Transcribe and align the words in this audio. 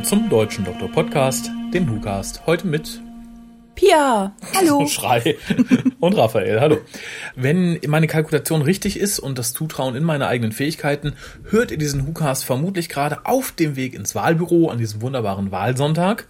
Willkommen 0.00 0.22
zum 0.22 0.30
Deutschen 0.30 0.64
Doktor 0.64 0.90
Podcast, 0.90 1.50
dem 1.74 1.86
WhoCast. 1.86 2.46
Heute 2.46 2.66
mit 2.66 3.02
Pia, 3.74 4.34
hallo. 4.56 4.86
Schrei 4.86 5.36
und 6.00 6.16
Raphael, 6.16 6.58
hallo. 6.58 6.78
Wenn 7.36 7.78
meine 7.86 8.06
Kalkulation 8.06 8.62
richtig 8.62 8.98
ist 8.98 9.18
und 9.18 9.38
das 9.38 9.52
Zutrauen 9.52 9.96
in 9.96 10.04
meine 10.04 10.26
eigenen 10.26 10.52
Fähigkeiten, 10.52 11.12
hört 11.50 11.70
ihr 11.70 11.76
diesen 11.76 12.06
WhoCast 12.06 12.46
vermutlich 12.46 12.88
gerade 12.88 13.26
auf 13.26 13.52
dem 13.52 13.76
Weg 13.76 13.92
ins 13.92 14.14
Wahlbüro 14.14 14.70
an 14.70 14.78
diesem 14.78 15.02
wunderbaren 15.02 15.50
Wahlsonntag. 15.50 16.26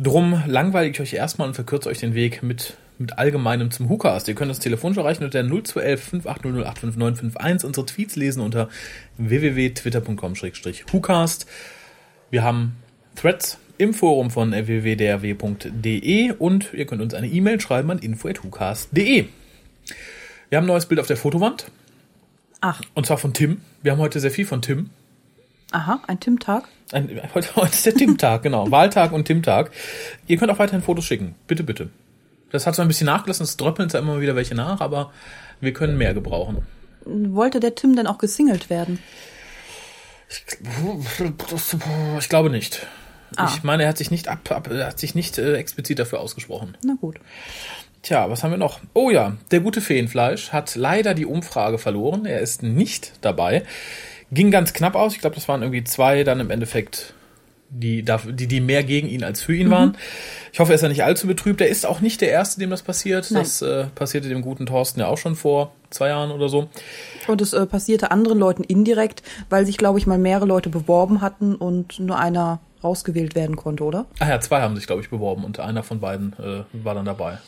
Drum 0.00 0.42
langweile 0.48 0.88
ich 0.88 1.00
euch 1.00 1.12
erstmal 1.12 1.46
und 1.46 1.54
verkürze 1.54 1.90
euch 1.90 1.98
den 1.98 2.14
Weg 2.14 2.42
mit 2.42 2.76
mit 2.98 3.18
allgemeinem 3.18 3.70
zum 3.70 3.88
WhoCast. 3.88 4.26
Ihr 4.28 4.34
könnt 4.34 4.50
das 4.50 4.58
telefonisch 4.58 4.98
erreichen 4.98 5.24
unter 5.24 5.42
0211 5.42 6.22
5800 6.22 7.64
Unsere 7.64 7.86
Tweets 7.86 8.16
lesen 8.16 8.42
unter 8.42 8.68
www.twitter.com-WhoCast. 9.16 11.46
Wir 12.30 12.44
haben 12.44 12.76
Threads 13.16 13.58
im 13.76 13.92
Forum 13.92 14.30
von 14.30 14.52
www.drw.de 14.52 16.32
und 16.32 16.72
ihr 16.72 16.86
könnt 16.86 17.02
uns 17.02 17.12
eine 17.12 17.26
E-Mail 17.26 17.60
schreiben 17.60 17.90
an 17.90 17.98
info.hucast.de. 17.98 19.26
Wir 20.48 20.56
haben 20.56 20.64
ein 20.64 20.68
neues 20.68 20.86
Bild 20.86 21.00
auf 21.00 21.08
der 21.08 21.16
Fotowand. 21.16 21.66
Ach. 22.60 22.80
Und 22.94 23.06
zwar 23.06 23.18
von 23.18 23.34
Tim. 23.34 23.62
Wir 23.82 23.92
haben 23.92 23.98
heute 23.98 24.20
sehr 24.20 24.30
viel 24.30 24.46
von 24.46 24.62
Tim. 24.62 24.90
Aha, 25.72 26.02
ein 26.06 26.20
Tim-Tag. 26.20 26.68
Heute, 27.34 27.56
heute 27.56 27.72
ist 27.72 27.86
der 27.86 27.94
Tim-Tag, 27.94 28.44
genau. 28.44 28.70
Wahltag 28.70 29.12
und 29.12 29.24
Tim-Tag. 29.24 29.72
Ihr 30.28 30.36
könnt 30.36 30.52
auch 30.52 30.58
weiterhin 30.60 30.82
Fotos 30.82 31.04
schicken. 31.04 31.34
Bitte, 31.48 31.64
bitte. 31.64 31.90
Das 32.52 32.66
hat 32.66 32.76
zwar 32.76 32.84
ein 32.84 32.88
bisschen 32.88 33.06
nachgelassen, 33.06 33.42
es 33.44 33.56
dröppeln 33.56 33.90
zwar 33.90 34.00
immer 34.00 34.20
wieder 34.20 34.36
welche 34.36 34.54
nach, 34.54 34.80
aber 34.80 35.12
wir 35.60 35.72
können 35.72 35.98
mehr 35.98 36.14
gebrauchen. 36.14 36.58
Wollte 37.04 37.58
der 37.58 37.74
Tim 37.74 37.96
denn 37.96 38.06
auch 38.06 38.18
gesingelt 38.18 38.70
werden? 38.70 39.00
Ich, 42.18 42.28
glaube 42.28 42.50
nicht. 42.50 42.86
Ah. 43.36 43.50
Ich 43.52 43.62
meine, 43.62 43.84
er 43.84 43.88
hat 43.88 43.98
sich 43.98 44.10
nicht 44.10 44.28
ab, 44.28 44.50
ab 44.50 44.70
er 44.70 44.86
hat 44.86 44.98
sich 44.98 45.14
nicht 45.14 45.38
äh, 45.38 45.56
explizit 45.56 45.98
dafür 45.98 46.20
ausgesprochen. 46.20 46.76
Na 46.84 46.94
gut. 47.00 47.18
Tja, 48.02 48.30
was 48.30 48.42
haben 48.42 48.52
wir 48.52 48.58
noch? 48.58 48.80
Oh 48.94 49.10
ja, 49.10 49.36
der 49.50 49.60
gute 49.60 49.80
Feenfleisch 49.80 50.52
hat 50.52 50.74
leider 50.74 51.14
die 51.14 51.26
Umfrage 51.26 51.78
verloren. 51.78 52.24
Er 52.24 52.40
ist 52.40 52.62
nicht 52.62 53.12
dabei. 53.20 53.64
Ging 54.32 54.50
ganz 54.50 54.72
knapp 54.72 54.94
aus. 54.94 55.14
Ich 55.14 55.20
glaube, 55.20 55.34
das 55.34 55.48
waren 55.48 55.62
irgendwie 55.62 55.84
zwei 55.84 56.24
dann 56.24 56.40
im 56.40 56.50
Endeffekt 56.50 57.12
die, 57.68 58.04
die, 58.04 58.46
die 58.46 58.60
mehr 58.60 58.82
gegen 58.84 59.08
ihn 59.08 59.22
als 59.22 59.42
für 59.42 59.54
ihn 59.54 59.68
mhm. 59.68 59.72
waren. 59.72 59.96
Ich 60.52 60.60
hoffe, 60.60 60.72
er 60.72 60.76
ist 60.76 60.82
ja 60.82 60.88
nicht 60.88 61.04
allzu 61.04 61.26
betrübt. 61.26 61.60
Er 61.60 61.68
ist 61.68 61.86
auch 61.86 62.00
nicht 62.00 62.20
der 62.20 62.30
Erste, 62.30 62.60
dem 62.60 62.70
das 62.70 62.82
passiert. 62.82 63.30
Nein. 63.30 63.42
Das 63.42 63.62
äh, 63.62 63.84
passierte 63.94 64.28
dem 64.28 64.42
guten 64.42 64.66
Thorsten 64.66 65.00
ja 65.00 65.06
auch 65.06 65.18
schon 65.18 65.36
vor 65.36 65.72
zwei 65.90 66.08
Jahren 66.08 66.30
oder 66.30 66.48
so. 66.48 66.68
Und 67.26 67.40
es 67.40 67.52
äh, 67.52 67.66
passierte 67.66 68.10
anderen 68.10 68.38
Leuten 68.38 68.64
indirekt, 68.64 69.22
weil 69.48 69.66
sich, 69.66 69.78
glaube 69.78 69.98
ich, 69.98 70.06
mal 70.06 70.18
mehrere 70.18 70.46
Leute 70.46 70.68
beworben 70.68 71.20
hatten 71.20 71.54
und 71.54 71.98
nur 71.98 72.18
einer 72.18 72.60
rausgewählt 72.82 73.34
werden 73.34 73.56
konnte, 73.56 73.84
oder? 73.84 74.06
Ach 74.18 74.28
ja, 74.28 74.40
zwei 74.40 74.60
haben 74.62 74.76
sich, 74.76 74.86
glaube 74.86 75.02
ich, 75.02 75.10
beworben 75.10 75.44
und 75.44 75.60
einer 75.60 75.82
von 75.82 76.00
beiden 76.00 76.34
äh, 76.38 76.64
war 76.84 76.94
dann 76.94 77.04
dabei. 77.04 77.38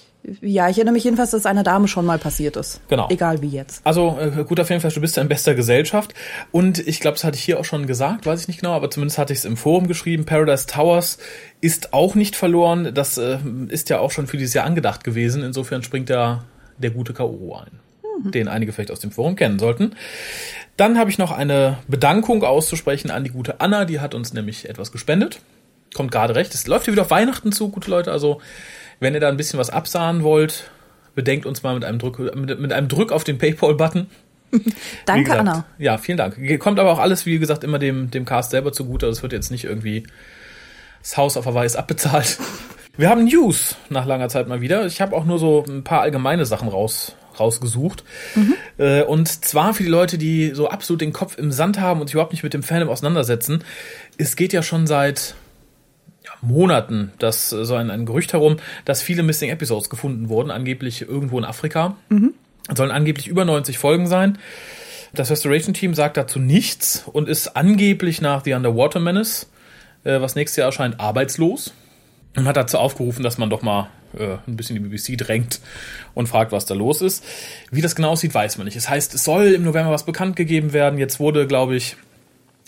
Ja, 0.41 0.69
ich 0.69 0.77
erinnere 0.77 0.93
mich 0.93 1.05
jedenfalls, 1.05 1.33
dass 1.33 1.47
einer 1.47 1.65
Dame 1.65 1.89
schon 1.89 2.07
mal 2.07 2.19
passiert 2.19 2.57
ist. 2.57 2.81
Genau. 2.89 3.09
Egal 3.11 3.43
wie 3.43 3.49
jetzt. 3.49 3.85
Also, 3.85 4.17
äh, 4.21 4.45
guter 4.45 4.65
Filmflash, 4.65 4.95
du 4.95 5.01
bist 5.01 5.17
ja 5.17 5.23
in 5.23 5.29
bester 5.29 5.55
Gesellschaft. 5.55 6.15
Und 6.53 6.79
ich 6.87 7.01
glaube, 7.01 7.17
das 7.17 7.25
hatte 7.25 7.37
ich 7.37 7.43
hier 7.43 7.59
auch 7.59 7.65
schon 7.65 7.87
gesagt, 7.87 8.25
weiß 8.25 8.43
ich 8.43 8.49
nicht 8.49 8.61
genau, 8.61 8.73
aber 8.73 8.89
zumindest 8.89 9.19
hatte 9.19 9.33
ich 9.33 9.41
es 9.41 9.45
im 9.45 9.57
Forum 9.57 9.89
geschrieben. 9.89 10.25
Paradise 10.25 10.67
Towers 10.67 11.19
ist 11.61 11.93
auch 11.93 12.15
nicht 12.15 12.37
verloren. 12.37 12.95
Das 12.95 13.19
äh, 13.19 13.39
ist 13.69 13.91
ja 13.91 13.99
auch 13.99 14.13
schon 14.13 14.29
für 14.29 14.37
dieses 14.37 14.55
Jahr 14.55 14.65
angedacht 14.65 15.03
gewesen. 15.03 15.43
Insofern 15.43 15.83
springt 15.83 16.09
da 16.09 16.45
der 16.79 16.91
gute 16.91 17.15
Kaoru 17.15 17.57
ein. 17.57 17.81
Den 18.31 18.49
einige 18.49 18.73
vielleicht 18.73 18.91
aus 18.91 19.01
dem 19.01 19.11
Forum 19.11 19.37
kennen 19.37 19.59
sollten. 19.59 19.95
Dann 20.77 20.99
habe 20.99 21.11
ich 21.11 21.19
noch 21.19 21.31
eine 21.31 21.79
Bedankung 21.89 22.45
auszusprechen 22.45 23.11
an 23.11 23.25
die 23.25 23.31
gute 23.31 23.61
Anna. 23.61 23.85
Die 23.85 24.01
hat 24.01 24.15
uns 24.15 24.33
nämlich 24.33 24.69
etwas 24.69 24.93
gespendet. 24.93 25.41
Kommt 25.95 26.13
gerade 26.13 26.35
recht. 26.35 26.55
Es 26.55 26.67
läuft 26.67 26.87
ja 26.87 26.93
wieder 26.93 27.03
auf 27.03 27.11
Weihnachten 27.11 27.53
zu, 27.53 27.69
gute 27.69 27.91
Leute. 27.91 28.11
Also 28.11 28.41
wenn 29.01 29.15
ihr 29.15 29.21
da 29.21 29.29
ein 29.29 29.37
bisschen 29.37 29.59
was 29.59 29.71
absahen 29.71 30.23
wollt, 30.23 30.71
bedenkt 31.15 31.45
uns 31.45 31.63
mal 31.63 31.75
mit 31.75 31.85
einem 31.85 31.99
Druck, 31.99 32.19
mit, 32.35 32.59
mit 32.59 32.73
einem 32.73 32.89
Drück 32.89 33.13
auf 33.13 33.25
den 33.25 33.39
PayPal-Button. 33.39 34.07
Danke, 35.07 35.25
gesagt, 35.25 35.41
Anna. 35.41 35.65
Ja, 35.79 35.99
vielen 35.99 36.19
Dank. 36.19 36.37
Kommt 36.59 36.79
aber 36.79 36.93
auch 36.93 36.99
alles, 36.99 37.27
wie 37.27 37.39
gesagt, 37.39 37.65
immer 37.65 37.79
dem, 37.79 38.11
dem 38.11 38.25
Cast 38.25 38.51
selber 38.51 38.73
zugute. 38.73 39.07
Das 39.07 39.23
wird 39.23 39.33
jetzt 39.33 39.51
nicht 39.51 39.65
irgendwie 39.65 40.05
das 41.03 41.17
Haus 41.17 41.37
auf 41.37 41.47
Hawaii 41.47 41.67
ist 41.67 41.77
abbezahlt. 41.77 42.39
Wir 42.97 43.09
haben 43.09 43.25
News 43.25 43.77
nach 43.89 44.07
langer 44.07 44.29
Zeit 44.29 44.49
mal 44.49 44.61
wieder. 44.61 44.87
Ich 44.87 45.01
habe 45.01 45.17
auch 45.17 45.25
nur 45.25 45.39
so 45.39 45.65
ein 45.67 45.83
paar 45.83 46.03
allgemeine 46.03 46.45
Sachen 46.45 46.69
raus, 46.69 47.17
rausgesucht. 47.39 48.05
Mhm. 48.35 48.55
Äh, 48.79 49.03
und 49.03 49.29
zwar 49.29 49.75
für 49.75 49.83
die 49.83 49.89
Leute, 49.89 50.19
die 50.19 50.53
so 50.55 50.69
absolut 50.69 51.01
den 51.01 51.13
Kopf 51.13 51.39
im 51.39 51.53
Sand 51.53 51.81
haben 51.81 52.01
und 52.01 52.07
sich 52.07 52.15
überhaupt 52.15 52.33
nicht 52.33 52.43
mit 52.43 52.55
dem 52.55 52.63
Fandom 52.63 52.89
auseinandersetzen. 52.89 53.65
Es 54.19 54.37
geht 54.37 54.53
ja 54.53 54.63
schon 54.63 54.87
seit 54.87 55.35
Monaten 56.41 57.13
das 57.19 57.51
so 57.51 57.75
ein, 57.75 57.91
ein 57.91 58.07
Gerücht 58.07 58.33
herum, 58.33 58.57
dass 58.85 59.03
viele 59.03 59.23
Missing 59.23 59.51
Episodes 59.51 59.91
gefunden 59.91 60.29
wurden, 60.29 60.51
angeblich 60.51 61.03
irgendwo 61.03 61.39
in 61.39 61.45
Afrika. 61.45 61.97
Mhm. 62.09 62.35
Sollen 62.75 62.91
angeblich 62.91 63.29
über 63.29 63.45
90 63.45 63.79
Folgen 63.79 64.07
sein. 64.07 64.39
Das 65.15 65.31
Restoration 65.31 65.75
Team 65.75 65.95
sagt 65.95 66.17
dazu 66.17 66.39
nichts 66.39 67.05
und 67.13 67.29
ist 67.29 67.57
angeblich 67.57 68.21
nach 68.21 68.45
The 68.45 68.55
Underwater 68.55 69.01
Menace, 69.01 69.51
äh, 70.05 70.21
was 70.21 70.35
nächstes 70.35 70.57
Jahr 70.57 70.67
erscheint, 70.67 71.01
arbeitslos. 71.01 71.75
Und 72.35 72.47
hat 72.47 72.57
dazu 72.57 72.79
aufgerufen, 72.79 73.23
dass 73.23 73.37
man 73.37 73.51
doch 73.51 73.61
mal 73.61 73.91
äh, 74.19 74.37
ein 74.47 74.57
bisschen 74.57 74.77
die 74.77 74.89
BBC 74.89 75.19
drängt 75.19 75.61
und 76.15 76.29
fragt, 76.29 76.53
was 76.53 76.67
da 76.67 76.75
los 76.75 77.01
ist. 77.01 77.25
Wie 77.71 77.81
das 77.81 77.95
genau 77.95 78.11
aussieht, 78.11 78.35
weiß 78.35 78.59
man 78.59 78.67
nicht. 78.67 78.77
Es 78.77 78.89
heißt, 78.89 79.15
es 79.15 79.25
soll 79.25 79.49
im 79.49 79.65
November 79.65 79.91
was 79.91 80.05
bekannt 80.05 80.37
gegeben 80.37 80.73
werden. 80.73 80.99
Jetzt 80.99 81.21
wurde, 81.21 81.47
glaube 81.47 81.77
ich, 81.77 81.97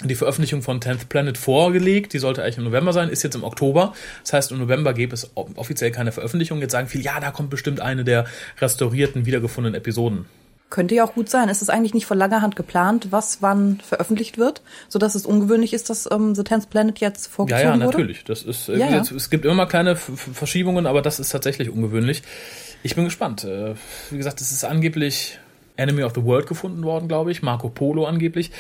die 0.03 0.15
Veröffentlichung 0.15 0.63
von 0.63 0.81
10th 0.81 1.09
Planet 1.09 1.39
vorgelegt. 1.39 2.13
Die 2.13 2.19
sollte 2.19 2.43
eigentlich 2.43 2.59
im 2.59 2.65
November 2.65 2.93
sein, 2.93 3.09
ist 3.09 3.23
jetzt 3.23 3.37
im 3.37 3.45
Oktober. 3.45 3.95
Das 4.23 4.33
heißt, 4.33 4.53
im 4.53 4.59
November 4.59 4.93
gäbe 4.93 5.15
es 5.15 5.31
offiziell 5.35 5.91
keine 5.91 6.13
Veröffentlichung. 6.13 6.61
Jetzt 6.61 6.73
sagen 6.73 6.89
viele, 6.89 7.05
ja, 7.05 7.21
da 7.21 7.31
kommt 7.31 7.51
bestimmt 7.51 7.81
eine 7.81 8.05
der 8.05 8.27
restaurierten, 8.61 9.27
wiedergefundenen 9.27 9.77
Episoden. 9.77 10.27
Könnte 10.75 10.97
ja 10.97 11.05
auch 11.05 11.15
gut 11.15 11.31
sein. 11.31 11.49
Ist 11.49 11.63
es 11.63 11.69
eigentlich 11.69 11.95
nicht 11.95 12.05
von 12.05 12.19
langer 12.19 12.43
Hand 12.43 12.57
geplant, 12.57 13.07
was 13.11 13.41
wann 13.43 13.79
veröffentlicht 13.79 14.39
wird, 14.39 14.61
sodass 14.89 15.15
es 15.15 15.25
ungewöhnlich 15.25 15.73
ist, 15.73 15.89
dass 15.89 16.11
ähm, 16.11 16.35
The 16.35 16.43
Tenth 16.43 16.69
Planet 16.69 16.99
jetzt 16.99 17.29
vorgezogen 17.29 17.65
wurde? 17.65 17.79
Ja, 17.79 17.81
ja, 17.81 17.87
natürlich. 17.87 18.25
Das 18.25 18.43
ist, 18.43 18.69
äh, 18.69 18.77
ja, 18.77 18.91
ja. 18.91 18.99
es 18.99 19.31
gibt 19.31 19.45
immer 19.45 19.55
mal 19.55 19.67
kleine 19.67 19.95
Verschiebungen, 19.95 20.89
aber 20.89 21.01
das 21.01 21.21
ist 21.21 21.29
tatsächlich 21.29 21.71
ungewöhnlich. 21.71 22.25
Ich 22.83 22.97
bin 22.97 23.05
gespannt. 23.05 23.45
Äh, 23.45 23.77
wie 24.11 24.17
gesagt, 24.17 24.41
es 24.41 24.51
ist 24.51 24.65
angeblich 24.65 25.39
Enemy 25.77 26.05
of 26.05 26.13
the 26.15 26.25
World 26.25 26.47
gefunden 26.47 26.85
worden, 26.85 27.09
glaube 27.09 27.33
ich. 27.33 27.43
Marco 27.43 27.69
Polo 27.69 28.07
angeblich. 28.07 28.53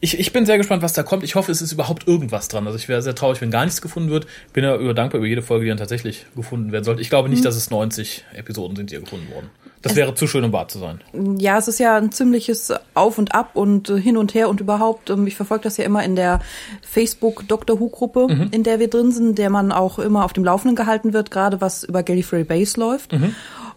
Ich, 0.00 0.18
ich 0.18 0.32
bin 0.32 0.46
sehr 0.46 0.56
gespannt, 0.56 0.82
was 0.82 0.94
da 0.94 1.02
kommt. 1.02 1.22
Ich 1.22 1.34
hoffe, 1.34 1.52
es 1.52 1.60
ist 1.60 1.72
überhaupt 1.72 2.08
irgendwas 2.08 2.48
dran. 2.48 2.66
Also 2.66 2.78
ich 2.78 2.88
wäre 2.88 3.02
sehr 3.02 3.14
traurig, 3.14 3.40
wenn 3.42 3.50
gar 3.50 3.64
nichts 3.64 3.82
gefunden 3.82 4.10
wird. 4.10 4.26
Bin 4.54 4.64
ja 4.64 4.74
über 4.76 4.94
dankbar 4.94 5.18
über 5.18 5.28
jede 5.28 5.42
Folge, 5.42 5.64
die 5.64 5.68
dann 5.68 5.78
tatsächlich 5.78 6.24
gefunden 6.34 6.72
werden 6.72 6.84
sollte. 6.84 7.02
Ich 7.02 7.10
glaube 7.10 7.28
nicht, 7.28 7.40
mhm. 7.40 7.44
dass 7.44 7.56
es 7.56 7.70
90 7.70 8.24
Episoden 8.32 8.76
sind, 8.76 8.90
die 8.90 8.98
gefunden 8.98 9.28
wurden. 9.34 9.50
Das 9.82 9.92
es, 9.92 9.96
wäre 9.96 10.14
zu 10.14 10.26
schön, 10.26 10.42
um 10.44 10.52
wahr 10.52 10.66
zu 10.68 10.78
sein. 10.78 11.02
Ja, 11.38 11.58
es 11.58 11.68
ist 11.68 11.78
ja 11.78 11.98
ein 11.98 12.10
ziemliches 12.10 12.72
Auf 12.94 13.18
und 13.18 13.34
Ab 13.34 13.50
und 13.52 13.90
äh, 13.90 14.00
hin 14.00 14.16
und 14.16 14.32
her 14.32 14.48
und 14.48 14.60
überhaupt. 14.60 15.10
Ähm, 15.10 15.26
ich 15.26 15.36
verfolge 15.36 15.64
das 15.64 15.76
ja 15.76 15.84
immer 15.84 16.02
in 16.02 16.16
der 16.16 16.40
Facebook 16.80 17.46
Doctor 17.46 17.78
Who 17.78 17.90
Gruppe, 17.90 18.26
mhm. 18.30 18.48
in 18.50 18.62
der 18.62 18.80
wir 18.80 18.88
drin 18.88 19.12
sind, 19.12 19.36
der 19.36 19.50
man 19.50 19.70
auch 19.70 19.98
immer 19.98 20.24
auf 20.24 20.32
dem 20.32 20.44
Laufenden 20.44 20.74
gehalten 20.74 21.12
wird, 21.12 21.30
gerade 21.30 21.60
was 21.60 21.84
über 21.84 22.02
Gallifrey 22.02 22.44
Base 22.44 22.80
läuft. 22.80 23.12
Mhm. 23.12 23.34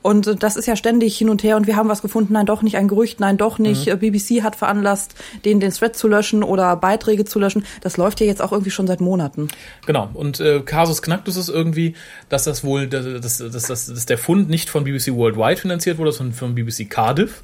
Und 0.07 0.41
das 0.41 0.55
ist 0.55 0.67
ja 0.67 0.77
ständig 0.77 1.17
hin 1.17 1.27
und 1.27 1.43
her 1.43 1.57
und 1.57 1.67
wir 1.67 1.75
haben 1.75 1.89
was 1.89 2.01
gefunden, 2.01 2.31
nein 2.31 2.45
doch 2.45 2.61
nicht, 2.61 2.77
ein 2.77 2.87
Gerücht, 2.87 3.19
nein 3.19 3.35
doch 3.35 3.59
nicht. 3.59 3.87
Mhm. 3.87 3.99
BBC 3.99 4.41
hat 4.41 4.55
veranlasst, 4.55 5.15
den, 5.43 5.59
den 5.59 5.71
Thread 5.71 5.97
zu 5.97 6.07
löschen 6.07 6.43
oder 6.43 6.77
Beiträge 6.77 7.25
zu 7.25 7.39
löschen. 7.39 7.65
Das 7.81 7.97
läuft 7.97 8.21
ja 8.21 8.25
jetzt 8.25 8.41
auch 8.41 8.53
irgendwie 8.53 8.71
schon 8.71 8.87
seit 8.87 9.01
Monaten. 9.01 9.49
Genau. 9.85 10.09
Und 10.13 10.39
äh, 10.39 10.61
Casus 10.61 11.01
Knacktus 11.01 11.35
ist 11.35 11.49
irgendwie, 11.49 11.93
dass 12.29 12.45
das 12.45 12.63
wohl, 12.63 12.87
dass, 12.87 13.37
dass, 13.37 13.67
dass, 13.67 13.87
dass 13.87 14.05
der 14.05 14.17
Fund 14.17 14.49
nicht 14.49 14.69
von 14.69 14.85
BBC 14.85 15.13
Worldwide 15.13 15.59
finanziert 15.59 15.97
wurde, 15.97 16.13
sondern 16.13 16.35
von 16.35 16.55
BBC 16.55 16.89
Cardiff. 16.89 17.43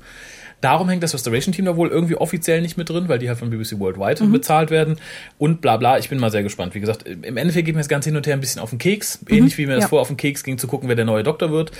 Darum 0.61 0.87
hängt 0.87 1.03
das 1.03 1.13
Restoration 1.13 1.53
Team 1.53 1.65
da 1.65 1.75
wohl 1.75 1.89
irgendwie 1.89 2.15
offiziell 2.15 2.61
nicht 2.61 2.77
mit 2.77 2.89
drin, 2.89 3.09
weil 3.09 3.19
die 3.19 3.27
halt 3.27 3.39
von 3.39 3.49
BBC 3.49 3.77
Worldwide 3.77 4.23
mhm. 4.23 4.31
bezahlt 4.31 4.71
werden 4.71 5.01
und 5.37 5.59
bla 5.59 5.75
bla. 5.75 5.97
Ich 5.97 6.07
bin 6.07 6.17
mal 6.17 6.31
sehr 6.31 6.43
gespannt. 6.43 6.75
Wie 6.75 6.79
gesagt, 6.79 7.03
im 7.05 7.35
Endeffekt 7.35 7.65
geht 7.65 7.75
mir 7.75 7.81
das 7.81 7.89
Ganze 7.89 8.07
hin 8.07 8.15
und 8.15 8.25
her 8.25 8.35
ein 8.35 8.39
bisschen 8.39 8.61
auf 8.61 8.69
den 8.69 8.79
Keks. 8.79 9.19
Ähnlich 9.27 9.55
mhm. 9.55 9.57
wie 9.57 9.65
mir 9.65 9.75
das 9.75 9.83
ja. 9.83 9.87
vor 9.89 9.99
auf 9.99 10.07
den 10.07 10.15
Keks 10.15 10.45
ging, 10.45 10.57
zu 10.57 10.67
gucken, 10.67 10.87
wer 10.87 10.95
der 10.95 11.03
neue 11.03 11.23
Doktor 11.23 11.51
wird 11.51 11.73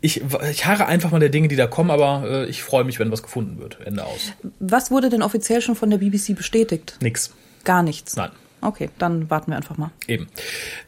ich, 0.00 0.22
ich 0.50 0.66
harre 0.66 0.86
einfach 0.86 1.10
mal 1.10 1.20
der 1.20 1.30
Dinge, 1.30 1.48
die 1.48 1.56
da 1.56 1.66
kommen, 1.66 1.90
aber 1.90 2.24
äh, 2.26 2.44
ich 2.46 2.62
freue 2.62 2.84
mich, 2.84 2.98
wenn 2.98 3.10
was 3.10 3.22
gefunden 3.22 3.58
wird. 3.58 3.78
Ende 3.84 4.04
aus. 4.04 4.32
Was 4.60 4.90
wurde 4.90 5.08
denn 5.08 5.22
offiziell 5.22 5.62
schon 5.62 5.76
von 5.76 5.90
der 5.90 5.98
BBC 5.98 6.36
bestätigt? 6.36 6.98
Nix. 7.00 7.32
Gar 7.64 7.82
nichts. 7.82 8.16
Nein. 8.16 8.30
Okay, 8.64 8.88
dann 8.98 9.28
warten 9.28 9.50
wir 9.50 9.56
einfach 9.56 9.76
mal. 9.76 9.90
Eben. 10.08 10.26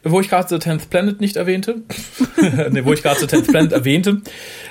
Wo 0.02 0.20
ich 0.20 0.30
gerade 0.30 0.48
The 0.48 0.58
Tenth 0.58 0.88
Planet 0.88 1.20
nicht 1.20 1.36
erwähnte, 1.36 1.82
nee, 2.70 2.84
wo 2.86 2.94
ich 2.94 3.02
gerade 3.02 3.20
The 3.20 3.26
Tenth 3.26 3.48
Planet 3.48 3.72
erwähnte, 3.72 4.22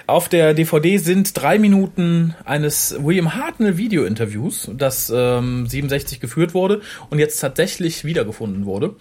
auf 0.08 0.28
der 0.28 0.56
DVD 0.56 0.98
sind 0.98 1.40
drei 1.40 1.60
Minuten 1.60 2.34
eines 2.46 2.96
William 3.00 3.36
Hartnell 3.36 3.78
Video-Interviews, 3.78 4.72
das 4.76 5.14
ähm, 5.16 5.68
67 5.68 6.20
geführt 6.20 6.56
wurde 6.56 6.82
und 7.12 7.20
jetzt 7.20 7.40
tatsächlich 7.40 8.06
wiedergefunden 8.06 8.66
wurde. 8.66 8.96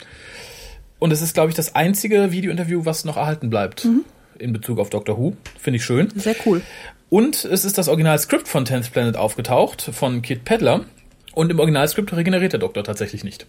Und 0.99 1.11
es 1.11 1.23
ist, 1.23 1.33
glaube 1.33 1.49
ich, 1.49 1.55
das 1.55 1.75
einzige 1.75 2.31
Video-Interview, 2.31 2.85
was 2.85 3.07
noch 3.07 3.17
erhalten 3.17 3.49
bleibt. 3.49 3.87
Mhm 3.87 4.05
in 4.39 4.53
Bezug 4.53 4.79
auf 4.79 4.91
Doctor 4.91 5.19
Who. 5.19 5.37
Finde 5.59 5.79
ich 5.79 5.85
schön. 5.85 6.11
Sehr 6.15 6.37
cool. 6.47 6.63
Und 7.11 7.45
es 7.45 7.65
ist 7.65 7.79
das 7.79 7.89
Originalskript 7.89 8.49
von 8.49 8.65
Tenth 8.65 8.93
Planet 8.93 9.17
aufgetaucht, 9.17 9.83
von 9.83 10.23
Kit 10.23 10.45
Pedler. 10.45 10.85
Und 11.33 11.51
im 11.51 11.59
Originalskript 11.59 12.13
regeneriert 12.13 12.53
der 12.53 12.61
Doktor 12.61 12.85
tatsächlich 12.85 13.25
nicht. 13.25 13.47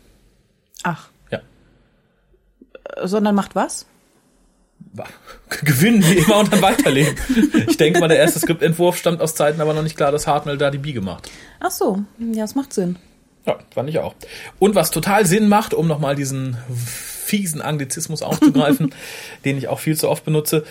Ach. 0.84 1.10
Ja. 1.32 1.42
Sondern 3.04 3.36
macht 3.36 3.56
was? 3.56 3.86
Gewinnen 5.64 6.04
wie 6.04 6.18
immer 6.20 6.40
und 6.40 6.52
dann 6.52 6.62
weiterleben. 6.62 7.16
Ich 7.68 7.78
denke 7.78 8.00
mal, 8.00 8.08
der 8.08 8.18
erste 8.18 8.40
Skriptentwurf 8.40 8.98
stammt 8.98 9.22
aus 9.22 9.36
Zeiten, 9.36 9.62
aber 9.62 9.74
noch 9.74 9.84
nicht 9.84 9.98
klar, 9.98 10.12
dass 10.12 10.28
Hartnell 10.28 10.58
da 10.58 10.72
die 10.72 10.78
Bi 10.78 10.94
gemacht. 10.94 11.30
Ach 11.60 11.72
so, 11.72 12.04
ja, 12.18 12.42
das 12.42 12.56
macht 12.56 12.74
Sinn. 12.74 12.98
Ja, 13.46 13.58
fand 13.74 13.90
ich 13.90 14.00
auch. 14.00 14.16
Und 14.60 14.76
was 14.76 14.92
total 14.92 15.26
Sinn 15.26 15.48
macht, 15.48 15.74
um 15.74 15.88
nochmal 15.88 16.16
diesen 16.16 16.58
fiesen 17.26 17.62
Anglizismus 17.62 18.22
aufzugreifen, 18.22 18.94
den 19.46 19.58
ich 19.58 19.68
auch 19.68 19.80
viel 19.80 19.98
zu 19.98 20.10
oft 20.10 20.24
benutze, 20.24 20.64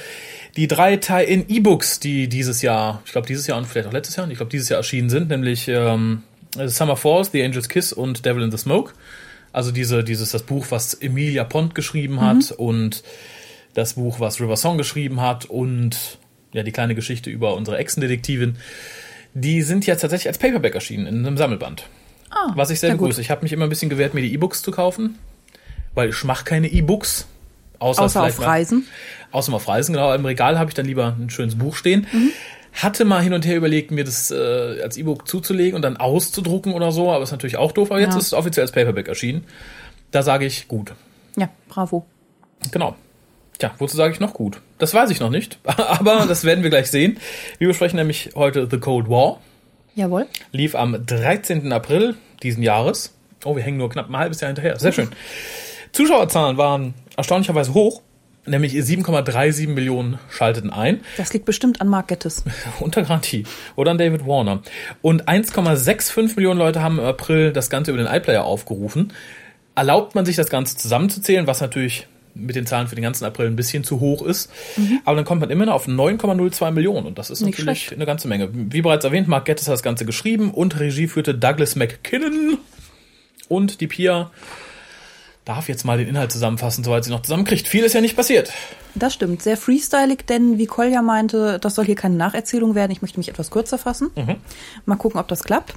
die 0.56 0.68
drei 0.68 0.96
Tie-in 0.96 1.46
E-Books, 1.48 2.00
die 2.00 2.28
dieses 2.28 2.62
Jahr, 2.62 3.02
ich 3.04 3.12
glaube 3.12 3.26
dieses 3.26 3.46
Jahr 3.46 3.58
und 3.58 3.66
vielleicht 3.66 3.88
auch 3.88 3.92
letztes 3.92 4.16
Jahr, 4.16 4.28
ich 4.30 4.36
glaube 4.36 4.50
dieses 4.50 4.68
Jahr 4.68 4.78
erschienen 4.78 5.10
sind, 5.10 5.28
nämlich 5.28 5.68
ähm, 5.68 6.22
Summer 6.66 6.96
Falls, 6.96 7.32
The 7.32 7.42
Angel's 7.42 7.68
Kiss 7.68 7.92
und 7.92 8.24
Devil 8.24 8.44
in 8.44 8.50
the 8.50 8.58
Smoke. 8.58 8.92
Also 9.52 9.70
diese, 9.70 10.02
dieses, 10.02 10.30
das 10.30 10.42
Buch, 10.42 10.66
was 10.70 10.94
Emilia 10.94 11.44
Pont 11.44 11.74
geschrieben 11.74 12.20
hat 12.20 12.50
mhm. 12.50 12.56
und 12.56 13.04
das 13.74 13.94
Buch, 13.94 14.20
was 14.20 14.40
River 14.40 14.56
Song 14.56 14.78
geschrieben 14.78 15.20
hat 15.20 15.44
und 15.44 16.18
ja, 16.52 16.62
die 16.62 16.72
kleine 16.72 16.94
Geschichte 16.94 17.30
über 17.30 17.54
unsere 17.54 17.78
Echsendetektivin. 17.78 18.56
Die 19.34 19.62
sind 19.62 19.86
jetzt 19.86 20.00
tatsächlich 20.00 20.28
als 20.28 20.38
Paperback 20.38 20.74
erschienen 20.74 21.06
in 21.06 21.26
einem 21.26 21.36
Sammelband. 21.36 21.88
Ah, 22.30 22.52
was 22.54 22.70
ich 22.70 22.80
sehr 22.80 22.92
begrüße. 22.92 23.20
Ich 23.20 23.30
habe 23.30 23.42
mich 23.42 23.52
immer 23.52 23.64
ein 23.64 23.68
bisschen 23.68 23.90
gewehrt, 23.90 24.14
mir 24.14 24.22
die 24.22 24.32
E-Books 24.32 24.62
zu 24.62 24.70
kaufen, 24.70 25.18
weil 25.94 26.10
ich 26.10 26.24
mache 26.24 26.44
keine 26.44 26.68
E-Books. 26.68 27.26
Außer, 27.78 28.02
außer 28.02 28.22
auf 28.22 28.40
Reisen. 28.40 28.86
außer 29.30 29.52
auf 29.52 29.68
Reisen, 29.68 29.94
genau. 29.94 30.12
Im 30.14 30.24
Regal 30.24 30.58
habe 30.58 30.70
ich 30.70 30.74
dann 30.74 30.86
lieber 30.86 31.16
ein 31.18 31.28
schönes 31.28 31.56
Buch 31.56 31.76
stehen. 31.76 32.06
Mhm. 32.12 32.30
Hatte 32.72 33.04
mal 33.04 33.22
hin 33.22 33.32
und 33.32 33.44
her 33.44 33.56
überlegt, 33.56 33.90
mir 33.90 34.04
das 34.04 34.30
äh, 34.30 34.80
als 34.82 34.96
E-Book 34.96 35.28
zuzulegen 35.28 35.76
und 35.76 35.82
dann 35.82 35.96
auszudrucken 35.96 36.72
oder 36.72 36.92
so, 36.92 37.12
aber 37.12 37.22
ist 37.22 37.30
natürlich 37.30 37.56
auch 37.56 37.72
doof. 37.72 37.90
Aber 37.90 38.00
jetzt 38.00 38.14
ja. 38.14 38.18
ist 38.18 38.26
es 38.28 38.34
offiziell 38.34 38.64
als 38.64 38.72
Paperback 38.72 39.08
erschienen. 39.08 39.44
Da 40.10 40.22
sage 40.22 40.46
ich 40.46 40.66
gut. 40.66 40.92
Ja, 41.36 41.48
bravo. 41.68 42.06
Genau. 42.70 42.96
Tja, 43.58 43.72
wozu 43.78 43.96
sage 43.96 44.12
ich 44.12 44.20
noch 44.20 44.34
gut? 44.34 44.60
Das 44.78 44.94
weiß 44.94 45.10
ich 45.10 45.20
noch 45.20 45.30
nicht, 45.30 45.58
aber 45.64 46.26
das 46.26 46.44
werden 46.44 46.64
wir 46.64 46.70
gleich 46.70 46.90
sehen. 46.90 47.18
Wir 47.58 47.68
besprechen 47.68 47.96
nämlich 47.96 48.30
heute 48.34 48.66
The 48.70 48.78
Cold 48.78 49.08
War. 49.08 49.40
Jawohl. 49.94 50.26
Lief 50.50 50.74
am 50.74 51.06
13. 51.06 51.72
April 51.72 52.16
diesen 52.42 52.62
Jahres. 52.62 53.14
Oh, 53.44 53.54
wir 53.54 53.62
hängen 53.62 53.78
nur 53.78 53.90
knapp 53.90 54.08
ein 54.08 54.16
halbes 54.16 54.40
Jahr 54.40 54.48
hinterher. 54.48 54.78
Sehr 54.78 54.92
schön. 54.92 55.10
Zuschauerzahlen 55.94 56.56
waren 56.58 56.94
erstaunlicherweise 57.16 57.72
hoch. 57.72 58.02
Nämlich 58.46 58.74
7,37 58.74 59.68
Millionen 59.68 60.18
schalteten 60.28 60.68
ein. 60.68 61.00
Das 61.16 61.32
liegt 61.32 61.46
bestimmt 61.46 61.80
an 61.80 61.88
Mark 61.88 62.08
Gettis. 62.08 62.44
Unter 62.80 63.02
Garantie. 63.02 63.44
Oder 63.74 63.92
an 63.92 63.98
David 63.98 64.26
Warner. 64.26 64.60
Und 65.00 65.28
1,65 65.28 66.36
Millionen 66.36 66.58
Leute 66.58 66.82
haben 66.82 66.98
im 66.98 67.04
April 67.06 67.52
das 67.54 67.70
Ganze 67.70 67.90
über 67.90 68.02
den 68.02 68.12
iPlayer 68.12 68.44
aufgerufen. 68.44 69.14
Erlaubt 69.74 70.14
man 70.14 70.26
sich 70.26 70.36
das 70.36 70.50
Ganze 70.50 70.76
zusammenzuzählen, 70.76 71.46
was 71.46 71.62
natürlich 71.62 72.06
mit 72.34 72.56
den 72.56 72.66
Zahlen 72.66 72.88
für 72.88 72.96
den 72.96 73.02
ganzen 73.02 73.24
April 73.24 73.46
ein 73.46 73.56
bisschen 73.56 73.82
zu 73.84 74.00
hoch 74.00 74.20
ist. 74.20 74.50
Mhm. 74.76 75.00
Aber 75.04 75.16
dann 75.16 75.24
kommt 75.24 75.40
man 75.40 75.50
immer 75.50 75.66
noch 75.66 75.74
auf 75.74 75.86
9,02 75.88 76.72
Millionen 76.72 77.06
und 77.06 77.16
das 77.16 77.30
ist 77.30 77.40
Nicht 77.40 77.58
natürlich 77.58 77.84
schlecht. 77.84 77.94
eine 77.94 78.06
ganze 78.06 78.28
Menge. 78.28 78.50
Wie 78.52 78.82
bereits 78.82 79.04
erwähnt, 79.04 79.28
Mark 79.28 79.44
Gettis 79.46 79.68
hat 79.68 79.72
das 79.74 79.82
Ganze 79.84 80.04
geschrieben 80.04 80.50
und 80.50 80.78
Regie 80.80 81.06
führte 81.06 81.34
Douglas 81.34 81.76
McKinnon 81.76 82.58
und 83.48 83.80
die 83.80 83.86
Pia 83.86 84.32
darf 85.44 85.68
jetzt 85.68 85.84
mal 85.84 85.98
den 85.98 86.08
Inhalt 86.08 86.32
zusammenfassen, 86.32 86.84
soweit 86.84 87.04
sie 87.04 87.10
noch 87.10 87.22
zusammenkriegt. 87.22 87.68
Viel 87.68 87.84
ist 87.84 87.92
ja 87.92 88.00
nicht 88.00 88.16
passiert. 88.16 88.52
Das 88.94 89.12
stimmt. 89.12 89.42
Sehr 89.42 89.56
freestylig, 89.56 90.26
denn 90.26 90.58
wie 90.58 90.66
Kolja 90.66 91.02
meinte, 91.02 91.58
das 91.58 91.74
soll 91.74 91.84
hier 91.84 91.96
keine 91.96 92.16
Nacherzählung 92.16 92.74
werden. 92.74 92.92
Ich 92.92 93.02
möchte 93.02 93.18
mich 93.18 93.28
etwas 93.28 93.50
kürzer 93.50 93.78
fassen. 93.78 94.10
Mhm. 94.14 94.36
Mal 94.86 94.96
gucken, 94.96 95.20
ob 95.20 95.28
das 95.28 95.44
klappt. 95.44 95.74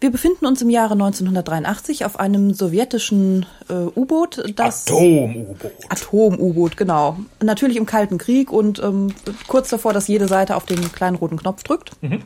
Wir 0.00 0.12
befinden 0.12 0.46
uns 0.46 0.62
im 0.62 0.70
Jahre 0.70 0.92
1983 0.92 2.04
auf 2.04 2.20
einem 2.20 2.54
sowjetischen 2.54 3.46
äh, 3.68 3.72
U-Boot, 3.72 4.44
das 4.54 4.86
Atom-U-Boot. 4.86 5.72
Atom-U-Boot, 5.88 6.76
genau. 6.76 7.16
Natürlich 7.42 7.76
im 7.76 7.84
Kalten 7.84 8.16
Krieg 8.16 8.52
und 8.52 8.78
ähm, 8.78 9.12
kurz 9.48 9.70
davor, 9.70 9.92
dass 9.92 10.06
jede 10.06 10.28
Seite 10.28 10.54
auf 10.54 10.66
den 10.66 10.92
kleinen 10.92 11.16
roten 11.16 11.36
Knopf 11.36 11.64
drückt. 11.64 12.00
Mhm. 12.00 12.22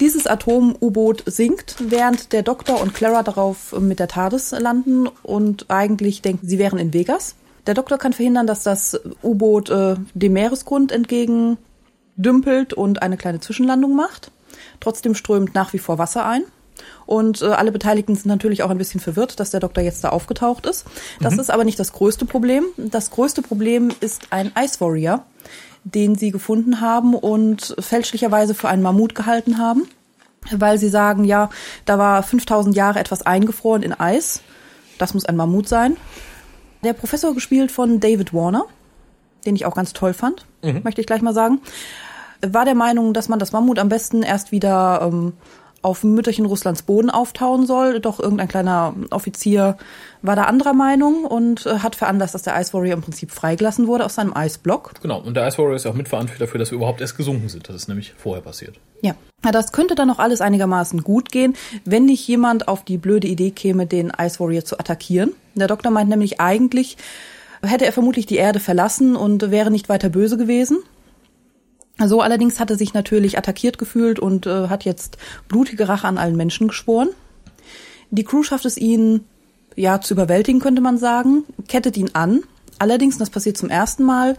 Dieses 0.00 0.26
Atom-U-Boot 0.26 1.22
sinkt, 1.26 1.76
während 1.78 2.32
der 2.32 2.42
Doktor 2.42 2.80
und 2.82 2.92
Clara 2.92 3.22
darauf 3.22 3.78
mit 3.78 3.98
der 3.98 4.08
TARDIS 4.08 4.50
landen 4.52 5.08
und 5.22 5.66
eigentlich 5.68 6.20
denken, 6.20 6.46
sie 6.46 6.58
wären 6.58 6.78
in 6.78 6.92
Vegas. 6.92 7.34
Der 7.66 7.74
Doktor 7.74 7.98
kann 7.98 8.12
verhindern, 8.12 8.46
dass 8.46 8.62
das 8.62 9.00
U-Boot 9.22 9.70
äh, 9.70 9.96
dem 10.14 10.32
Meeresgrund 10.34 10.92
entgegen 10.92 11.56
dümpelt 12.16 12.74
und 12.74 13.02
eine 13.02 13.16
kleine 13.16 13.40
Zwischenlandung 13.40 13.96
macht. 13.96 14.30
Trotzdem 14.80 15.14
strömt 15.14 15.54
nach 15.54 15.72
wie 15.72 15.78
vor 15.78 15.98
Wasser 15.98 16.26
ein. 16.26 16.42
Und 17.06 17.40
äh, 17.40 17.46
alle 17.46 17.72
Beteiligten 17.72 18.14
sind 18.14 18.26
natürlich 18.26 18.62
auch 18.62 18.70
ein 18.70 18.78
bisschen 18.78 19.00
verwirrt, 19.00 19.40
dass 19.40 19.50
der 19.50 19.60
Doktor 19.60 19.82
jetzt 19.82 20.04
da 20.04 20.10
aufgetaucht 20.10 20.66
ist. 20.66 20.84
Das 21.20 21.34
mhm. 21.34 21.40
ist 21.40 21.50
aber 21.50 21.64
nicht 21.64 21.78
das 21.78 21.92
größte 21.92 22.26
Problem. 22.26 22.64
Das 22.76 23.10
größte 23.10 23.42
Problem 23.42 23.90
ist 24.00 24.28
ein 24.30 24.52
Ice 24.58 24.80
Warrior, 24.80 25.24
den 25.94 26.16
sie 26.16 26.32
gefunden 26.32 26.80
haben 26.80 27.14
und 27.14 27.76
fälschlicherweise 27.78 28.54
für 28.54 28.68
einen 28.68 28.82
Mammut 28.82 29.14
gehalten 29.14 29.58
haben, 29.58 29.88
weil 30.50 30.78
sie 30.78 30.88
sagen, 30.88 31.24
ja, 31.24 31.48
da 31.84 31.96
war 31.98 32.22
5000 32.22 32.74
Jahre 32.74 32.98
etwas 32.98 33.22
eingefroren 33.22 33.82
in 33.82 33.92
Eis. 33.92 34.42
Das 34.98 35.14
muss 35.14 35.26
ein 35.26 35.36
Mammut 35.36 35.68
sein. 35.68 35.96
Der 36.82 36.92
Professor 36.92 37.34
gespielt 37.34 37.70
von 37.70 38.00
David 38.00 38.34
Warner, 38.34 38.64
den 39.44 39.54
ich 39.54 39.64
auch 39.64 39.76
ganz 39.76 39.92
toll 39.92 40.12
fand, 40.12 40.44
mhm. 40.62 40.80
möchte 40.82 41.00
ich 41.00 41.06
gleich 41.06 41.22
mal 41.22 41.34
sagen, 41.34 41.60
war 42.44 42.64
der 42.64 42.74
Meinung, 42.74 43.14
dass 43.14 43.28
man 43.28 43.38
das 43.38 43.52
Mammut 43.52 43.78
am 43.78 43.88
besten 43.88 44.24
erst 44.24 44.50
wieder 44.50 45.02
ähm, 45.02 45.34
auf 45.82 46.04
Mütterchen 46.04 46.46
Russlands 46.46 46.82
Boden 46.82 47.10
auftauen 47.10 47.66
soll. 47.66 48.00
Doch 48.00 48.20
irgendein 48.20 48.48
kleiner 48.48 48.94
Offizier 49.10 49.76
war 50.22 50.36
da 50.36 50.44
anderer 50.44 50.72
Meinung 50.72 51.24
und 51.24 51.66
äh, 51.66 51.78
hat 51.78 51.94
veranlasst, 51.94 52.34
dass 52.34 52.42
der 52.42 52.60
Ice 52.60 52.72
Warrior 52.74 52.94
im 52.94 53.02
Prinzip 53.02 53.30
freigelassen 53.30 53.86
wurde 53.86 54.04
aus 54.04 54.16
seinem 54.16 54.36
Eisblock. 54.36 54.94
Genau, 55.02 55.20
und 55.20 55.34
der 55.34 55.46
Ice 55.46 55.58
Warrior 55.58 55.76
ist 55.76 55.84
ja 55.84 55.90
auch 55.90 55.94
mitverantwortlich 55.94 56.46
dafür, 56.46 56.58
dass 56.58 56.70
wir 56.70 56.76
überhaupt 56.76 57.00
erst 57.00 57.16
gesunken 57.16 57.48
sind. 57.48 57.68
Das 57.68 57.76
ist 57.76 57.88
nämlich 57.88 58.14
vorher 58.16 58.42
passiert. 58.42 58.76
Ja. 59.02 59.14
ja, 59.44 59.52
das 59.52 59.72
könnte 59.72 59.94
dann 59.94 60.08
noch 60.08 60.18
alles 60.18 60.40
einigermaßen 60.40 61.02
gut 61.02 61.30
gehen, 61.30 61.54
wenn 61.84 62.06
nicht 62.06 62.26
jemand 62.26 62.68
auf 62.68 62.84
die 62.84 62.98
blöde 62.98 63.28
Idee 63.28 63.50
käme, 63.50 63.86
den 63.86 64.12
Ice 64.18 64.40
Warrior 64.40 64.64
zu 64.64 64.78
attackieren. 64.78 65.32
Der 65.54 65.68
Doktor 65.68 65.90
meint 65.90 66.10
nämlich 66.10 66.40
eigentlich, 66.40 66.96
hätte 67.62 67.86
er 67.86 67.92
vermutlich 67.92 68.26
die 68.26 68.36
Erde 68.36 68.60
verlassen 68.60 69.16
und 69.16 69.50
wäre 69.50 69.70
nicht 69.70 69.88
weiter 69.88 70.08
böse 70.08 70.36
gewesen. 70.36 70.78
So 71.98 72.20
allerdings 72.20 72.60
hat 72.60 72.70
er 72.70 72.76
sich 72.76 72.92
natürlich 72.92 73.38
attackiert 73.38 73.78
gefühlt 73.78 74.18
und 74.18 74.46
äh, 74.46 74.68
hat 74.68 74.84
jetzt 74.84 75.16
blutige 75.48 75.88
Rache 75.88 76.06
an 76.06 76.18
allen 76.18 76.36
Menschen 76.36 76.68
geschworen. 76.68 77.08
Die 78.10 78.24
Crew 78.24 78.42
schafft 78.42 78.66
es 78.66 78.76
ihn, 78.76 79.24
ja, 79.76 80.00
zu 80.00 80.14
überwältigen, 80.14 80.60
könnte 80.60 80.82
man 80.82 80.98
sagen, 80.98 81.44
kettet 81.68 81.96
ihn 81.96 82.10
an. 82.12 82.42
Allerdings, 82.78 83.14
und 83.14 83.20
das 83.20 83.30
passiert 83.30 83.56
zum 83.56 83.70
ersten 83.70 84.04
Mal, 84.04 84.36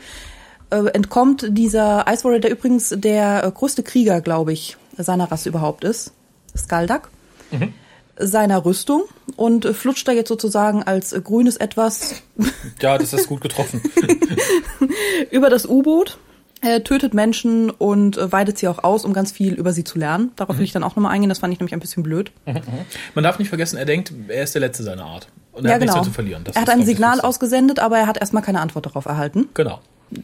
äh, 0.69 0.85
entkommt 0.93 1.47
dieser 1.49 2.05
Ice 2.07 2.23
Warrior, 2.23 2.39
der 2.39 2.51
übrigens 2.51 2.93
der 2.95 3.43
äh, 3.43 3.51
größte 3.51 3.83
Krieger, 3.83 4.21
glaube 4.21 4.53
ich, 4.53 4.77
seiner 4.95 5.31
Rasse 5.31 5.49
überhaupt 5.49 5.83
ist, 5.83 6.11
Skaldak, 6.55 7.09
mhm. 7.51 7.73
seiner 8.17 8.65
Rüstung 8.65 9.03
und 9.35 9.65
flutscht 9.65 10.07
da 10.07 10.11
jetzt 10.11 10.29
sozusagen 10.29 10.83
als 10.83 11.15
grünes 11.23 11.57
Etwas. 11.57 12.21
Ja, 12.81 12.97
das 12.97 13.13
ist 13.13 13.27
gut 13.27 13.41
getroffen. 13.41 13.81
über 15.31 15.49
das 15.49 15.65
U-Boot 15.65 16.19
er 16.61 16.83
tötet 16.83 17.13
Menschen 17.13 17.69
und 17.69 18.17
äh, 18.17 18.31
weidet 18.31 18.57
sie 18.57 18.67
auch 18.67 18.83
aus, 18.83 19.05
um 19.05 19.13
ganz 19.13 19.31
viel 19.31 19.53
über 19.53 19.73
sie 19.73 19.83
zu 19.83 19.99
lernen. 19.99 20.31
Darauf 20.35 20.55
will 20.55 20.61
mhm. 20.61 20.65
ich 20.65 20.71
dann 20.71 20.83
auch 20.83 20.95
nochmal 20.95 21.13
eingehen, 21.13 21.29
das 21.29 21.39
fand 21.39 21.53
ich 21.53 21.59
nämlich 21.59 21.73
ein 21.73 21.79
bisschen 21.79 22.03
blöd. 22.03 22.31
Mhm, 22.45 22.53
mhm. 22.53 22.61
Man 23.15 23.23
darf 23.23 23.39
nicht 23.39 23.49
vergessen, 23.49 23.77
er 23.77 23.85
denkt, 23.85 24.13
er 24.27 24.43
ist 24.43 24.55
der 24.55 24.61
Letzte 24.61 24.83
seiner 24.83 25.05
Art. 25.05 25.27
Und 25.51 25.65
er 25.65 25.69
ja, 25.69 25.73
hat 25.75 25.81
genau. 25.81 25.93
nichts 25.93 25.95
mehr 25.95 26.11
zu 26.11 26.15
verlieren. 26.15 26.43
Das 26.43 26.55
er 26.55 26.61
hat 26.61 26.69
ein 26.69 26.85
Signal 26.85 27.21
ausgesendet, 27.21 27.79
aber 27.79 27.97
er 27.97 28.07
hat 28.07 28.17
erstmal 28.17 28.43
keine 28.43 28.61
Antwort 28.61 28.85
darauf 28.85 29.05
erhalten. 29.05 29.49
Genau. 29.53 29.79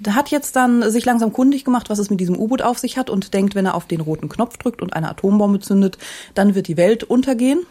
Er 0.05 0.15
hat 0.15 0.29
jetzt 0.29 0.55
dann 0.55 0.89
sich 0.91 1.05
langsam 1.05 1.33
kundig 1.33 1.65
gemacht, 1.65 1.89
was 1.89 1.99
es 1.99 2.09
mit 2.09 2.19
diesem 2.19 2.37
U-Boot 2.37 2.61
auf 2.61 2.79
sich 2.79 2.97
hat 2.97 3.09
und 3.09 3.33
denkt, 3.33 3.53
wenn 3.53 3.65
er 3.65 3.75
auf 3.75 3.85
den 3.85 3.99
roten 3.99 4.29
Knopf 4.29 4.57
drückt 4.57 4.81
und 4.81 4.93
eine 4.93 5.09
Atombombe 5.09 5.59
zündet, 5.59 5.97
dann 6.35 6.55
wird 6.55 6.67
die 6.67 6.77
Welt 6.77 7.03
untergehen. 7.03 7.65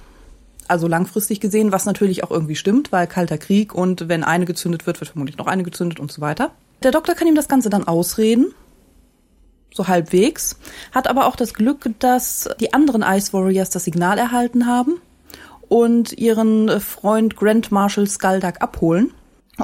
Also 0.69 0.89
langfristig 0.89 1.41
gesehen, 1.41 1.73
was 1.73 1.87
natürlich 1.87 2.23
auch 2.23 2.31
irgendwie 2.31 2.57
stimmt, 2.57 2.93
weil 2.93 3.07
kalter 3.07 3.39
Krieg 3.39 3.75
und 3.75 4.09
wenn 4.09 4.25
eine 4.25 4.45
gezündet 4.45 4.87
wird, 4.87 5.01
wird 5.01 5.11
vermutlich 5.11 5.39
noch 5.39 5.47
eine 5.47 5.63
gezündet 5.63 6.01
und 6.01 6.13
so 6.13 6.21
weiter. 6.21 6.53
Der 6.83 6.91
Doktor 6.91 7.15
kann 7.15 7.29
ihm 7.29 7.35
das 7.35 7.49
Ganze 7.49 7.71
dann 7.71 7.87
ausreden 7.87 8.55
so 9.75 9.89
halbwegs, 9.89 10.59
hat 10.93 11.09
aber 11.09 11.27
auch 11.27 11.37
das 11.37 11.55
Glück, 11.55 11.91
dass 11.99 12.49
die 12.61 12.75
anderen 12.75 13.03
Ice 13.03 13.33
Warriors 13.33 13.71
das 13.71 13.85
Signal 13.85 14.19
erhalten 14.19 14.67
haben 14.67 15.01
und 15.69 16.13
ihren 16.13 16.81
Freund 16.81 17.37
Grand 17.37 17.73
Marshal 17.73 18.07
Skaldak 18.07 18.63
abholen. 18.63 19.13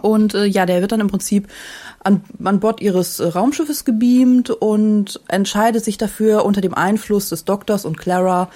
Und 0.03 0.35
äh, 0.35 0.45
ja, 0.45 0.67
der 0.67 0.81
wird 0.81 0.93
dann 0.93 1.01
im 1.01 1.09
Prinzip 1.09 1.49
an, 2.01 2.23
an 2.45 2.61
Bord 2.61 2.81
ihres 2.81 3.21
Raumschiffes 3.35 3.85
gebeamt 3.85 4.51
und 4.51 5.21
entscheidet 5.29 5.85
sich 5.85 5.99
dafür, 5.99 6.45
unter 6.45 6.61
dem 6.61 6.75
Einfluss 6.75 7.31
des 7.31 7.45
Doktors 7.45 7.85
und 7.85 7.97
Clara 7.97 8.51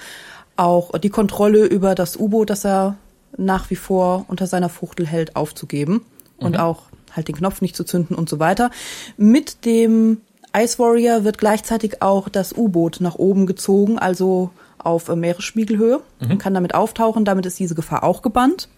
auch 0.55 0.97
die 0.99 1.09
Kontrolle 1.09 1.65
über 1.65 1.95
das 1.95 2.17
U-Boot, 2.17 2.51
das 2.51 2.65
er 2.65 2.97
nach 3.35 3.71
wie 3.71 3.75
vor 3.75 4.25
unter 4.27 4.45
seiner 4.45 4.69
Fuchtel 4.69 5.07
hält, 5.07 5.35
aufzugeben 5.35 5.93
mhm. 6.39 6.45
und 6.45 6.59
auch 6.59 6.83
halt 7.15 7.27
den 7.27 7.35
Knopf 7.35 7.61
nicht 7.61 7.75
zu 7.75 7.83
zünden 7.83 8.15
und 8.15 8.29
so 8.29 8.39
weiter. 8.39 8.71
Mit 9.17 9.65
dem 9.65 10.21
Ice 10.55 10.77
Warrior 10.77 11.23
wird 11.23 11.37
gleichzeitig 11.37 12.01
auch 12.01 12.29
das 12.29 12.55
U-Boot 12.55 12.97
nach 12.99 13.15
oben 13.15 13.47
gezogen, 13.47 13.97
also 13.97 14.51
auf 14.77 15.07
Meeresspiegelhöhe 15.07 16.01
mhm. 16.19 16.31
und 16.31 16.37
kann 16.37 16.53
damit 16.53 16.75
auftauchen. 16.75 17.25
Damit 17.25 17.45
ist 17.45 17.59
diese 17.59 17.75
Gefahr 17.75 18.03
auch 18.03 18.21
gebannt. 18.21 18.69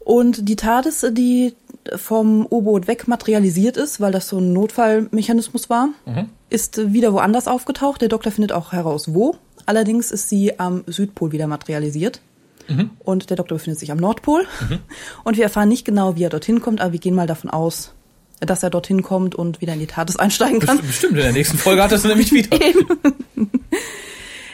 Und 0.00 0.48
die 0.48 0.56
TARDIS, 0.56 1.06
die 1.10 1.54
vom 1.96 2.46
U-Boot 2.50 2.86
weg 2.88 3.08
materialisiert 3.08 3.76
ist, 3.76 4.00
weil 4.00 4.12
das 4.12 4.28
so 4.28 4.38
ein 4.38 4.52
Notfallmechanismus 4.54 5.68
war, 5.68 5.88
mhm. 6.06 6.30
ist 6.48 6.92
wieder 6.92 7.12
woanders 7.12 7.48
aufgetaucht. 7.48 8.00
Der 8.00 8.08
Doktor 8.08 8.30
findet 8.30 8.52
auch 8.52 8.72
heraus, 8.72 9.12
wo. 9.12 9.36
Allerdings 9.66 10.10
ist 10.10 10.30
sie 10.30 10.58
am 10.58 10.84
Südpol 10.86 11.32
wieder 11.32 11.46
materialisiert. 11.46 12.22
Mhm. 12.68 12.90
Und 13.00 13.30
der 13.30 13.36
Doktor 13.36 13.56
befindet 13.56 13.80
sich 13.80 13.90
am 13.90 13.98
Nordpol. 13.98 14.46
Mhm. 14.68 14.78
Und 15.24 15.36
wir 15.36 15.44
erfahren 15.44 15.68
nicht 15.68 15.84
genau, 15.84 16.16
wie 16.16 16.24
er 16.24 16.30
dorthin 16.30 16.60
kommt, 16.60 16.80
aber 16.80 16.92
wir 16.92 17.00
gehen 17.00 17.14
mal 17.14 17.26
davon 17.26 17.50
aus, 17.50 17.94
dass 18.40 18.62
er 18.62 18.70
dorthin 18.70 19.02
kommt 19.02 19.34
und 19.34 19.60
wieder 19.60 19.72
in 19.72 19.80
die 19.80 19.86
TARDIS 19.86 20.16
einsteigen 20.16 20.60
kann. 20.60 20.80
Bestimmt, 20.80 21.12
in 21.12 21.22
der 21.22 21.32
nächsten 21.32 21.58
Folge 21.58 21.82
hat 21.82 21.92
er 21.92 21.98
es 21.98 22.04
nämlich 22.04 22.32
wieder. 22.32 22.60
Eben. 22.60 22.86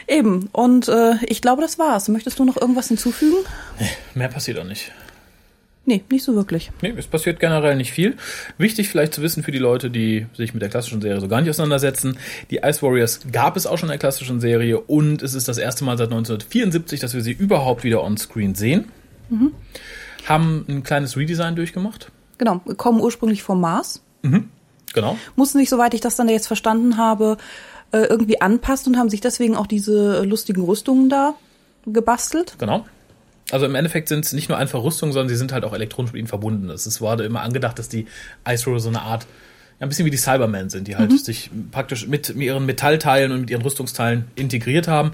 Eben. 0.07 0.49
Und 0.51 0.87
äh, 0.87 1.15
ich 1.27 1.41
glaube, 1.41 1.61
das 1.61 1.77
war's. 1.79 2.07
Möchtest 2.07 2.39
du 2.39 2.45
noch 2.45 2.57
irgendwas 2.57 2.87
hinzufügen? 2.87 3.37
Nee, 3.79 3.89
mehr 4.13 4.27
passiert 4.27 4.59
auch 4.59 4.63
nicht. 4.63 4.91
Nee, 5.87 6.03
nicht 6.09 6.23
so 6.23 6.35
wirklich. 6.35 6.71
Nee, 6.81 6.93
es 6.97 7.05
passiert 7.05 7.39
generell 7.39 7.75
nicht 7.75 7.91
viel. 7.91 8.15
Wichtig 8.57 8.89
vielleicht 8.89 9.13
zu 9.13 9.21
wissen 9.21 9.43
für 9.43 9.51
die 9.51 9.59
Leute, 9.59 9.91
die 9.91 10.25
sich 10.33 10.53
mit 10.53 10.63
der 10.63 10.69
klassischen 10.69 10.99
Serie 10.99 11.21
so 11.21 11.27
gar 11.27 11.41
nicht 11.41 11.49
auseinandersetzen. 11.49 12.17
Die 12.49 12.57
Ice 12.57 12.81
Warriors 12.81 13.19
gab 13.31 13.55
es 13.55 13.67
auch 13.67 13.77
schon 13.77 13.89
in 13.89 13.91
der 13.91 13.99
klassischen 13.99 14.39
Serie 14.39 14.79
und 14.79 15.21
es 15.21 15.35
ist 15.35 15.47
das 15.47 15.59
erste 15.59 15.83
Mal 15.83 15.97
seit 15.97 16.07
1974, 16.07 16.99
dass 16.99 17.13
wir 17.13 17.21
sie 17.21 17.33
überhaupt 17.33 17.83
wieder 17.83 18.03
on-screen 18.03 18.55
sehen. 18.55 18.85
Mhm. 19.29 19.51
Haben 20.25 20.65
ein 20.67 20.83
kleines 20.83 21.17
Redesign 21.17 21.55
durchgemacht. 21.55 22.11
Genau, 22.39 22.61
kommen 22.77 22.99
ursprünglich 22.99 23.43
vom 23.43 23.61
Mars. 23.61 24.01
Mhm. 24.23 24.49
Genau. 24.93 25.17
Mussten 25.35 25.59
sich, 25.59 25.69
soweit 25.69 25.93
ich 25.93 26.01
das 26.01 26.15
dann 26.15 26.29
jetzt 26.29 26.47
verstanden 26.47 26.97
habe, 26.97 27.37
äh, 27.91 28.05
irgendwie 28.05 28.41
anpassen 28.41 28.93
und 28.93 28.99
haben 28.99 29.09
sich 29.09 29.21
deswegen 29.21 29.55
auch 29.55 29.67
diese 29.67 30.23
lustigen 30.23 30.63
Rüstungen 30.63 31.09
da 31.09 31.35
gebastelt. 31.85 32.55
Genau. 32.57 32.85
Also 33.51 33.65
im 33.65 33.75
Endeffekt 33.75 34.07
sind 34.07 34.25
es 34.25 34.33
nicht 34.33 34.49
nur 34.49 34.57
einfach 34.57 34.81
Rüstungen, 34.83 35.13
sondern 35.13 35.29
sie 35.29 35.35
sind 35.35 35.51
halt 35.51 35.65
auch 35.65 35.73
elektronisch 35.73 36.13
mit 36.13 36.19
ihnen 36.19 36.27
verbunden. 36.27 36.69
Es 36.69 36.99
wurde 36.99 37.25
immer 37.25 37.41
angedacht, 37.41 37.77
dass 37.77 37.89
die 37.89 38.07
Ice 38.47 38.65
Roller 38.65 38.79
so 38.79 38.89
eine 38.89 39.01
Art 39.01 39.27
ein 39.79 39.89
bisschen 39.89 40.05
wie 40.05 40.11
die 40.11 40.17
Cybermen 40.17 40.69
sind, 40.69 40.87
die 40.87 40.95
halt 40.95 41.11
mhm. 41.11 41.17
sich 41.17 41.51
praktisch 41.71 42.07
mit 42.07 42.29
ihren 42.29 42.65
Metallteilen 42.65 43.31
und 43.31 43.41
mit 43.41 43.49
ihren 43.49 43.61
Rüstungsteilen 43.61 44.25
integriert 44.35 44.87
haben. 44.87 45.11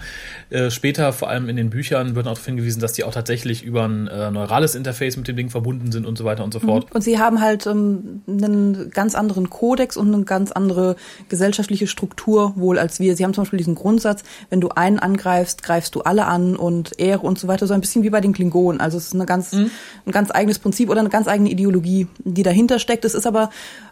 Äh, 0.52 0.70
später, 0.70 1.14
vor 1.14 1.30
allem 1.30 1.50
in 1.50 1.56
den 1.56 1.70
Büchern, 1.72 2.16
wird 2.16 2.28
auch 2.28 2.34
darauf 2.34 2.46
hingewiesen, 2.46 2.80
dass 2.80 2.94
die 2.94 3.04
auch 3.04 3.14
tatsächlich 3.14 3.64
über 3.64 3.86
ein 3.86 4.08
äh, 4.08 4.30
neurales 4.30 4.76
Interface 4.76 5.18
mit 5.18 5.28
dem 5.28 5.36
Ding 5.36 5.50
verbunden 5.50 5.92
sind 5.92 6.06
und 6.06 6.18
so 6.18 6.26
weiter 6.26 6.44
und 6.44 6.54
so 6.54 6.60
mhm. 6.60 6.66
fort. 6.66 6.88
Und 6.94 7.02
sie 7.02 7.20
haben 7.20 7.42
halt 7.42 7.66
ähm, 7.66 8.22
einen 8.28 8.92
ganz 8.92 9.16
anderen 9.16 9.50
Kodex 9.50 9.98
und 9.98 10.14
eine 10.14 10.24
ganz 10.26 10.52
andere 10.52 10.96
gesellschaftliche 11.30 11.88
Struktur 11.88 12.54
wohl 12.56 12.78
als 12.78 13.00
wir. 13.00 13.16
Sie 13.16 13.24
haben 13.24 13.34
zum 13.34 13.44
Beispiel 13.44 13.58
diesen 13.58 13.76
Grundsatz, 13.76 14.24
wenn 14.50 14.62
du 14.62 14.70
einen 14.70 15.00
angreifst, 15.00 15.64
greifst 15.64 15.96
du 15.96 16.02
alle 16.02 16.26
an 16.26 16.56
und 16.56 17.00
Ehre 17.00 17.22
und 17.22 17.40
so 17.40 17.48
weiter, 17.48 17.68
so 17.68 17.74
ein 17.74 17.82
bisschen 17.82 18.04
wie 18.04 18.10
bei 18.10 18.22
den 18.22 18.34
Klingonen. 18.34 18.82
Also 18.82 18.98
es 18.98 19.08
ist 19.08 19.16
eine 19.16 19.26
ganz, 19.26 19.54
mhm. 19.54 19.72
ein 20.06 20.12
ganz 20.12 20.32
eigenes 20.32 20.60
Prinzip 20.60 20.90
oder 20.90 21.00
eine 21.00 21.10
ganz 21.10 21.28
eigene 21.28 21.50
Ideologie, 21.50 22.08
die 22.20 22.44
dahinter 22.44 22.80
steckt. 22.80 23.06
Es 23.06 23.14
ist 23.14 23.26
aber 23.26 23.50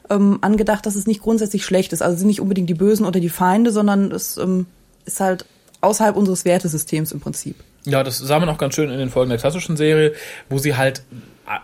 ähm, 0.10 0.40
angedacht, 0.42 0.86
dass 0.86 0.96
es 0.96 1.08
nicht 1.08 1.22
grundsätzlich 1.22 1.66
schlecht 1.66 1.94
ist. 1.94 2.02
Also 2.02 2.18
sind 2.18 2.28
nicht 2.28 2.42
unbedingt 2.42 2.70
die 2.70 2.76
Bösen 2.76 3.06
oder 3.06 3.20
die 3.20 3.30
Feinde, 3.30 3.72
sondern 3.72 4.12
es 4.12 4.38
ähm, 4.38 4.66
ist 5.06 5.20
halt 5.20 5.46
außerhalb 5.82 6.16
unseres 6.16 6.46
Wertesystems 6.46 7.12
im 7.12 7.20
Prinzip. 7.20 7.56
Ja, 7.86 8.04
das 8.04 8.18
sah 8.18 8.40
man 8.40 8.50
auch 8.50 8.58
ganz 8.58 8.76
schön 8.76 8.90
in 8.92 9.00
den 9.00 9.10
Folgen 9.10 9.30
der 9.30 9.40
klassischen 9.40 9.78
Serie, 9.78 10.14
wo 10.50 10.58
sie 10.58 10.76
halt 10.76 11.04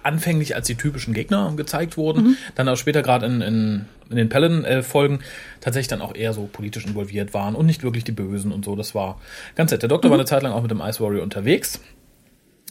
anfänglich 0.03 0.55
als 0.55 0.65
die 0.65 0.75
typischen 0.75 1.13
Gegner 1.13 1.53
gezeigt 1.55 1.95
wurden, 1.95 2.23
mhm. 2.23 2.37
dann 2.55 2.67
auch 2.67 2.75
später 2.75 3.03
gerade 3.03 3.27
in, 3.27 3.41
in, 3.41 3.85
in 4.09 4.15
den 4.15 4.29
Pellen-Folgen 4.29 5.19
tatsächlich 5.61 5.89
dann 5.89 6.01
auch 6.01 6.15
eher 6.15 6.33
so 6.33 6.49
politisch 6.51 6.85
involviert 6.85 7.35
waren 7.35 7.53
und 7.53 7.67
nicht 7.67 7.83
wirklich 7.83 8.03
die 8.03 8.11
Bösen 8.11 8.51
und 8.51 8.65
so. 8.65 8.75
Das 8.75 8.95
war 8.95 9.19
ganz 9.55 9.71
nett. 9.71 9.83
Der 9.83 9.89
Doktor 9.89 10.07
mhm. 10.07 10.11
war 10.13 10.19
eine 10.19 10.25
Zeit 10.25 10.41
lang 10.41 10.53
auch 10.53 10.61
mit 10.63 10.71
dem 10.71 10.81
Ice 10.81 10.99
Warrior 11.01 11.21
unterwegs. 11.21 11.79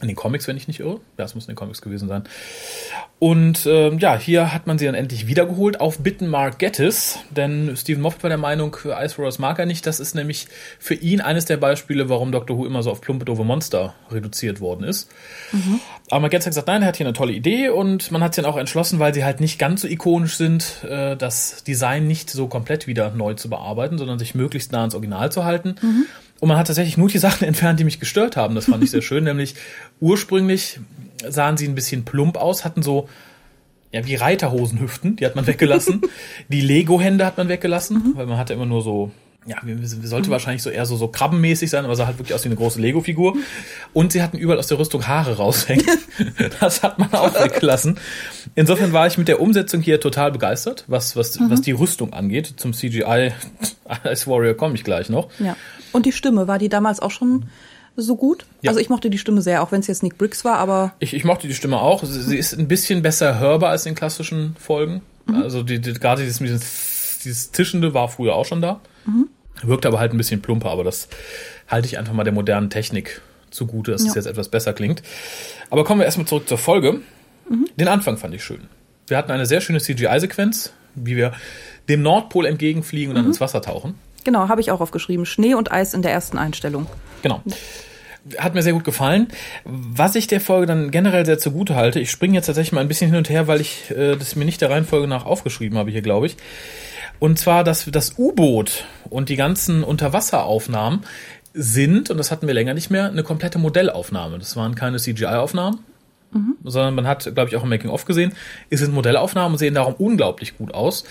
In 0.04 0.08
den 0.08 0.16
Comics, 0.16 0.46
wenn 0.46 0.58
ich 0.58 0.68
nicht 0.68 0.80
irre. 0.80 1.00
Ja, 1.16 1.24
es 1.24 1.34
muss 1.34 1.44
in 1.44 1.52
den 1.52 1.56
Comics 1.56 1.80
gewesen 1.80 2.08
sein. 2.08 2.24
Und 3.18 3.64
ähm, 3.64 3.98
ja, 3.98 4.18
hier 4.18 4.52
hat 4.52 4.66
man 4.66 4.76
sie 4.76 4.84
dann 4.84 4.94
endlich 4.94 5.26
wiedergeholt 5.26 5.80
auf 5.80 6.00
Bitten 6.00 6.26
Mark 6.26 6.58
Gettis, 6.58 7.20
denn 7.30 7.74
Stephen 7.74 8.02
Moffat 8.02 8.24
war 8.24 8.28
der 8.28 8.38
Meinung, 8.38 8.76
Ice 8.84 9.16
Warriors 9.16 9.38
mag 9.38 9.58
er 9.58 9.64
nicht. 9.64 9.86
Das 9.86 9.98
ist 9.98 10.14
nämlich 10.14 10.46
für 10.78 10.92
ihn 10.92 11.22
eines 11.22 11.46
der 11.46 11.56
Beispiele, 11.56 12.10
warum 12.10 12.32
Doctor 12.32 12.58
Who 12.58 12.66
immer 12.66 12.82
so 12.82 12.90
auf 12.90 13.00
plumpe, 13.00 13.24
doofe 13.24 13.44
Monster 13.44 13.94
reduziert 14.10 14.60
worden 14.60 14.84
ist. 14.84 15.10
Mhm. 15.52 15.80
Aber 16.10 16.20
Mark 16.20 16.32
Gettis 16.32 16.44
hat 16.44 16.50
gesagt, 16.50 16.68
nein, 16.68 16.82
er 16.82 16.88
hat 16.88 16.96
hier 16.96 17.06
eine 17.06 17.14
tolle 17.14 17.32
Idee 17.32 17.70
und 17.70 18.10
man 18.10 18.22
hat 18.22 18.34
sich 18.34 18.44
dann 18.44 18.52
auch 18.52 18.58
entschlossen, 18.58 18.98
weil 18.98 19.14
sie 19.14 19.24
halt 19.24 19.40
nicht 19.40 19.58
ganz 19.58 19.80
so 19.80 19.88
ikonisch 19.88 20.36
sind, 20.36 20.84
äh, 20.86 21.16
das 21.16 21.64
Design 21.64 22.06
nicht 22.06 22.28
so 22.28 22.46
komplett 22.46 22.86
wieder 22.86 23.10
neu 23.10 23.32
zu 23.32 23.48
bearbeiten, 23.48 23.96
sondern 23.96 24.18
sich 24.18 24.34
möglichst 24.34 24.70
nah 24.70 24.80
ans 24.80 24.94
Original 24.94 25.32
zu 25.32 25.44
halten. 25.44 25.76
Mhm. 25.80 26.06
Und 26.44 26.48
man 26.48 26.58
hat 26.58 26.66
tatsächlich 26.66 26.98
nur 26.98 27.08
die 27.08 27.16
Sachen 27.16 27.44
entfernt, 27.48 27.80
die 27.80 27.84
mich 27.84 28.00
gestört 28.00 28.36
haben. 28.36 28.54
Das 28.54 28.66
fand 28.66 28.84
ich 28.84 28.90
sehr 28.90 29.00
schön. 29.02 29.24
Nämlich 29.24 29.54
ursprünglich 29.98 30.78
sahen 31.26 31.56
sie 31.56 31.66
ein 31.66 31.74
bisschen 31.74 32.04
plump 32.04 32.36
aus, 32.36 32.66
hatten 32.66 32.82
so 32.82 33.08
ja, 33.92 34.04
wie 34.04 34.14
Reiterhosenhüften, 34.14 35.16
die 35.16 35.24
hat 35.24 35.36
man 35.36 35.46
weggelassen. 35.46 36.02
die 36.50 36.60
Lego-Hände 36.60 37.24
hat 37.24 37.38
man 37.38 37.48
weggelassen, 37.48 37.96
mhm. 37.96 38.16
weil 38.16 38.26
man 38.26 38.36
hatte 38.36 38.52
immer 38.52 38.66
nur 38.66 38.82
so, 38.82 39.10
ja, 39.46 39.56
sollte 40.02 40.28
mhm. 40.28 40.32
wahrscheinlich 40.32 40.62
so 40.62 40.68
eher 40.68 40.84
so, 40.84 40.98
so 40.98 41.08
krabbenmäßig 41.08 41.70
sein, 41.70 41.86
aber 41.86 41.96
sah 41.96 42.06
halt 42.06 42.18
wirklich 42.18 42.34
aus 42.34 42.44
wie 42.44 42.48
eine 42.48 42.56
große 42.56 42.78
Lego-Figur. 42.78 43.38
Und 43.94 44.12
sie 44.12 44.22
hatten 44.22 44.36
überall 44.36 44.58
aus 44.58 44.66
der 44.66 44.78
Rüstung 44.78 45.06
Haare 45.06 45.38
raushängen. 45.38 45.86
das 46.60 46.82
hat 46.82 46.98
man 46.98 47.10
auch 47.14 47.32
weggelassen. 47.42 47.96
Insofern 48.54 48.92
war 48.92 49.06
ich 49.06 49.16
mit 49.16 49.28
der 49.28 49.40
Umsetzung 49.40 49.80
hier 49.80 49.98
total 49.98 50.30
begeistert, 50.30 50.84
was, 50.88 51.16
was, 51.16 51.40
mhm. 51.40 51.48
was 51.48 51.62
die 51.62 51.72
Rüstung 51.72 52.12
angeht. 52.12 52.52
Zum 52.58 52.74
CGI 52.74 53.32
als 54.02 54.26
Warrior 54.26 54.52
komme 54.52 54.74
ich 54.74 54.84
gleich 54.84 55.08
noch. 55.08 55.30
Ja. 55.38 55.56
Und 55.94 56.06
die 56.06 56.12
Stimme, 56.12 56.48
war 56.48 56.58
die 56.58 56.68
damals 56.68 57.00
auch 57.00 57.10
schon 57.10 57.46
so 57.96 58.16
gut. 58.16 58.46
Ja. 58.62 58.70
Also 58.70 58.80
ich 58.80 58.88
mochte 58.88 59.10
die 59.10 59.18
Stimme 59.18 59.40
sehr, 59.40 59.62
auch 59.62 59.72
wenn 59.72 59.80
es 59.80 59.86
jetzt 59.86 60.02
Nick 60.02 60.18
Briggs 60.18 60.44
war, 60.44 60.56
aber. 60.56 60.94
Ich, 60.98 61.14
ich 61.14 61.24
mochte 61.24 61.46
die 61.46 61.54
Stimme 61.54 61.80
auch. 61.80 62.02
Sie, 62.04 62.20
sie 62.20 62.36
ist 62.36 62.58
ein 62.58 62.68
bisschen 62.68 63.02
besser 63.02 63.38
hörbar 63.38 63.70
als 63.70 63.86
in 63.86 63.94
klassischen 63.94 64.56
Folgen. 64.58 65.02
Mhm. 65.26 65.36
Also 65.36 65.62
die, 65.62 65.80
die, 65.80 65.94
gerade 65.94 66.24
dieses, 66.24 66.38
dieses, 67.22 67.50
Tischende 67.52 67.94
war 67.94 68.08
früher 68.08 68.34
auch 68.34 68.44
schon 68.44 68.60
da. 68.60 68.80
Mhm. 69.06 69.28
Wirkt 69.62 69.86
aber 69.86 70.00
halt 70.00 70.12
ein 70.12 70.18
bisschen 70.18 70.42
plumper, 70.42 70.70
aber 70.70 70.84
das 70.84 71.08
halte 71.68 71.86
ich 71.86 71.96
einfach 71.98 72.12
mal 72.12 72.24
der 72.24 72.32
modernen 72.32 72.70
Technik 72.70 73.22
zugute, 73.50 73.92
dass 73.92 74.02
ja. 74.02 74.08
es 74.08 74.14
jetzt 74.16 74.26
etwas 74.26 74.48
besser 74.48 74.72
klingt. 74.72 75.02
Aber 75.70 75.84
kommen 75.84 76.00
wir 76.00 76.04
erstmal 76.04 76.26
zurück 76.26 76.48
zur 76.48 76.58
Folge. 76.58 77.00
Mhm. 77.48 77.68
Den 77.76 77.88
Anfang 77.88 78.16
fand 78.16 78.34
ich 78.34 78.42
schön. 78.42 78.62
Wir 79.06 79.16
hatten 79.16 79.30
eine 79.30 79.46
sehr 79.46 79.60
schöne 79.60 79.80
CGI-Sequenz, 79.80 80.72
wie 80.94 81.16
wir 81.16 81.32
dem 81.88 82.02
Nordpol 82.02 82.46
entgegenfliegen 82.46 83.10
und 83.10 83.16
dann 83.16 83.24
mhm. 83.24 83.30
ins 83.30 83.40
Wasser 83.40 83.62
tauchen. 83.62 83.94
Genau, 84.24 84.48
habe 84.48 84.60
ich 84.60 84.70
auch 84.70 84.80
aufgeschrieben. 84.80 85.26
Schnee 85.26 85.54
und 85.54 85.70
Eis 85.70 85.94
in 85.94 86.02
der 86.02 86.12
ersten 86.12 86.38
Einstellung. 86.38 86.86
Genau. 87.22 87.42
Hat 88.38 88.54
mir 88.54 88.62
sehr 88.62 88.72
gut 88.72 88.84
gefallen. 88.84 89.28
Was 89.64 90.14
ich 90.14 90.26
der 90.26 90.40
Folge 90.40 90.66
dann 90.66 90.90
generell 90.90 91.26
sehr 91.26 91.38
zugute 91.38 91.76
halte, 91.76 92.00
ich 92.00 92.10
springe 92.10 92.34
jetzt 92.34 92.46
tatsächlich 92.46 92.72
mal 92.72 92.80
ein 92.80 92.88
bisschen 92.88 93.10
hin 93.10 93.18
und 93.18 93.28
her, 93.28 93.46
weil 93.46 93.60
ich 93.60 93.90
äh, 93.90 94.16
das 94.16 94.34
mir 94.34 94.46
nicht 94.46 94.62
der 94.62 94.70
Reihenfolge 94.70 95.06
nach 95.06 95.26
aufgeschrieben 95.26 95.76
habe 95.76 95.90
hier, 95.90 96.02
glaube 96.02 96.26
ich. 96.26 96.36
Und 97.18 97.38
zwar, 97.38 97.64
dass 97.64 97.84
das 97.90 98.18
U-Boot 98.18 98.86
und 99.10 99.28
die 99.28 99.36
ganzen 99.36 99.84
Unterwasseraufnahmen 99.84 101.04
sind, 101.52 102.10
und 102.10 102.18
das 102.18 102.30
hatten 102.30 102.46
wir 102.46 102.54
länger 102.54 102.74
nicht 102.74 102.90
mehr, 102.90 103.06
eine 103.06 103.22
komplette 103.22 103.58
Modellaufnahme. 103.58 104.38
Das 104.38 104.56
waren 104.56 104.74
keine 104.74 104.98
CGI-Aufnahmen, 104.98 105.80
mhm. 106.32 106.56
sondern 106.64 106.94
man 106.94 107.06
hat, 107.06 107.32
glaube 107.34 107.48
ich, 107.48 107.56
auch 107.56 107.62
im 107.62 107.68
Making-of 107.68 108.04
gesehen, 108.04 108.32
es 108.70 108.80
sind 108.80 108.92
Modellaufnahmen 108.92 109.52
und 109.52 109.58
sehen 109.58 109.74
darum 109.74 109.94
unglaublich 109.94 110.56
gut 110.58 110.74
aus. 110.74 111.04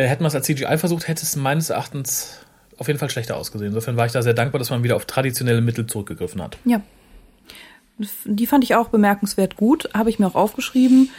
Äh, 0.00 0.06
hätten 0.06 0.22
wir 0.22 0.28
es 0.28 0.34
als 0.34 0.46
CGI 0.46 0.78
versucht, 0.78 1.08
hätte 1.08 1.22
es 1.22 1.36
meines 1.36 1.70
Erachtens 1.70 2.38
auf 2.78 2.86
jeden 2.86 2.98
Fall 2.98 3.10
schlechter 3.10 3.36
ausgesehen. 3.36 3.70
Insofern 3.70 3.96
war 3.96 4.06
ich 4.06 4.12
da 4.12 4.22
sehr 4.22 4.32
dankbar, 4.32 4.58
dass 4.58 4.70
man 4.70 4.82
wieder 4.82 4.96
auf 4.96 5.04
traditionelle 5.04 5.60
Mittel 5.60 5.86
zurückgegriffen 5.86 6.42
hat. 6.42 6.56
Ja. 6.64 6.80
Die 8.24 8.46
fand 8.46 8.64
ich 8.64 8.74
auch 8.74 8.88
bemerkenswert 8.88 9.56
gut, 9.56 9.90
habe 9.92 10.08
ich 10.08 10.18
mir 10.18 10.26
auch 10.26 10.34
aufgeschrieben. 10.34 11.10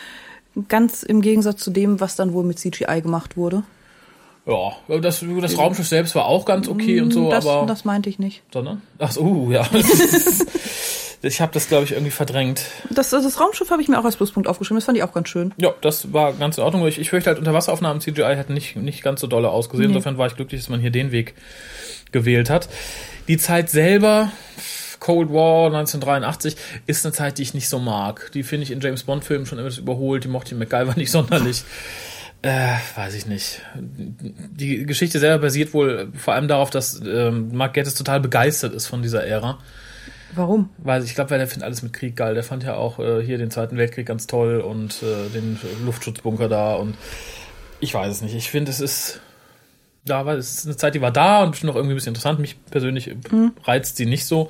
Ganz 0.67 1.03
im 1.03 1.21
Gegensatz 1.21 1.63
zu 1.63 1.69
dem, 1.69 1.99
was 1.99 2.15
dann 2.15 2.33
wohl 2.33 2.43
mit 2.43 2.57
CGI 2.57 3.01
gemacht 3.01 3.37
wurde. 3.37 3.63
Ja, 4.47 4.97
das, 4.99 5.23
das 5.41 5.57
Raumschiff 5.59 5.87
selbst 5.87 6.15
war 6.15 6.25
auch 6.25 6.45
ganz 6.45 6.67
okay 6.67 6.99
und 7.01 7.13
so, 7.13 7.29
das, 7.29 7.45
aber. 7.45 7.67
Das 7.67 7.85
meinte 7.85 8.09
ich 8.09 8.17
nicht. 8.17 8.41
Sondern? 8.51 8.81
Ach 8.97 9.11
so, 9.11 9.21
uh, 9.21 9.51
ja. 9.51 9.63
Ich 11.23 11.39
habe 11.39 11.51
das, 11.53 11.67
glaube 11.67 11.83
ich, 11.83 11.91
irgendwie 11.91 12.11
verdrängt. 12.11 12.65
Das, 12.89 13.11
das 13.11 13.39
Raumschiff 13.39 13.69
habe 13.69 13.81
ich 13.81 13.87
mir 13.87 13.99
auch 13.99 14.05
als 14.05 14.15
Pluspunkt 14.15 14.49
aufgeschrieben. 14.49 14.77
Das 14.77 14.85
fand 14.85 14.97
ich 14.97 15.03
auch 15.03 15.13
ganz 15.13 15.29
schön. 15.29 15.53
Ja, 15.57 15.73
das 15.81 16.11
war 16.13 16.33
ganz 16.33 16.57
in 16.57 16.63
Ordnung. 16.63 16.87
Ich, 16.87 16.99
ich 16.99 17.11
fürchte 17.11 17.29
halt, 17.29 17.37
Unterwasseraufnahmen 17.37 18.01
CGI 18.01 18.35
hätten 18.35 18.55
nicht, 18.55 18.75
nicht 18.75 19.03
ganz 19.03 19.21
so 19.21 19.27
dolle 19.27 19.49
ausgesehen. 19.49 19.91
Nee. 19.91 19.95
Insofern 19.95 20.17
war 20.17 20.27
ich 20.27 20.35
glücklich, 20.35 20.61
dass 20.61 20.69
man 20.69 20.79
hier 20.79 20.89
den 20.89 21.11
Weg 21.11 21.35
gewählt 22.11 22.49
hat. 22.49 22.69
Die 23.27 23.37
Zeit 23.37 23.69
selber, 23.69 24.31
Cold 24.99 25.31
War 25.31 25.67
1983, 25.67 26.55
ist 26.87 27.05
eine 27.05 27.13
Zeit, 27.13 27.37
die 27.37 27.43
ich 27.43 27.53
nicht 27.53 27.69
so 27.69 27.77
mag. 27.77 28.31
Die 28.33 28.41
finde 28.41 28.63
ich 28.63 28.71
in 28.71 28.81
James 28.81 29.03
Bond-Filmen 29.03 29.45
schon 29.45 29.59
immer 29.59 29.77
überholt. 29.77 30.23
Die 30.23 30.27
mochte 30.27 30.55
ich 30.55 30.59
MacGyver 30.59 30.95
nicht 30.95 31.11
sonderlich. 31.11 31.63
Äh, 32.41 32.73
weiß 32.95 33.13
ich 33.13 33.27
nicht. 33.27 33.61
Die 33.75 34.87
Geschichte 34.87 35.19
selber 35.19 35.43
basiert 35.43 35.75
wohl 35.75 36.11
vor 36.17 36.33
allem 36.33 36.47
darauf, 36.47 36.71
dass 36.71 36.99
ähm, 37.05 37.51
Mark 37.53 37.75
Gettis 37.75 37.93
total 37.93 38.19
begeistert 38.19 38.73
ist 38.73 38.87
von 38.87 39.03
dieser 39.03 39.23
Ära. 39.23 39.59
Warum? 40.33 40.69
Weil 40.77 41.03
ich 41.03 41.15
glaube, 41.15 41.31
weil 41.31 41.39
der 41.39 41.47
findet 41.47 41.65
alles 41.65 41.83
mit 41.83 41.93
Krieg 41.93 42.15
geil. 42.15 42.33
Der 42.33 42.43
fand 42.43 42.63
ja 42.63 42.75
auch 42.75 42.99
äh, 42.99 43.23
hier 43.23 43.37
den 43.37 43.51
Zweiten 43.51 43.77
Weltkrieg 43.77 44.05
ganz 44.05 44.27
toll 44.27 44.61
und 44.61 45.03
äh, 45.03 45.29
den 45.33 45.59
Luftschutzbunker 45.85 46.47
da 46.47 46.75
und 46.75 46.95
ich 47.79 47.93
weiß 47.93 48.11
es 48.11 48.21
nicht. 48.21 48.35
Ich 48.35 48.49
finde, 48.49 48.71
es 48.71 48.79
ist 48.79 49.21
da 50.05 50.25
war 50.25 50.35
es 50.35 50.59
ist 50.59 50.65
eine 50.65 50.77
Zeit, 50.77 50.95
die 50.95 51.01
war 51.01 51.11
da 51.11 51.43
und 51.43 51.51
bestimmt 51.51 51.69
noch 51.69 51.75
irgendwie 51.75 51.93
ein 51.93 51.95
bisschen 51.95 52.11
interessant. 52.11 52.39
Mich 52.39 52.63
persönlich 52.65 53.13
mhm. 53.31 53.53
reizt 53.63 53.97
sie 53.97 54.05
nicht 54.05 54.25
so. 54.25 54.49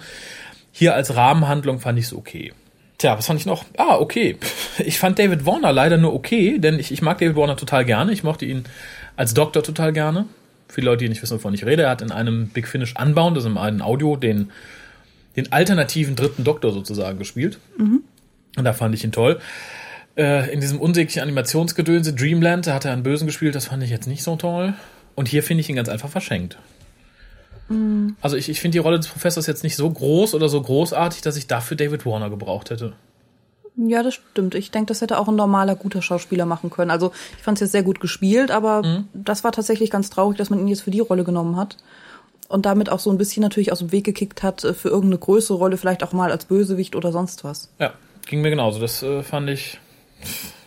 Hier 0.71 0.95
als 0.95 1.15
Rahmenhandlung 1.15 1.79
fand 1.79 1.99
ich 1.99 2.05
es 2.05 2.13
okay. 2.13 2.53
Tja, 2.97 3.17
was 3.17 3.25
fand 3.25 3.39
ich 3.39 3.45
noch? 3.45 3.65
Ah, 3.77 3.97
okay. 3.97 4.37
Ich 4.79 4.99
fand 4.99 5.19
David 5.19 5.45
Warner 5.45 5.73
leider 5.73 5.97
nur 5.97 6.13
okay, 6.13 6.57
denn 6.57 6.79
ich, 6.79 6.91
ich 6.91 7.01
mag 7.01 7.19
David 7.19 7.35
Warner 7.35 7.57
total 7.57 7.85
gerne. 7.85 8.13
Ich 8.13 8.23
mochte 8.23 8.45
ihn 8.45 8.63
als 9.15 9.33
Doktor 9.33 9.61
total 9.61 9.93
gerne. 9.93 10.25
Viele 10.69 10.85
Leute, 10.85 11.03
die 11.03 11.09
nicht 11.09 11.21
wissen, 11.21 11.35
wovon 11.35 11.53
ich 11.53 11.65
rede, 11.65 11.83
er 11.83 11.89
hat 11.89 12.01
in 12.01 12.11
einem 12.11 12.47
Big 12.47 12.67
Finish 12.67 12.95
Unbound, 12.99 13.35
also 13.35 13.49
in 13.49 13.57
einem 13.57 13.81
Audio, 13.81 14.15
den, 14.15 14.49
den 15.35 15.51
alternativen 15.51 16.15
dritten 16.15 16.43
Doktor 16.43 16.71
sozusagen 16.73 17.17
gespielt. 17.17 17.59
Mhm. 17.77 18.03
Und 18.57 18.65
da 18.65 18.73
fand 18.73 18.93
ich 18.95 19.03
ihn 19.03 19.11
toll. 19.11 19.39
Äh, 20.17 20.51
in 20.53 20.59
diesem 20.59 20.79
unsäglichen 20.79 21.21
Animationsgedönse 21.21 22.13
Dreamland, 22.13 22.67
da 22.67 22.73
hat 22.73 22.85
er 22.85 22.91
einen 22.91 23.03
Bösen 23.03 23.27
gespielt, 23.27 23.55
das 23.55 23.67
fand 23.67 23.81
ich 23.83 23.89
jetzt 23.89 24.07
nicht 24.07 24.23
so 24.23 24.35
toll. 24.35 24.73
Und 25.15 25.27
hier 25.27 25.43
finde 25.43 25.61
ich 25.61 25.69
ihn 25.69 25.75
ganz 25.75 25.89
einfach 25.89 26.09
verschenkt. 26.09 26.57
Mhm. 27.69 28.15
Also 28.21 28.35
ich, 28.35 28.49
ich 28.49 28.59
finde 28.59 28.73
die 28.75 28.79
Rolle 28.79 28.97
des 28.97 29.07
Professors 29.07 29.47
jetzt 29.47 29.63
nicht 29.63 29.75
so 29.75 29.89
groß 29.89 30.35
oder 30.35 30.49
so 30.49 30.61
großartig, 30.61 31.21
dass 31.21 31.37
ich 31.37 31.47
dafür 31.47 31.77
David 31.77 32.05
Warner 32.05 32.29
gebraucht 32.29 32.69
hätte. 32.69 32.93
Ja, 33.77 34.03
das 34.03 34.15
stimmt. 34.15 34.53
Ich 34.55 34.71
denke, 34.71 34.87
das 34.87 35.01
hätte 35.01 35.17
auch 35.17 35.29
ein 35.29 35.35
normaler, 35.35 35.75
guter 35.75 36.01
Schauspieler 36.01 36.45
machen 36.45 36.69
können. 36.69 36.91
Also 36.91 37.13
ich 37.37 37.43
fand 37.43 37.57
es 37.57 37.61
jetzt 37.61 37.71
sehr 37.71 37.83
gut 37.83 38.01
gespielt, 38.01 38.51
aber 38.51 38.83
mhm. 38.83 39.07
das 39.13 39.43
war 39.43 39.53
tatsächlich 39.53 39.89
ganz 39.89 40.09
traurig, 40.09 40.37
dass 40.37 40.49
man 40.49 40.59
ihn 40.59 40.67
jetzt 40.67 40.81
für 40.81 40.91
die 40.91 40.99
Rolle 40.99 41.23
genommen 41.23 41.55
hat. 41.55 41.77
Und 42.51 42.65
damit 42.65 42.89
auch 42.89 42.99
so 42.99 43.09
ein 43.09 43.17
bisschen 43.17 43.41
natürlich 43.41 43.71
aus 43.71 43.79
dem 43.79 43.93
Weg 43.93 44.03
gekickt 44.03 44.43
hat 44.43 44.63
äh, 44.65 44.73
für 44.73 44.89
irgendeine 44.89 45.19
größere 45.19 45.57
Rolle, 45.57 45.77
vielleicht 45.77 46.03
auch 46.03 46.11
mal 46.11 46.31
als 46.31 46.45
Bösewicht 46.45 46.97
oder 46.97 47.13
sonst 47.13 47.45
was. 47.45 47.69
Ja, 47.79 47.93
ging 48.27 48.41
mir 48.41 48.49
genauso. 48.49 48.79
Das 48.79 49.01
äh, 49.03 49.23
fand 49.23 49.49
ich, 49.49 49.79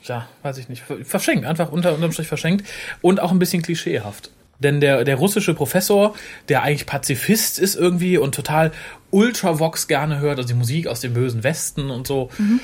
ja, 0.04 0.26
weiß 0.42 0.56
ich 0.56 0.70
nicht, 0.70 0.82
verschenkt, 1.04 1.44
einfach 1.44 1.70
unter 1.70 1.94
unterm 1.94 2.12
Strich 2.12 2.28
verschenkt 2.28 2.66
und 3.02 3.20
auch 3.20 3.32
ein 3.32 3.38
bisschen 3.38 3.60
klischeehaft. 3.60 4.30
Denn 4.58 4.80
der, 4.80 5.04
der 5.04 5.16
russische 5.16 5.52
Professor, 5.52 6.14
der 6.48 6.62
eigentlich 6.62 6.86
Pazifist 6.86 7.58
ist 7.58 7.74
irgendwie 7.74 8.16
und 8.16 8.34
total 8.34 8.72
Ultravox 9.10 9.86
gerne 9.86 10.20
hört, 10.20 10.38
also 10.38 10.48
die 10.48 10.54
Musik 10.54 10.86
aus 10.86 11.00
dem 11.00 11.12
bösen 11.12 11.44
Westen 11.44 11.90
und 11.90 12.06
so, 12.06 12.30
mhm. 12.38 12.60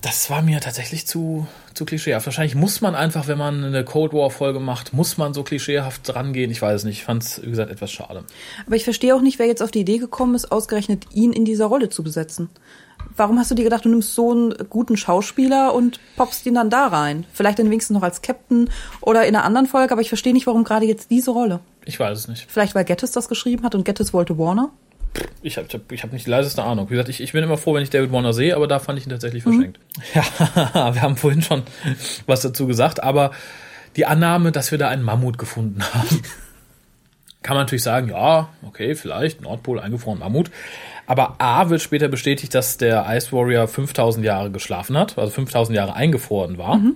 das 0.00 0.30
war 0.30 0.42
mir 0.42 0.60
tatsächlich 0.60 1.08
zu, 1.08 1.48
zu 1.74 1.84
klischeehaft. 1.84 2.26
Wahrscheinlich 2.26 2.54
muss 2.54 2.80
man 2.80 2.94
einfach, 2.94 3.28
wenn 3.28 3.38
man 3.38 3.64
eine 3.64 3.84
Cold 3.84 4.12
War-Folge 4.12 4.60
macht, 4.60 4.92
muss 4.92 5.16
man 5.18 5.34
so 5.34 5.42
klischeehaft 5.42 6.14
rangehen. 6.14 6.50
Ich 6.50 6.62
weiß 6.62 6.80
es 6.80 6.84
nicht. 6.84 6.98
Ich 6.98 7.04
fand 7.04 7.22
es, 7.22 7.42
wie 7.42 7.50
gesagt, 7.50 7.70
etwas 7.70 7.90
schade. 7.90 8.24
Aber 8.66 8.76
ich 8.76 8.84
verstehe 8.84 9.14
auch 9.14 9.20
nicht, 9.20 9.38
wer 9.38 9.46
jetzt 9.46 9.62
auf 9.62 9.70
die 9.70 9.80
Idee 9.80 9.98
gekommen 9.98 10.34
ist, 10.34 10.52
ausgerechnet 10.52 11.06
ihn 11.12 11.32
in 11.32 11.44
dieser 11.44 11.66
Rolle 11.66 11.88
zu 11.88 12.02
besetzen 12.02 12.50
warum 13.16 13.38
hast 13.38 13.50
du 13.50 13.54
dir 13.54 13.64
gedacht, 13.64 13.84
du 13.84 13.88
nimmst 13.88 14.14
so 14.14 14.30
einen 14.30 14.54
guten 14.68 14.96
Schauspieler 14.96 15.74
und 15.74 16.00
poppst 16.16 16.46
ihn 16.46 16.54
dann 16.54 16.70
da 16.70 16.86
rein? 16.86 17.24
Vielleicht 17.32 17.58
dann 17.58 17.70
wenigstens 17.70 17.94
noch 17.94 18.02
als 18.02 18.22
Captain 18.22 18.70
oder 19.00 19.26
in 19.26 19.36
einer 19.36 19.44
anderen 19.44 19.66
Folge, 19.66 19.92
aber 19.92 20.00
ich 20.00 20.08
verstehe 20.08 20.32
nicht, 20.32 20.46
warum 20.46 20.64
gerade 20.64 20.86
jetzt 20.86 21.10
diese 21.10 21.30
Rolle. 21.30 21.60
Ich 21.84 21.98
weiß 21.98 22.18
es 22.18 22.28
nicht. 22.28 22.46
Vielleicht, 22.50 22.74
weil 22.74 22.84
Gettis 22.84 23.12
das 23.12 23.28
geschrieben 23.28 23.64
hat 23.64 23.74
und 23.74 23.84
Gettis 23.84 24.12
wollte 24.12 24.38
Warner? 24.38 24.70
Ich 25.42 25.56
habe 25.58 25.68
ich 25.90 26.02
hab 26.02 26.12
nicht 26.12 26.26
die 26.26 26.30
leiseste 26.30 26.62
Ahnung. 26.62 26.88
Wie 26.88 26.94
gesagt, 26.94 27.08
ich, 27.08 27.20
ich 27.20 27.32
bin 27.32 27.44
immer 27.44 27.58
froh, 27.58 27.74
wenn 27.74 27.82
ich 27.82 27.90
David 27.90 28.12
Warner 28.12 28.32
sehe, 28.32 28.56
aber 28.56 28.66
da 28.66 28.78
fand 28.78 28.98
ich 28.98 29.06
ihn 29.06 29.10
tatsächlich 29.10 29.44
mhm. 29.44 29.52
verschenkt. 29.52 29.80
Ja, 30.74 30.94
wir 30.94 31.02
haben 31.02 31.16
vorhin 31.16 31.42
schon 31.42 31.62
was 32.26 32.42
dazu 32.42 32.66
gesagt, 32.66 33.02
aber 33.02 33.32
die 33.96 34.06
Annahme, 34.06 34.52
dass 34.52 34.70
wir 34.70 34.78
da 34.78 34.88
einen 34.88 35.02
Mammut 35.02 35.38
gefunden 35.38 35.82
haben, 35.94 36.22
kann 37.42 37.56
man 37.56 37.64
natürlich 37.64 37.82
sagen, 37.82 38.08
ja, 38.08 38.48
okay, 38.62 38.94
vielleicht 38.94 39.42
Nordpol 39.42 39.80
eingefroren 39.80 40.20
Mammut. 40.20 40.50
Aber 41.06 41.36
A 41.38 41.68
wird 41.68 41.82
später 41.82 42.08
bestätigt, 42.08 42.54
dass 42.54 42.78
der 42.78 43.04
Ice 43.08 43.32
Warrior 43.32 43.66
5000 43.66 44.24
Jahre 44.24 44.50
geschlafen 44.50 44.96
hat, 44.96 45.18
also 45.18 45.32
5000 45.32 45.76
Jahre 45.76 45.94
eingefroren 45.94 46.56
war. 46.56 46.76
Mhm. 46.76 46.94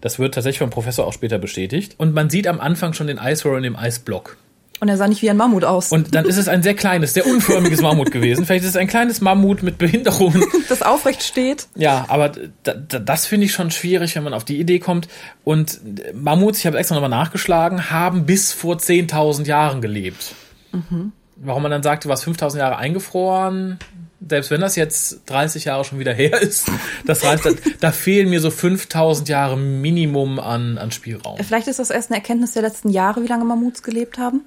Das 0.00 0.18
wird 0.18 0.34
tatsächlich 0.34 0.58
vom 0.58 0.70
Professor 0.70 1.06
auch 1.06 1.12
später 1.12 1.38
bestätigt. 1.38 1.94
Und 1.98 2.14
man 2.14 2.30
sieht 2.30 2.46
am 2.46 2.60
Anfang 2.60 2.92
schon 2.92 3.06
den 3.06 3.18
Ice 3.18 3.44
Warrior 3.44 3.58
in 3.58 3.64
dem 3.64 3.76
Eisblock. 3.76 4.36
Und 4.80 4.88
er 4.88 4.96
sah 4.96 5.08
nicht 5.08 5.22
wie 5.22 5.30
ein 5.30 5.36
Mammut 5.36 5.64
aus. 5.64 5.90
Und 5.90 6.14
dann 6.14 6.26
ist 6.26 6.36
es 6.36 6.48
ein 6.48 6.62
sehr 6.62 6.74
kleines, 6.74 7.14
sehr 7.14 7.26
unförmiges 7.26 7.80
Mammut 7.80 8.10
gewesen. 8.10 8.44
Vielleicht 8.44 8.64
ist 8.64 8.70
es 8.70 8.76
ein 8.76 8.88
kleines 8.88 9.20
Mammut 9.20 9.62
mit 9.62 9.78
Behinderungen. 9.78 10.44
Das 10.68 10.82
aufrecht 10.82 11.22
steht. 11.22 11.68
Ja, 11.76 12.06
aber 12.08 12.32
da, 12.64 12.74
da, 12.74 12.98
das 12.98 13.24
finde 13.24 13.46
ich 13.46 13.52
schon 13.52 13.70
schwierig, 13.70 14.16
wenn 14.16 14.24
man 14.24 14.34
auf 14.34 14.44
die 14.44 14.58
Idee 14.58 14.80
kommt. 14.80 15.06
Und 15.44 15.80
Mammuts, 16.12 16.58
ich 16.58 16.66
habe 16.66 16.76
extra 16.76 16.96
nochmal 16.96 17.10
nachgeschlagen, 17.10 17.90
haben 17.90 18.26
bis 18.26 18.52
vor 18.52 18.76
10.000 18.76 19.46
Jahren 19.46 19.80
gelebt. 19.80 20.34
Mhm 20.72 21.12
warum 21.36 21.62
man 21.62 21.70
dann 21.70 21.82
sagt, 21.82 22.04
du 22.04 22.08
warst 22.08 22.24
5000 22.24 22.60
Jahre 22.60 22.76
eingefroren, 22.78 23.78
selbst 24.26 24.50
wenn 24.50 24.60
das 24.60 24.76
jetzt 24.76 25.22
30 25.26 25.66
Jahre 25.66 25.84
schon 25.84 25.98
wieder 25.98 26.12
her 26.12 26.40
ist, 26.40 26.70
das 27.04 27.24
heißt, 27.24 27.44
da, 27.44 27.50
da 27.80 27.92
fehlen 27.92 28.30
mir 28.30 28.40
so 28.40 28.50
5000 28.50 29.28
Jahre 29.28 29.56
Minimum 29.56 30.40
an, 30.40 30.78
an 30.78 30.90
Spielraum. 30.90 31.38
Vielleicht 31.38 31.68
ist 31.68 31.78
das 31.78 31.90
erst 31.90 32.10
eine 32.10 32.18
Erkenntnis 32.18 32.52
der 32.52 32.62
letzten 32.62 32.88
Jahre, 32.88 33.22
wie 33.22 33.26
lange 33.26 33.44
Mammuts 33.44 33.82
gelebt 33.82 34.18
haben? 34.18 34.42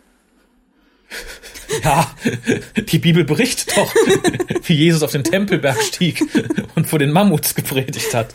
Ja, 1.83 2.09
die 2.75 2.97
Bibel 2.97 3.23
berichtet 3.23 3.77
doch, 3.77 3.93
wie 4.63 4.73
Jesus 4.73 5.03
auf 5.03 5.11
den 5.11 5.23
Tempelberg 5.23 5.79
stieg 5.83 6.19
und 6.73 6.87
vor 6.87 6.97
den 6.97 7.11
Mammuts 7.11 7.53
gepredigt 7.53 8.13
hat. 8.15 8.33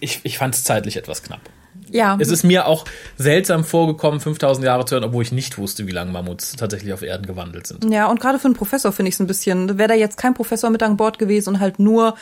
Ich, 0.00 0.20
ich 0.22 0.38
fand 0.38 0.54
es 0.54 0.64
zeitlich 0.64 0.96
etwas 0.96 1.22
knapp. 1.22 1.42
Ja. 1.90 2.16
Es 2.20 2.30
ist 2.30 2.44
mir 2.44 2.66
auch 2.66 2.84
seltsam 3.16 3.64
vorgekommen, 3.64 4.20
5000 4.20 4.64
Jahre 4.64 4.84
zu 4.84 4.94
hören, 4.94 5.04
obwohl 5.04 5.22
ich 5.22 5.32
nicht 5.32 5.58
wusste, 5.58 5.86
wie 5.86 5.90
lange 5.90 6.12
Mammuts 6.12 6.56
tatsächlich 6.56 6.92
auf 6.92 7.02
Erden 7.02 7.26
gewandelt 7.26 7.66
sind. 7.66 7.84
Ja, 7.92 8.06
und 8.06 8.20
gerade 8.20 8.38
für 8.38 8.46
einen 8.46 8.54
Professor 8.54 8.92
finde 8.92 9.08
ich 9.08 9.16
es 9.16 9.20
ein 9.20 9.26
bisschen, 9.26 9.76
wäre 9.78 9.88
da 9.88 9.94
jetzt 9.94 10.16
kein 10.16 10.34
Professor 10.34 10.70
mit 10.70 10.82
an 10.82 10.96
Bord 10.96 11.18
gewesen 11.18 11.50
und 11.50 11.60
halt 11.60 11.78
nur 11.78 12.16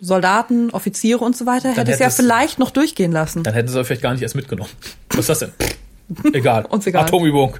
Soldaten, 0.00 0.70
Offiziere 0.70 1.24
und 1.24 1.36
so 1.36 1.46
weiter, 1.46 1.72
hätte 1.72 1.92
es 1.92 2.00
ja 2.00 2.10
vielleicht 2.10 2.58
noch 2.58 2.70
durchgehen 2.70 3.12
lassen. 3.12 3.44
Dann 3.44 3.54
hätten 3.54 3.68
sie 3.68 3.82
vielleicht 3.84 4.02
gar 4.02 4.12
nicht 4.12 4.22
erst 4.22 4.34
mitgenommen. 4.34 4.70
Was 5.10 5.20
ist 5.20 5.28
das 5.28 5.38
denn? 5.38 5.52
egal. 6.34 6.66
Uns 6.66 6.86
egal. 6.86 7.04
Atomübung. 7.04 7.56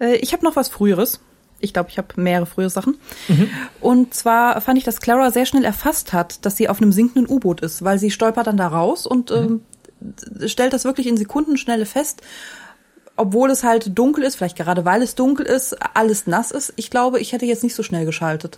Äh, 0.00 0.16
ich 0.16 0.32
habe 0.32 0.44
noch 0.44 0.56
was 0.56 0.68
Früheres. 0.68 1.20
Ich 1.60 1.72
glaube, 1.72 1.90
ich 1.90 1.98
habe 1.98 2.08
mehrere 2.16 2.46
frühe 2.46 2.70
Sachen. 2.70 2.98
Mhm. 3.26 3.50
Und 3.80 4.14
zwar 4.14 4.60
fand 4.60 4.78
ich, 4.78 4.84
dass 4.84 5.00
Clara 5.00 5.30
sehr 5.30 5.46
schnell 5.46 5.64
erfasst 5.64 6.12
hat, 6.12 6.44
dass 6.46 6.56
sie 6.56 6.68
auf 6.68 6.80
einem 6.80 6.92
sinkenden 6.92 7.28
U-Boot 7.28 7.60
ist, 7.62 7.82
weil 7.84 7.98
sie 7.98 8.10
stolpert 8.10 8.46
dann 8.46 8.56
da 8.56 8.68
raus 8.68 9.06
und 9.06 9.30
mhm. 9.30 9.62
ähm, 10.00 10.48
stellt 10.48 10.72
das 10.72 10.84
wirklich 10.84 11.08
in 11.08 11.16
Sekundenschnelle 11.16 11.86
fest, 11.86 12.22
obwohl 13.16 13.50
es 13.50 13.64
halt 13.64 13.98
dunkel 13.98 14.22
ist, 14.22 14.36
vielleicht 14.36 14.56
gerade 14.56 14.84
weil 14.84 15.02
es 15.02 15.16
dunkel 15.16 15.44
ist, 15.44 15.76
alles 15.94 16.28
nass 16.28 16.52
ist. 16.52 16.72
Ich 16.76 16.90
glaube, 16.90 17.18
ich 17.18 17.32
hätte 17.32 17.46
jetzt 17.46 17.64
nicht 17.64 17.74
so 17.74 17.82
schnell 17.82 18.06
geschaltet. 18.06 18.56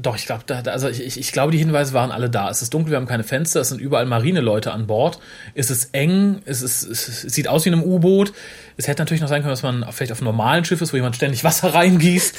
Doch, 0.00 0.14
ich 0.14 0.26
glaube, 0.26 0.44
also 0.70 0.88
ich, 0.88 1.04
ich, 1.04 1.18
ich 1.18 1.32
glaube, 1.32 1.50
die 1.50 1.58
Hinweise 1.58 1.92
waren 1.92 2.12
alle 2.12 2.30
da. 2.30 2.48
Es 2.50 2.62
ist 2.62 2.72
dunkel, 2.72 2.92
wir 2.92 2.98
haben 2.98 3.08
keine 3.08 3.24
Fenster, 3.24 3.60
es 3.60 3.70
sind 3.70 3.80
überall 3.80 4.06
Marineleute 4.06 4.70
an 4.70 4.86
Bord. 4.86 5.18
Es 5.54 5.70
ist 5.70 5.92
eng, 5.92 6.40
es, 6.44 6.62
ist, 6.62 6.84
es, 6.84 7.22
sieht 7.22 7.48
aus 7.48 7.64
wie 7.64 7.70
in 7.70 7.74
einem 7.74 7.82
U-Boot. 7.82 8.32
Es 8.76 8.86
hätte 8.86 9.02
natürlich 9.02 9.20
noch 9.20 9.28
sein 9.28 9.42
können, 9.42 9.50
dass 9.50 9.64
man 9.64 9.84
vielleicht 9.90 10.12
auf 10.12 10.18
einem 10.18 10.26
normalen 10.26 10.64
Schiff 10.64 10.80
ist, 10.80 10.92
wo 10.92 10.96
jemand 10.96 11.16
ständig 11.16 11.42
Wasser 11.42 11.68
reingießt. 11.74 12.36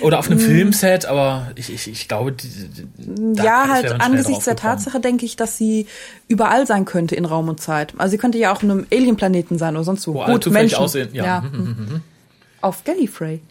Oder 0.00 0.18
auf 0.18 0.28
einem 0.28 0.38
mm. 0.38 0.42
Filmset, 0.42 1.06
aber 1.06 1.52
ich, 1.54 1.72
ich, 1.72 1.86
ich 1.86 2.08
glaube, 2.08 2.32
die, 2.32 2.48
die, 2.48 3.40
ja, 3.40 3.68
halt 3.68 4.00
angesichts 4.00 4.46
der 4.46 4.56
Tatsache 4.56 4.98
denke 4.98 5.26
ich, 5.26 5.36
dass 5.36 5.58
sie 5.58 5.86
überall 6.26 6.66
sein 6.66 6.86
könnte 6.86 7.14
in 7.14 7.24
Raum 7.24 7.48
und 7.48 7.60
Zeit. 7.60 7.92
Also 7.98 8.12
sie 8.12 8.18
könnte 8.18 8.38
ja 8.38 8.50
auch 8.50 8.56
auf 8.56 8.64
einem 8.64 8.86
Alienplaneten 8.90 9.58
sein 9.58 9.76
oder 9.76 9.84
sonst 9.84 10.08
wo. 10.08 10.14
Wo 10.14 10.24
Gut, 10.24 10.46
Menschen. 10.46 10.78
aussehen. 10.78 11.10
Ja. 11.12 11.24
ja. 11.24 11.40
Mhm, 11.42 11.58
mhm, 11.58 11.66
mhm. 11.66 12.00
Auf 12.62 12.82
Gallifrey. 12.82 13.42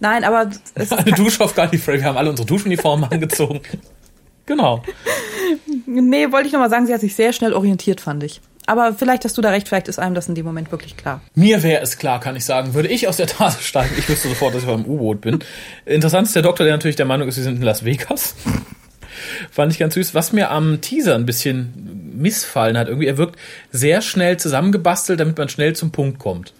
Nein, 0.00 0.24
aber 0.24 0.50
es 0.74 0.92
eine 0.92 1.12
Dusche 1.12 1.42
auf 1.42 1.54
Gallifrey. 1.54 1.98
Wir 1.98 2.04
haben 2.04 2.16
alle 2.16 2.30
unsere 2.30 2.46
Duschuniformen 2.46 3.04
angezogen. 3.10 3.60
Genau. 4.46 4.82
Nee, 5.86 6.32
wollte 6.32 6.46
ich 6.46 6.52
nochmal 6.52 6.70
sagen, 6.70 6.86
sie 6.86 6.94
hat 6.94 7.00
sich 7.00 7.14
sehr 7.14 7.32
schnell 7.32 7.52
orientiert, 7.52 8.00
fand 8.00 8.22
ich. 8.22 8.40
Aber 8.66 8.92
vielleicht 8.92 9.24
hast 9.24 9.36
du 9.38 9.40
da 9.40 9.48
recht, 9.48 9.66
vielleicht 9.66 9.88
ist 9.88 9.98
einem 9.98 10.14
das 10.14 10.28
in 10.28 10.34
dem 10.34 10.44
Moment 10.44 10.70
wirklich 10.70 10.96
klar. 10.96 11.22
Mir 11.34 11.62
wäre 11.62 11.82
es 11.82 11.96
klar, 11.96 12.20
kann 12.20 12.36
ich 12.36 12.44
sagen. 12.44 12.74
Würde 12.74 12.88
ich 12.88 13.08
aus 13.08 13.16
der 13.16 13.26
Tasse 13.26 13.62
steigen, 13.62 13.94
ich 13.98 14.08
wüsste 14.08 14.28
sofort, 14.28 14.54
dass 14.54 14.62
ich 14.62 14.68
beim 14.68 14.84
U-Boot 14.84 15.22
bin. 15.22 15.38
Interessant 15.86 16.26
ist 16.26 16.36
der 16.36 16.42
Doktor, 16.42 16.64
der 16.64 16.74
natürlich 16.74 16.96
der 16.96 17.06
Meinung 17.06 17.28
ist, 17.28 17.36
wir 17.36 17.44
sind 17.44 17.56
in 17.56 17.62
Las 17.62 17.84
Vegas. 17.84 18.34
Fand 19.50 19.72
ich 19.72 19.78
ganz 19.78 19.94
süß. 19.94 20.14
Was 20.14 20.32
mir 20.32 20.50
am 20.50 20.82
Teaser 20.82 21.14
ein 21.14 21.24
bisschen 21.24 22.12
missfallen 22.14 22.76
hat, 22.76 22.88
irgendwie, 22.88 23.06
er 23.06 23.16
wirkt 23.16 23.38
sehr 23.70 24.02
schnell 24.02 24.36
zusammengebastelt, 24.36 25.18
damit 25.18 25.38
man 25.38 25.48
schnell 25.48 25.74
zum 25.74 25.90
Punkt 25.90 26.18
kommt. 26.18 26.52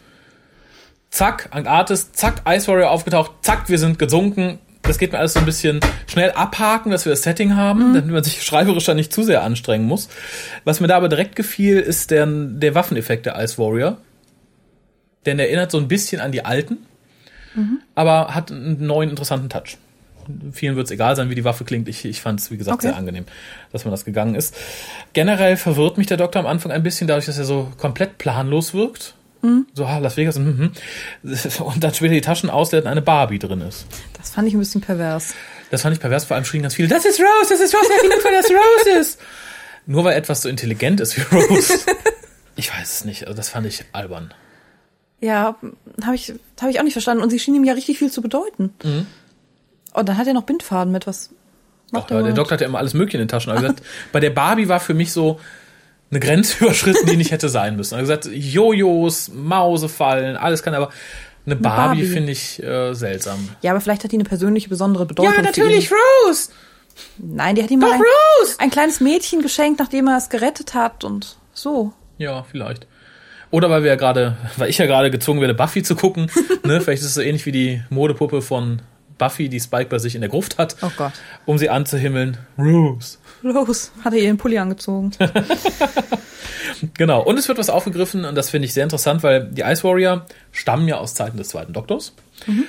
Zack, 1.10 1.48
Antarktis, 1.52 2.12
zack, 2.12 2.42
Ice 2.46 2.68
Warrior 2.68 2.90
aufgetaucht, 2.90 3.32
zack, 3.42 3.68
wir 3.68 3.78
sind 3.78 3.98
gesunken, 3.98 4.58
das 4.88 4.98
geht 4.98 5.12
mir 5.12 5.18
alles 5.18 5.34
so 5.34 5.40
ein 5.40 5.44
bisschen 5.44 5.80
schnell 6.06 6.30
abhaken, 6.32 6.90
dass 6.90 7.04
wir 7.04 7.10
das 7.10 7.22
Setting 7.22 7.56
haben, 7.56 7.90
mhm. 7.90 7.94
damit 7.94 8.10
man 8.10 8.24
sich 8.24 8.42
schreiberisch 8.44 8.84
da 8.84 8.94
nicht 8.94 9.12
zu 9.12 9.22
sehr 9.22 9.42
anstrengen 9.42 9.86
muss. 9.86 10.08
Was 10.64 10.80
mir 10.80 10.88
da 10.88 10.96
aber 10.96 11.08
direkt 11.08 11.36
gefiel, 11.36 11.78
ist 11.78 12.10
der, 12.10 12.26
der 12.26 12.74
Waffeneffekt 12.74 13.26
der 13.26 13.38
Ice 13.42 13.58
Warrior. 13.58 13.98
Denn 15.26 15.38
er 15.38 15.46
erinnert 15.46 15.70
so 15.70 15.78
ein 15.78 15.88
bisschen 15.88 16.20
an 16.20 16.32
die 16.32 16.44
alten, 16.44 16.78
mhm. 17.54 17.80
aber 17.94 18.34
hat 18.34 18.50
einen 18.50 18.86
neuen 18.86 19.10
interessanten 19.10 19.50
Touch. 19.50 19.76
Vielen 20.52 20.76
wird 20.76 20.86
es 20.86 20.90
egal 20.90 21.16
sein, 21.16 21.30
wie 21.30 21.34
die 21.34 21.44
Waffe 21.44 21.64
klingt. 21.64 21.88
Ich, 21.88 22.04
ich 22.04 22.20
fand 22.20 22.40
es, 22.40 22.50
wie 22.50 22.58
gesagt, 22.58 22.76
okay. 22.76 22.88
sehr 22.88 22.96
angenehm, 22.96 23.24
dass 23.72 23.84
man 23.84 23.92
das 23.92 24.04
gegangen 24.04 24.34
ist. 24.34 24.54
Generell 25.14 25.56
verwirrt 25.56 25.96
mich 25.96 26.06
der 26.06 26.18
Doktor 26.18 26.40
am 26.40 26.46
Anfang 26.46 26.70
ein 26.70 26.82
bisschen 26.82 27.08
dadurch, 27.08 27.26
dass 27.26 27.38
er 27.38 27.44
so 27.44 27.72
komplett 27.78 28.18
planlos 28.18 28.74
wirkt. 28.74 29.14
Mhm. 29.42 29.66
So, 29.74 29.84
ah, 29.84 29.98
Las 29.98 30.16
Vegas. 30.16 30.38
Mhm. 30.38 30.72
Und 31.60 31.84
dann 31.84 31.94
später 31.94 32.14
die 32.14 32.20
Taschen 32.20 32.50
ausleert 32.50 32.84
und 32.84 32.90
eine 32.90 33.02
Barbie 33.02 33.38
drin 33.38 33.60
ist. 33.60 33.86
Das 34.14 34.30
fand 34.30 34.48
ich 34.48 34.54
ein 34.54 34.58
bisschen 34.58 34.80
pervers. 34.80 35.34
Das 35.70 35.82
fand 35.82 35.94
ich 35.94 36.00
pervers, 36.00 36.24
vor 36.24 36.34
allem 36.34 36.44
schrien 36.44 36.62
ganz 36.62 36.74
viele, 36.74 36.88
das 36.88 37.04
ist 37.04 37.20
Rose, 37.20 37.50
das 37.50 37.60
ist 37.60 37.74
Rose, 37.74 37.88
wer 37.88 38.20
findet, 38.20 38.44
das 38.44 38.50
Rose 38.50 39.00
ist. 39.00 39.20
Nur 39.86 40.04
weil 40.04 40.16
etwas 40.16 40.42
so 40.42 40.48
intelligent 40.48 41.00
ist 41.00 41.16
wie 41.16 41.36
Rose. 41.36 41.78
ich 42.56 42.72
weiß 42.72 42.94
es 42.94 43.04
nicht, 43.04 43.26
also 43.26 43.36
das 43.36 43.48
fand 43.48 43.66
ich 43.66 43.84
albern. 43.92 44.32
Ja, 45.20 45.56
habe 46.04 46.14
ich, 46.14 46.32
hab 46.60 46.70
ich 46.70 46.78
auch 46.78 46.84
nicht 46.84 46.92
verstanden. 46.92 47.22
Und 47.22 47.30
sie 47.30 47.38
schien 47.38 47.54
ihm 47.54 47.64
ja 47.64 47.74
richtig 47.74 47.98
viel 47.98 48.10
zu 48.10 48.22
bedeuten. 48.22 48.72
Mhm. 48.84 49.06
Oh, 49.94 50.02
dann 50.02 50.16
hat 50.16 50.26
er 50.26 50.34
noch 50.34 50.44
Bindfaden 50.44 50.92
mit. 50.92 51.06
Was 51.06 51.30
macht 51.90 52.04
Ach, 52.04 52.08
der? 52.08 52.22
Der 52.22 52.34
Doktor 52.34 52.52
hat 52.52 52.60
ja 52.60 52.68
immer 52.68 52.78
alles 52.78 52.94
Mögliche 52.94 53.16
in 53.18 53.22
den 53.22 53.28
Taschen. 53.28 53.50
Also 53.50 53.62
gesagt, 53.66 53.82
bei 54.12 54.20
der 54.20 54.30
Barbie 54.30 54.68
war 54.68 54.80
für 54.80 54.94
mich 54.94 55.12
so 55.12 55.40
eine 56.10 56.20
Grenze 56.20 56.64
überschritten, 56.64 57.06
die 57.06 57.16
nicht 57.16 57.30
hätte 57.30 57.48
sein 57.48 57.76
müssen. 57.76 57.94
Er 57.94 57.98
hat 57.98 58.22
gesagt, 58.22 58.28
Jojos, 58.32 59.30
Mausefallen, 59.34 60.36
alles 60.36 60.62
kann, 60.62 60.74
aber 60.74 60.90
eine 61.46 61.56
Barbie, 61.56 62.00
Barbie. 62.00 62.06
finde 62.06 62.32
ich 62.32 62.62
äh, 62.62 62.94
seltsam. 62.94 63.48
Ja, 63.62 63.70
aber 63.70 63.80
vielleicht 63.80 64.04
hat 64.04 64.12
die 64.12 64.16
eine 64.16 64.24
persönliche 64.24 64.68
besondere 64.68 65.06
Bedeutung. 65.06 65.34
Ja, 65.34 65.42
natürlich, 65.42 65.90
Rose! 65.90 66.50
Nein, 67.16 67.54
die 67.54 67.62
hat 67.62 67.70
ihm 67.70 67.78
mal 67.78 67.92
ein, 67.92 68.00
ein, 68.58 68.70
kleines 68.70 69.00
Mädchen 69.00 69.40
geschenkt, 69.40 69.78
nachdem 69.78 70.08
er 70.08 70.18
es 70.18 70.30
gerettet 70.30 70.74
hat 70.74 71.04
und 71.04 71.36
so. 71.52 71.92
Ja, 72.18 72.42
vielleicht. 72.42 72.86
Oder 73.50 73.70
weil 73.70 73.82
wir 73.82 73.90
ja 73.90 73.96
gerade, 73.96 74.36
weil 74.56 74.68
ich 74.68 74.78
ja 74.78 74.86
gerade 74.86 75.10
gezwungen 75.10 75.40
werde, 75.40 75.54
Buffy 75.54 75.82
zu 75.82 75.96
gucken. 75.96 76.30
ne? 76.64 76.80
Vielleicht 76.82 77.00
ist 77.00 77.08
es 77.08 77.14
so 77.14 77.22
ähnlich 77.22 77.46
wie 77.46 77.52
die 77.52 77.82
Modepuppe 77.88 78.42
von 78.42 78.82
Buffy, 79.18 79.48
die 79.48 79.60
Spike 79.60 79.90
bei 79.90 79.98
sich 79.98 80.14
in 80.14 80.20
der 80.20 80.30
Gruft 80.30 80.58
hat. 80.58 80.76
Oh 80.82 80.90
Gott. 80.96 81.12
Um 81.44 81.58
sie 81.58 81.68
anzuhimmeln. 81.68 82.38
Rose. 82.56 83.18
Rose. 83.44 83.90
Hat 84.04 84.12
er 84.12 84.20
ihren 84.20 84.38
Pulli 84.38 84.58
angezogen. 84.58 85.10
genau. 86.94 87.22
Und 87.22 87.38
es 87.38 87.48
wird 87.48 87.58
was 87.58 87.70
aufgegriffen, 87.70 88.24
und 88.24 88.34
das 88.34 88.50
finde 88.50 88.66
ich 88.66 88.74
sehr 88.74 88.84
interessant, 88.84 89.22
weil 89.22 89.46
die 89.46 89.62
Ice 89.62 89.84
Warrior 89.84 90.26
stammen 90.52 90.88
ja 90.88 90.98
aus 90.98 91.14
Zeiten 91.14 91.36
des 91.36 91.48
zweiten 91.48 91.72
Doktors. 91.72 92.14
Mhm. 92.46 92.64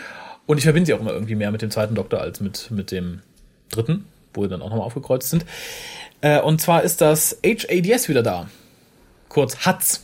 Und 0.46 0.58
ich 0.58 0.64
verbinde 0.64 0.88
sie 0.88 0.94
auch 0.94 1.00
immer 1.00 1.14
irgendwie 1.14 1.36
mehr 1.36 1.52
mit 1.52 1.62
dem 1.62 1.72
zweiten 1.72 1.96
Doktor 1.96 2.22
als 2.22 2.40
mit, 2.40 2.72
mit 2.72 2.92
dem 2.92 3.22
dritten, 3.70 4.06
wo 4.34 4.44
sie 4.44 4.50
dann 4.50 4.62
auch 4.62 4.70
nochmal 4.70 4.86
aufgekreuzt 4.86 5.30
sind. 5.30 5.46
Äh, 6.22 6.42
und 6.42 6.60
zwar 6.60 6.84
ist 6.84 7.02
das 7.02 7.38
HADS 7.46 8.10
wieder 8.10 8.24
da. 8.24 8.50
Kurz 9.30 9.58
HATS. 9.66 10.02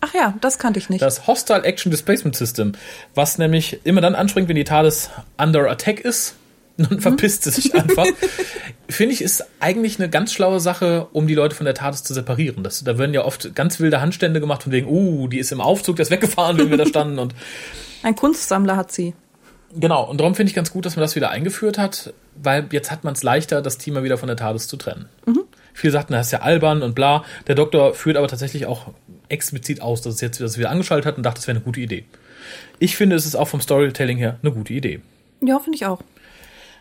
Ach 0.00 0.14
ja, 0.14 0.34
das 0.40 0.58
kannte 0.58 0.78
ich 0.78 0.88
nicht. 0.88 1.02
Das 1.02 1.26
Hostile 1.26 1.64
Action 1.64 1.90
Displacement 1.90 2.36
System, 2.36 2.72
was 3.14 3.38
nämlich 3.38 3.80
immer 3.84 4.00
dann 4.00 4.14
anspringt, 4.14 4.48
wenn 4.48 4.56
die 4.56 4.64
TARDIS 4.64 5.10
under 5.36 5.68
attack 5.70 6.00
ist. 6.00 6.34
Dann 6.78 6.98
mhm. 6.98 7.00
verpisst 7.00 7.42
sie 7.42 7.50
sich 7.50 7.74
einfach. 7.74 8.06
Finde 8.88 9.12
ich, 9.12 9.20
ist 9.20 9.44
eigentlich 9.58 9.98
eine 9.98 10.08
ganz 10.08 10.32
schlaue 10.32 10.60
Sache, 10.60 11.08
um 11.12 11.26
die 11.26 11.34
Leute 11.34 11.56
von 11.56 11.64
der 11.64 11.74
TARDIS 11.74 12.04
zu 12.04 12.14
separieren. 12.14 12.62
Das, 12.62 12.84
da 12.84 12.98
werden 12.98 13.12
ja 13.12 13.24
oft 13.24 13.52
ganz 13.56 13.80
wilde 13.80 14.00
Handstände 14.00 14.38
gemacht, 14.38 14.62
von 14.62 14.70
wegen, 14.70 14.86
uh, 14.86 15.26
die 15.26 15.40
ist 15.40 15.50
im 15.50 15.60
Aufzug, 15.60 15.96
der 15.96 16.04
ist 16.04 16.12
weggefahren, 16.12 16.56
wenn 16.56 16.70
wir 16.70 16.76
da 16.76 16.86
standen. 16.86 17.18
Und 17.18 17.34
Ein 18.04 18.14
Kunstsammler 18.14 18.76
hat 18.76 18.92
sie. 18.92 19.14
Genau, 19.74 20.04
und 20.04 20.20
darum 20.20 20.36
finde 20.36 20.50
ich 20.50 20.54
ganz 20.54 20.70
gut, 20.70 20.86
dass 20.86 20.94
man 20.94 21.00
das 21.00 21.16
wieder 21.16 21.30
eingeführt 21.30 21.78
hat, 21.78 22.14
weil 22.36 22.68
jetzt 22.70 22.92
hat 22.92 23.02
man 23.02 23.14
es 23.14 23.24
leichter, 23.24 23.60
das 23.60 23.78
Team 23.78 23.94
mal 23.94 24.04
wieder 24.04 24.16
von 24.16 24.28
der 24.28 24.36
TARDIS 24.36 24.68
zu 24.68 24.76
trennen. 24.76 25.08
Mhm. 25.26 25.42
Viele 25.74 25.92
sagten, 25.92 26.12
das 26.12 26.26
ist 26.26 26.32
ja 26.32 26.42
albern 26.42 26.82
und 26.82 26.94
bla. 26.94 27.24
Der 27.48 27.56
Doktor 27.56 27.94
führt 27.94 28.16
aber 28.16 28.28
tatsächlich 28.28 28.66
auch 28.66 28.92
explizit 29.28 29.82
aus, 29.82 30.02
dass 30.02 30.14
es 30.14 30.20
jetzt 30.20 30.40
das 30.40 30.58
wieder 30.58 30.70
angeschaltet 30.70 31.06
hat 31.06 31.16
und 31.16 31.22
dachte, 31.22 31.36
das 31.36 31.46
wäre 31.46 31.56
eine 31.56 31.64
gute 31.64 31.80
Idee. 31.80 32.04
Ich 32.78 32.96
finde, 32.96 33.16
es 33.16 33.26
ist 33.26 33.34
auch 33.34 33.48
vom 33.48 33.60
Storytelling 33.60 34.18
her 34.18 34.38
eine 34.42 34.52
gute 34.52 34.72
Idee. 34.72 35.00
Ja, 35.40 35.58
finde 35.58 35.76
ich 35.76 35.86
auch. 35.86 36.00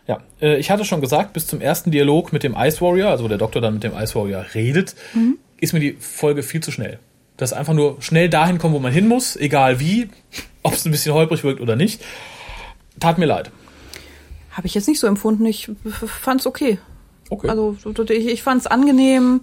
Ja, 0.07 0.19
äh, 0.41 0.57
ich 0.57 0.71
hatte 0.71 0.85
schon 0.85 1.01
gesagt, 1.01 1.33
bis 1.33 1.47
zum 1.47 1.59
ersten 1.59 1.91
Dialog 1.91 2.31
mit 2.31 2.43
dem 2.43 2.55
Ice 2.57 2.81
Warrior, 2.81 3.09
also 3.09 3.25
wo 3.25 3.27
der 3.27 3.37
Doktor 3.37 3.61
dann 3.61 3.73
mit 3.75 3.83
dem 3.83 3.93
Ice 3.93 4.15
Warrior 4.15 4.45
redet, 4.53 4.95
mhm. 5.13 5.37
ist 5.59 5.73
mir 5.73 5.79
die 5.79 5.97
Folge 5.99 6.43
viel 6.43 6.61
zu 6.61 6.71
schnell. 6.71 6.99
Dass 7.35 7.53
einfach 7.53 7.73
nur 7.73 8.01
schnell 8.01 8.29
dahin 8.29 8.57
kommen, 8.57 8.73
wo 8.73 8.79
man 8.79 8.93
hin 8.93 9.07
muss, 9.07 9.35
egal 9.35 9.79
wie, 9.79 10.09
ob 10.63 10.73
es 10.73 10.85
ein 10.85 10.91
bisschen 10.91 11.13
holprig 11.13 11.43
wirkt 11.43 11.61
oder 11.61 11.75
nicht. 11.75 12.01
Tat 12.99 13.17
mir 13.17 13.25
leid. 13.25 13.51
Habe 14.51 14.65
ich 14.65 14.73
jetzt 14.73 14.87
nicht 14.87 14.99
so 14.99 15.05
empfunden. 15.07 15.45
Ich 15.45 15.69
fand 16.05 16.41
es 16.41 16.47
okay. 16.47 16.79
Okay. 17.29 17.49
Also 17.49 17.77
ich, 18.09 18.27
ich 18.27 18.41
fand 18.41 18.61
es 18.61 18.67
angenehm. 18.67 19.41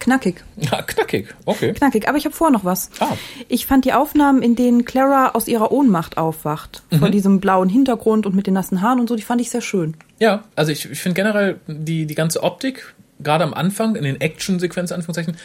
Knackig. 0.00 0.42
Ja, 0.56 0.82
knackig, 0.82 1.28
okay. 1.44 1.72
Knackig, 1.74 2.08
aber 2.08 2.18
ich 2.18 2.24
habe 2.24 2.34
vorher 2.34 2.52
noch 2.52 2.64
was. 2.64 2.90
Ah. 2.98 3.16
Ich 3.48 3.66
fand 3.66 3.84
die 3.84 3.92
Aufnahmen, 3.92 4.42
in 4.42 4.56
denen 4.56 4.84
Clara 4.84 5.30
aus 5.34 5.46
ihrer 5.46 5.70
Ohnmacht 5.70 6.16
aufwacht, 6.16 6.82
mhm. 6.90 6.98
vor 6.98 7.10
diesem 7.10 7.38
blauen 7.38 7.68
Hintergrund 7.68 8.26
und 8.26 8.34
mit 8.34 8.46
den 8.46 8.54
nassen 8.54 8.80
Haaren 8.80 8.98
und 8.98 9.08
so, 9.08 9.14
die 9.14 9.22
fand 9.22 9.40
ich 9.40 9.50
sehr 9.50 9.60
schön. 9.60 9.94
Ja, 10.18 10.44
also 10.56 10.72
ich, 10.72 10.90
ich 10.90 10.98
finde 10.98 11.14
generell 11.14 11.60
die, 11.66 12.06
die 12.06 12.14
ganze 12.14 12.42
Optik, 12.42 12.94
gerade 13.20 13.44
am 13.44 13.54
Anfang, 13.54 13.94
in 13.94 14.04
den 14.04 14.20
Action-Sequenzen, 14.20 14.94
Anführungszeichen, 14.94 15.36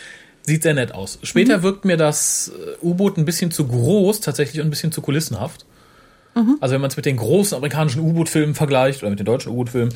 sieht 0.42 0.64
sehr 0.64 0.74
nett 0.74 0.94
aus. 0.94 1.20
Später 1.24 1.60
mhm. 1.60 1.64
wirkt 1.64 1.86
mir 1.86 1.98
das 1.98 2.52
äh, 2.82 2.86
U-Boot 2.86 3.18
ein 3.18 3.26
bisschen 3.26 3.52
zu 3.52 3.68
groß 3.68 4.22
tatsächlich 4.22 4.62
und 4.62 4.68
ein 4.68 4.72
bisschen 4.72 4.92
zu 4.92 5.02
kulissenhaft. 5.02 5.66
Mhm. 6.34 6.58
Also 6.62 6.74
wenn 6.74 6.82
man 6.82 6.90
es 6.90 6.98
mit 6.98 7.06
den 7.06 7.18
großen 7.18 7.56
amerikanischen 7.58 8.02
U-Boot-Filmen 8.02 8.56
vergleicht 8.56 9.02
oder 9.04 9.10
mit 9.10 9.20
den 9.20 9.26
deutschen 9.26 9.52
U-Boot-Filmen, 9.52 9.94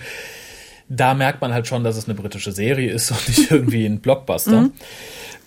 da 0.89 1.13
merkt 1.13 1.39
man 1.41 1.54
halt 1.54 1.67
schon, 1.67 1.84
dass 1.84 1.95
es 1.95 2.06
eine 2.06 2.15
britische 2.15 2.52
Serie 2.52 2.91
ist 2.91 3.12
und 3.12 3.28
nicht 3.28 3.52
irgendwie 3.52 3.86
ein 3.86 3.99
Blockbuster. 3.99 4.62
Mhm. 4.62 4.73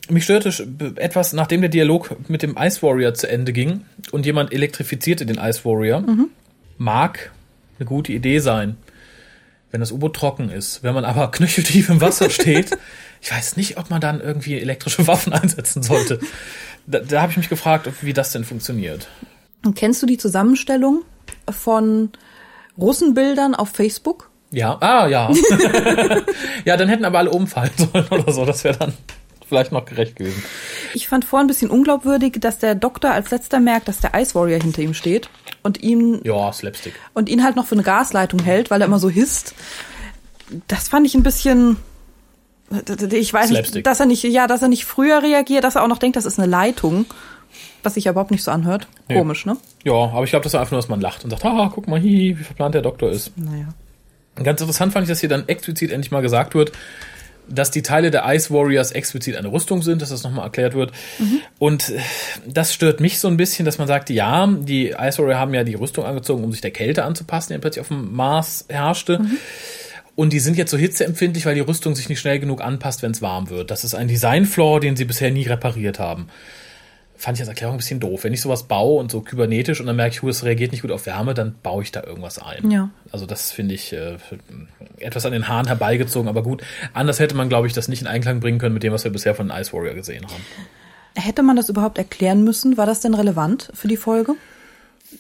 Mich 0.09 0.24
störte 0.24 0.48
etwas, 0.96 1.33
nachdem 1.33 1.61
der 1.61 1.70
Dialog 1.70 2.16
mit 2.28 2.42
dem 2.42 2.57
Ice 2.59 2.83
Warrior 2.83 3.14
zu 3.14 3.28
Ende 3.28 3.52
ging 3.52 3.83
und 4.11 4.26
jemand 4.26 4.52
elektrifizierte 4.52 5.26
den 5.26 5.38
Ice 5.38 5.64
Warrior, 5.64 6.00
mhm. 6.00 6.28
mag 6.76 7.31
eine 7.78 7.87
gute 7.87 8.12
Idee 8.12 8.40
sein, 8.40 8.76
wenn 9.70 9.81
das 9.81 9.92
U-Boot 9.92 10.14
trocken 10.14 10.50
ist. 10.50 10.83
Wenn 10.83 10.94
man 10.94 11.05
aber 11.05 11.31
knöcheltief 11.33 11.88
im 11.88 12.00
Wasser 12.00 12.31
steht, 12.31 12.76
ich 13.20 13.31
weiß 13.31 13.57
nicht, 13.57 13.78
ob 13.78 13.90
man 13.90 14.00
dann 14.00 14.20
irgendwie 14.20 14.59
elektrische 14.59 15.07
Waffen 15.07 15.33
einsetzen 15.33 15.83
sollte. 15.83 16.18
Da, 16.87 16.98
da 16.98 17.22
habe 17.22 17.31
ich 17.31 17.38
mich 17.38 17.48
gefragt, 17.48 17.88
wie 18.00 18.12
das 18.12 18.33
denn 18.33 18.44
funktioniert. 18.44 19.09
Und 19.64 19.76
kennst 19.76 20.02
du 20.02 20.07
die 20.07 20.18
Zusammenstellung 20.18 21.02
von 21.48 22.11
Russenbildern 22.76 23.55
auf 23.55 23.68
Facebook? 23.68 24.32
Ja, 24.53 24.77
ah, 24.81 25.07
ja. 25.09 25.31
ja, 26.65 26.77
dann 26.77 26.88
hätten 26.88 27.05
aber 27.05 27.19
alle 27.19 27.31
umfallen 27.31 27.73
sollen 27.77 28.07
oder 28.11 28.33
so. 28.33 28.45
Das 28.45 28.62
wäre 28.65 28.77
dann 28.77 28.93
vielleicht 29.53 29.73
noch 29.73 29.85
gerecht 29.85 30.17
gewesen. 30.17 30.43
Ich 30.95 31.09
fand 31.09 31.25
vorhin 31.25 31.45
ein 31.45 31.49
bisschen 31.49 31.71
unglaubwürdig, 31.71 32.37
dass 32.41 32.59
der 32.59 32.75
Doktor 32.75 33.11
als 33.11 33.31
letzter 33.31 33.61
merkt, 33.61 33.88
dass 33.88 34.01
der 34.01 34.12
Ice 34.15 34.35
Warrior 34.35 34.61
hinter 34.61 34.83
ihm 34.83 34.95
steht 34.95 35.31
und 35.62 35.83
ihn. 35.83 36.21
Ja, 36.23 36.53
Slapstick. 36.53 36.95
Und 37.15 37.29
ihn 37.29 37.43
halt 37.43 37.57
noch 37.57 37.67
für 37.67 37.75
eine 37.75 37.83
Gasleitung 37.83 38.43
hält, 38.43 38.71
weil 38.71 38.81
er 38.81 38.87
immer 38.87 38.99
so 38.99 39.09
hisst. 39.09 39.55
Das 40.69 40.88
fand 40.88 41.07
ich 41.07 41.15
ein 41.15 41.23
bisschen. 41.23 41.79
Ich 43.11 43.33
weiß 43.33 43.49
Slapstick. 43.49 43.75
nicht, 43.77 43.87
dass 43.87 44.01
er 44.01 44.07
nicht, 44.07 44.23
ja, 44.23 44.47
dass 44.47 44.62
er 44.62 44.69
nicht 44.69 44.85
früher 44.85 45.23
reagiert, 45.23 45.65
dass 45.65 45.77
er 45.77 45.83
auch 45.83 45.88
noch 45.88 45.99
denkt, 45.99 46.17
das 46.17 46.25
ist 46.25 46.38
eine 46.38 46.49
Leitung. 46.49 47.07
Was 47.83 47.95
sich 47.95 48.07
überhaupt 48.07 48.31
nicht 48.31 48.45
so 48.45 48.51
anhört. 48.51 48.87
Nee. 49.09 49.17
Komisch, 49.19 49.45
ne? 49.45 49.57
Ja, 49.85 49.93
aber 49.93 50.25
ich 50.25 50.31
glaube, 50.31 50.45
das 50.45 50.55
war 50.55 50.61
einfach 50.61 50.73
nur, 50.73 50.81
dass 50.81 50.88
man 50.88 51.01
lacht 51.01 51.25
und 51.25 51.31
sagt, 51.31 51.45
haha, 51.45 51.71
guck 51.75 51.88
mal, 51.88 52.01
hi, 52.01 52.37
wie 52.38 52.45
verplant 52.45 52.75
der 52.75 52.83
Doktor 52.83 53.11
ist. 53.11 53.37
Naja. 53.37 53.75
Ganz 54.37 54.61
interessant 54.61 54.92
fand 54.92 55.05
ich, 55.05 55.09
dass 55.11 55.21
hier 55.21 55.29
dann 55.29 55.49
explizit 55.49 55.90
endlich 55.90 56.11
mal 56.11 56.23
gesagt 56.23 56.55
wird, 56.55 56.73
dass 57.49 57.71
die 57.71 57.83
Teile 57.83 58.11
der 58.11 58.25
Ice 58.27 58.53
Warriors 58.53 58.92
explizit 58.92 59.37
eine 59.37 59.53
Rüstung 59.53 59.83
sind, 59.83 60.01
dass 60.01 60.11
das 60.11 60.23
nochmal 60.23 60.45
erklärt 60.45 60.75
wird. 60.75 60.92
Mhm. 61.18 61.40
Und 61.59 61.90
äh, 61.90 61.99
das 62.47 62.73
stört 62.73 63.01
mich 63.01 63.18
so 63.18 63.29
ein 63.29 63.37
bisschen, 63.37 63.64
dass 63.64 63.79
man 63.79 63.88
sagt, 63.88 64.11
ja, 64.11 64.47
die 64.47 64.90
Ice 64.90 65.18
Warrior 65.18 65.38
haben 65.38 65.53
ja 65.55 65.64
die 65.64 65.75
Rüstung 65.75 66.05
angezogen, 66.05 66.45
um 66.45 66.53
sich 66.53 66.61
der 66.61 66.71
Kälte 66.71 67.05
anzupassen, 67.05 67.53
die 67.53 67.59
plötzlich 67.59 67.81
auf 67.81 67.88
dem 67.88 68.14
Mars 68.14 68.64
herrschte. 68.68 69.18
Mhm. 69.18 69.37
Und 70.14 70.33
die 70.33 70.40
sind 70.40 70.57
jetzt 70.57 70.71
so 70.71 70.77
hitzeempfindlich, 70.77 71.47
weil 71.47 71.55
die 71.55 71.62
Rüstung 71.62 71.95
sich 71.95 72.09
nicht 72.09 72.21
schnell 72.21 72.38
genug 72.38 72.62
anpasst, 72.62 73.03
wenn 73.03 73.12
es 73.12 73.23
warm 73.23 73.51
wird. 73.51 73.71
Das 73.71 73.83
ist 73.83 73.95
ein 73.95 74.09
Design-Flaw, 74.09 74.81
den 74.81 74.95
sie 74.95 75.07
bisher 75.07 75.31
nie 75.31 75.45
repariert 75.45 75.99
haben 75.99 76.29
fand 77.23 77.37
ich 77.37 77.43
als 77.43 77.49
Erklärung 77.49 77.77
ein 77.77 77.79
bisschen 77.79 78.01
doof. 78.01 78.25
Wenn 78.25 78.33
ich 78.33 78.41
sowas 78.41 78.65
baue 78.65 78.99
und 78.99 79.13
so 79.13 79.21
kybernetisch 79.21 79.79
und 79.79 79.87
dann 79.87 79.95
merke 79.95 80.17
ich, 80.17 80.23
es 80.25 80.43
reagiert 80.43 80.73
nicht 80.73 80.83
gut 80.83 80.91
auf 80.91 81.07
Wärme, 81.07 81.35
dann 81.35 81.55
baue 81.63 81.85
ich 81.85 81.93
da 81.93 82.03
irgendwas 82.03 82.41
ein. 82.41 82.69
Ja. 82.69 82.91
Also 83.13 83.27
das 83.27 83.53
finde 83.53 83.77
ich 83.77 83.93
äh, 83.93 84.17
etwas 84.99 85.25
an 85.25 85.31
den 85.31 85.47
Haaren 85.47 85.69
herbeigezogen, 85.69 86.29
aber 86.29 86.43
gut. 86.43 86.65
Anders 86.95 87.21
hätte 87.21 87.37
man, 87.37 87.49
glaube 87.49 87.69
ich, 87.69 87.75
das 87.75 87.87
nicht 87.87 88.03
in 88.03 88.09
Einklang 88.09 88.41
bringen 88.41 88.59
können 88.59 88.75
mit 88.75 88.83
dem, 88.83 88.93
was 88.93 89.05
wir 89.05 89.13
bisher 89.13 89.37
von 89.37 89.51
Ice 89.51 89.73
Warrior 89.73 89.95
gesehen 89.95 90.25
haben. 90.25 90.43
Hätte 91.15 91.45
man 91.45 91.55
das 91.55 91.69
überhaupt 91.69 91.97
erklären 91.97 92.43
müssen? 92.43 92.77
War 92.77 92.87
das 92.87 92.99
denn 92.99 93.15
relevant 93.15 93.71
für 93.73 93.87
die 93.87 93.97
Folge? 93.97 94.35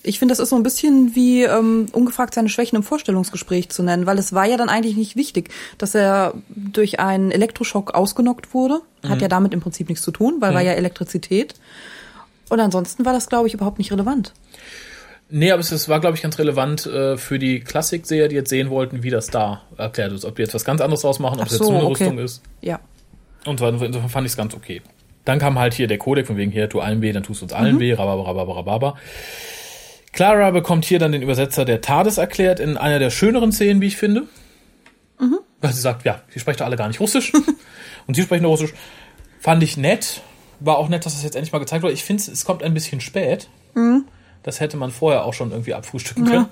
ich 0.02 0.18
finde, 0.18 0.32
das 0.32 0.38
ist 0.38 0.48
so 0.48 0.56
ein 0.56 0.62
bisschen 0.62 1.14
wie 1.14 1.44
ähm, 1.44 1.86
ungefragt 1.92 2.34
seine 2.34 2.48
Schwächen 2.48 2.76
im 2.76 2.82
Vorstellungsgespräch 2.82 3.68
zu 3.68 3.82
nennen, 3.82 4.06
weil 4.06 4.18
es 4.18 4.32
war 4.32 4.46
ja 4.46 4.56
dann 4.56 4.68
eigentlich 4.68 4.96
nicht 4.96 5.16
wichtig, 5.16 5.50
dass 5.78 5.94
er 5.94 6.34
durch 6.48 7.00
einen 7.00 7.30
Elektroschock 7.30 7.94
ausgenockt 7.94 8.54
wurde. 8.54 8.80
Hat 9.02 9.16
mhm. 9.16 9.22
ja 9.22 9.28
damit 9.28 9.52
im 9.52 9.60
Prinzip 9.60 9.88
nichts 9.88 10.04
zu 10.04 10.10
tun, 10.10 10.36
weil 10.40 10.52
mhm. 10.52 10.54
war 10.54 10.62
ja 10.62 10.72
Elektrizität. 10.72 11.54
Und 12.52 12.60
ansonsten 12.60 13.06
war 13.06 13.14
das, 13.14 13.30
glaube 13.30 13.48
ich, 13.48 13.54
überhaupt 13.54 13.78
nicht 13.78 13.90
relevant. 13.90 14.34
Nee, 15.30 15.52
aber 15.52 15.60
es 15.60 15.88
war, 15.88 16.00
glaube 16.00 16.18
ich, 16.18 16.22
ganz 16.22 16.38
relevant 16.38 16.84
äh, 16.84 17.16
für 17.16 17.38
die 17.38 17.60
Klassikseher, 17.60 18.28
die 18.28 18.34
jetzt 18.34 18.50
sehen 18.50 18.68
wollten, 18.68 19.02
wie 19.02 19.08
das 19.08 19.28
da 19.28 19.62
erklärt 19.78 20.12
ist. 20.12 20.26
Ob 20.26 20.36
die 20.36 20.42
jetzt 20.42 20.52
was 20.52 20.62
ganz 20.62 20.82
anderes 20.82 21.00
draus 21.00 21.18
machen, 21.18 21.40
ob 21.40 21.46
es 21.46 21.52
jetzt 21.52 21.64
so 21.64 21.70
eine 21.70 21.82
okay. 21.84 22.04
Rüstung 22.04 22.18
ist. 22.18 22.42
Ja. 22.60 22.78
Und 23.46 23.58
insofern 23.62 24.10
fand 24.10 24.26
ich 24.26 24.32
es 24.32 24.36
ganz 24.36 24.52
okay. 24.52 24.82
Dann 25.24 25.38
kam 25.38 25.58
halt 25.58 25.72
hier 25.72 25.86
der 25.86 25.96
Codec 25.96 26.26
von 26.26 26.36
wegen 26.36 26.52
hier, 26.52 26.68
tu 26.68 26.80
allen 26.80 27.00
weh, 27.00 27.10
dann 27.10 27.22
tust 27.22 27.40
du 27.40 27.46
uns 27.46 27.54
allen 27.54 27.76
mhm. 27.76 27.80
weh, 27.80 27.94
rababababababa. 27.94 28.98
Clara 30.12 30.50
bekommt 30.50 30.84
hier 30.84 30.98
dann 30.98 31.12
den 31.12 31.22
Übersetzer 31.22 31.64
der 31.64 31.80
TARDIS 31.80 32.18
erklärt 32.18 32.60
in 32.60 32.76
einer 32.76 32.98
der 32.98 33.08
schöneren 33.08 33.50
Szenen, 33.50 33.80
wie 33.80 33.86
ich 33.86 33.96
finde. 33.96 34.24
Mhm. 35.18 35.38
Weil 35.62 35.72
sie 35.72 35.80
sagt, 35.80 36.04
ja, 36.04 36.20
sie 36.28 36.38
sprechen 36.38 36.58
doch 36.58 36.66
alle 36.66 36.76
gar 36.76 36.88
nicht 36.88 37.00
Russisch. 37.00 37.32
und 38.06 38.14
sie 38.14 38.20
sprechen 38.20 38.42
nur 38.42 38.50
Russisch. 38.50 38.74
Fand 39.40 39.62
ich 39.62 39.78
nett. 39.78 40.20
War 40.64 40.78
auch 40.78 40.88
nett, 40.88 41.06
dass 41.06 41.14
das 41.14 41.22
jetzt 41.22 41.36
endlich 41.36 41.52
mal 41.52 41.58
gezeigt 41.58 41.82
wurde. 41.82 41.94
Ich 41.94 42.04
finde, 42.04 42.22
es 42.30 42.44
kommt 42.44 42.62
ein 42.62 42.74
bisschen 42.74 43.00
spät. 43.00 43.48
Mhm. 43.74 44.04
Das 44.42 44.60
hätte 44.60 44.76
man 44.76 44.90
vorher 44.90 45.24
auch 45.24 45.34
schon 45.34 45.50
irgendwie 45.50 45.74
abfrühstücken 45.74 46.24
können. 46.24 46.46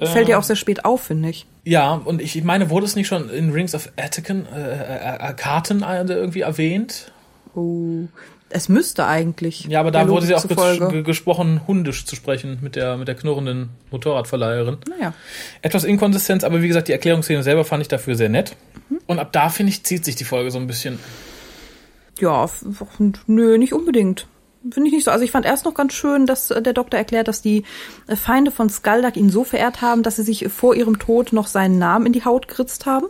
Ja. 0.00 0.06
Fällt 0.06 0.28
ja 0.28 0.38
auch 0.38 0.42
sehr 0.42 0.56
spät 0.56 0.84
auf, 0.84 1.02
finde 1.02 1.30
ich. 1.30 1.46
Ja, 1.64 1.94
und 1.94 2.20
ich 2.20 2.42
meine, 2.42 2.68
wurde 2.68 2.84
es 2.84 2.96
nicht 2.96 3.06
schon 3.06 3.30
in 3.30 3.50
Rings 3.50 3.74
of 3.74 3.90
Attican, 3.96 4.46
äh, 4.46 4.60
äh, 4.60 5.30
äh 5.30 5.34
Karten 5.34 5.82
irgendwie 5.82 6.40
erwähnt? 6.40 7.12
Oh. 7.54 8.08
Es 8.50 8.68
müsste 8.68 9.06
eigentlich. 9.06 9.64
Ja, 9.64 9.80
aber 9.80 9.90
da 9.90 10.08
wurde 10.08 10.26
sie 10.26 10.34
auch 10.34 10.46
zufolge. 10.46 10.88
ge- 10.88 11.02
gesprochen, 11.02 11.62
hundisch 11.66 12.04
zu 12.04 12.14
sprechen 12.14 12.58
mit 12.60 12.76
der, 12.76 12.96
mit 12.96 13.08
der 13.08 13.14
knurrenden 13.14 13.70
Motorradverleiherin. 13.90 14.78
Naja. 14.88 15.12
Etwas 15.62 15.84
Inkonsistenz, 15.84 16.44
aber 16.44 16.62
wie 16.62 16.68
gesagt, 16.68 16.88
die 16.88 16.92
Erklärungsszene 16.92 17.42
selber 17.42 17.64
fand 17.64 17.82
ich 17.82 17.88
dafür 17.88 18.14
sehr 18.14 18.28
nett. 18.28 18.54
Mhm. 18.90 18.98
Und 19.06 19.18
ab 19.18 19.32
da, 19.32 19.48
finde 19.48 19.70
ich, 19.70 19.84
zieht 19.84 20.04
sich 20.04 20.16
die 20.16 20.24
Folge 20.24 20.50
so 20.50 20.58
ein 20.58 20.66
bisschen. 20.66 20.98
Ja, 22.20 22.48
nö, 23.26 23.58
nicht 23.58 23.72
unbedingt. 23.72 24.26
Finde 24.70 24.88
ich 24.88 24.94
nicht 24.94 25.04
so. 25.04 25.10
Also 25.10 25.24
ich 25.24 25.30
fand 25.30 25.44
erst 25.44 25.66
noch 25.66 25.74
ganz 25.74 25.92
schön, 25.92 26.26
dass 26.26 26.50
äh, 26.50 26.62
der 26.62 26.72
Doktor 26.72 26.96
erklärt, 26.96 27.28
dass 27.28 27.42
die 27.42 27.64
äh, 28.06 28.16
Feinde 28.16 28.50
von 28.50 28.70
Skaldak 28.70 29.16
ihn 29.16 29.28
so 29.28 29.44
verehrt 29.44 29.82
haben, 29.82 30.02
dass 30.02 30.16
sie 30.16 30.22
sich 30.22 30.48
vor 30.48 30.74
ihrem 30.74 30.98
Tod 30.98 31.32
noch 31.32 31.48
seinen 31.48 31.78
Namen 31.78 32.06
in 32.06 32.12
die 32.12 32.24
Haut 32.24 32.48
geritzt 32.48 32.86
haben. 32.86 33.06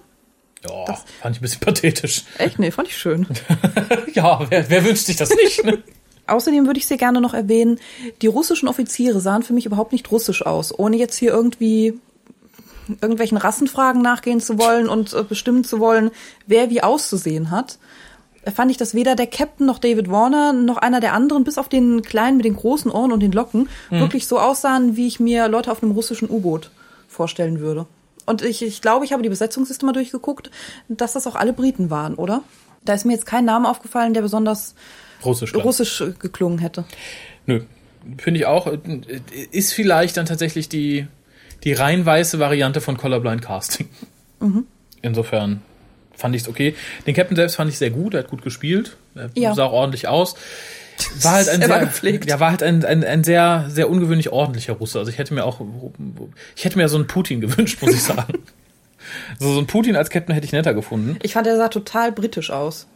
Ja, 0.68 0.84
fand 1.20 1.36
ich 1.36 1.40
ein 1.40 1.42
bisschen 1.42 1.60
pathetisch. 1.60 2.24
Echt? 2.38 2.58
Nee, 2.58 2.70
fand 2.70 2.88
ich 2.88 2.96
schön. 2.96 3.26
ja, 4.14 4.40
wer, 4.48 4.68
wer 4.70 4.84
wünscht 4.84 5.06
sich 5.06 5.16
das 5.16 5.30
nicht? 5.30 5.64
Ne? 5.64 5.82
Außerdem 6.26 6.66
würde 6.66 6.78
ich 6.78 6.86
sehr 6.86 6.96
gerne 6.96 7.20
noch 7.20 7.34
erwähnen, 7.34 7.78
die 8.22 8.26
russischen 8.26 8.66
Offiziere 8.66 9.20
sahen 9.20 9.42
für 9.42 9.52
mich 9.52 9.66
überhaupt 9.66 9.92
nicht 9.92 10.10
russisch 10.10 10.44
aus, 10.44 10.76
ohne 10.76 10.96
jetzt 10.96 11.18
hier 11.18 11.32
irgendwie 11.32 12.00
irgendwelchen 13.00 13.38
Rassenfragen 13.38 14.02
nachgehen 14.02 14.40
zu 14.40 14.58
wollen 14.58 14.88
und 14.88 15.12
äh, 15.12 15.22
bestimmen 15.22 15.64
zu 15.64 15.80
wollen, 15.80 16.10
wer 16.46 16.70
wie 16.70 16.82
auszusehen 16.82 17.50
hat. 17.50 17.78
Äh, 18.44 18.50
Fand 18.50 18.70
ich, 18.70 18.76
dass 18.76 18.94
weder 18.94 19.16
der 19.16 19.26
Captain 19.26 19.66
noch 19.66 19.78
David 19.78 20.10
Warner 20.10 20.52
noch 20.52 20.76
einer 20.76 21.00
der 21.00 21.12
anderen, 21.12 21.44
bis 21.44 21.58
auf 21.58 21.68
den 21.68 22.02
kleinen 22.02 22.36
mit 22.36 22.44
den 22.44 22.56
großen 22.56 22.90
Ohren 22.90 23.12
und 23.12 23.20
den 23.20 23.32
Locken, 23.32 23.68
wirklich 23.90 24.26
so 24.26 24.38
aussahen, 24.38 24.96
wie 24.96 25.06
ich 25.06 25.20
mir 25.20 25.48
Leute 25.48 25.70
auf 25.70 25.82
einem 25.82 25.92
russischen 25.92 26.30
U-Boot 26.30 26.70
vorstellen 27.08 27.60
würde. 27.60 27.86
Und 28.26 28.42
ich, 28.42 28.62
ich 28.62 28.80
glaube, 28.80 29.04
ich 29.04 29.12
habe 29.12 29.22
die 29.22 29.28
Besetzungsliste 29.28 29.84
mal 29.84 29.92
durchgeguckt, 29.92 30.50
dass 30.88 31.12
das 31.12 31.26
auch 31.26 31.34
alle 31.34 31.52
Briten 31.52 31.90
waren, 31.90 32.14
oder? 32.14 32.42
Da 32.84 32.94
ist 32.94 33.04
mir 33.04 33.12
jetzt 33.12 33.26
kein 33.26 33.44
Name 33.44 33.68
aufgefallen, 33.68 34.14
der 34.14 34.22
besonders 34.22 34.74
Russisch, 35.24 35.54
russisch 35.54 36.00
äh, 36.00 36.12
geklungen 36.18 36.58
hätte. 36.58 36.84
Nö. 37.46 37.62
Finde 38.18 38.40
ich 38.40 38.46
auch. 38.46 38.70
Ist 39.50 39.72
vielleicht 39.72 40.18
dann 40.18 40.26
tatsächlich 40.26 40.68
die, 40.68 41.06
die 41.64 41.72
rein 41.72 42.04
weiße 42.04 42.38
Variante 42.38 42.82
von 42.82 42.98
Colorblind 42.98 43.40
Casting. 43.40 43.88
Mhm. 44.40 44.66
Insofern 45.00 45.62
fand 46.16 46.34
ich 46.36 46.42
es 46.42 46.48
okay. 46.48 46.74
Den 47.06 47.14
Captain 47.14 47.36
selbst 47.36 47.56
fand 47.56 47.70
ich 47.70 47.78
sehr 47.78 47.90
gut, 47.90 48.14
er 48.14 48.20
hat 48.20 48.28
gut 48.28 48.42
gespielt. 48.42 48.96
Er 49.14 49.30
Ja. 49.34 49.54
sah 49.54 49.64
auch 49.64 49.72
ordentlich 49.72 50.08
aus. 50.08 50.34
War 51.22 51.32
halt 51.32 51.48
ein 51.48 51.60
Er 51.62 51.68
war 51.68 51.78
sehr, 51.78 51.86
gepflegt. 51.86 52.30
ja, 52.30 52.38
war 52.40 52.50
halt 52.50 52.62
ein, 52.62 52.84
ein, 52.84 53.02
ein 53.04 53.24
sehr, 53.24 53.66
sehr 53.68 53.90
ungewöhnlich 53.90 54.30
ordentlicher 54.30 54.74
Russe. 54.74 54.98
Also 54.98 55.10
ich 55.10 55.18
hätte 55.18 55.34
mir 55.34 55.44
auch, 55.44 55.60
ich 56.56 56.64
hätte 56.64 56.78
mir 56.78 56.88
so 56.88 56.96
einen 56.96 57.06
Putin 57.06 57.40
gewünscht, 57.42 57.82
muss 57.82 57.92
ich 57.94 58.02
sagen. 58.02 58.34
So, 59.38 59.52
so 59.52 59.58
einen 59.58 59.66
Putin 59.66 59.96
als 59.96 60.10
Captain 60.10 60.34
hätte 60.34 60.46
ich 60.46 60.52
netter 60.52 60.72
gefunden. 60.74 61.18
Ich 61.22 61.32
fand, 61.34 61.46
er 61.46 61.56
sah 61.56 61.68
total 61.68 62.12
britisch 62.12 62.50
aus. 62.50 62.86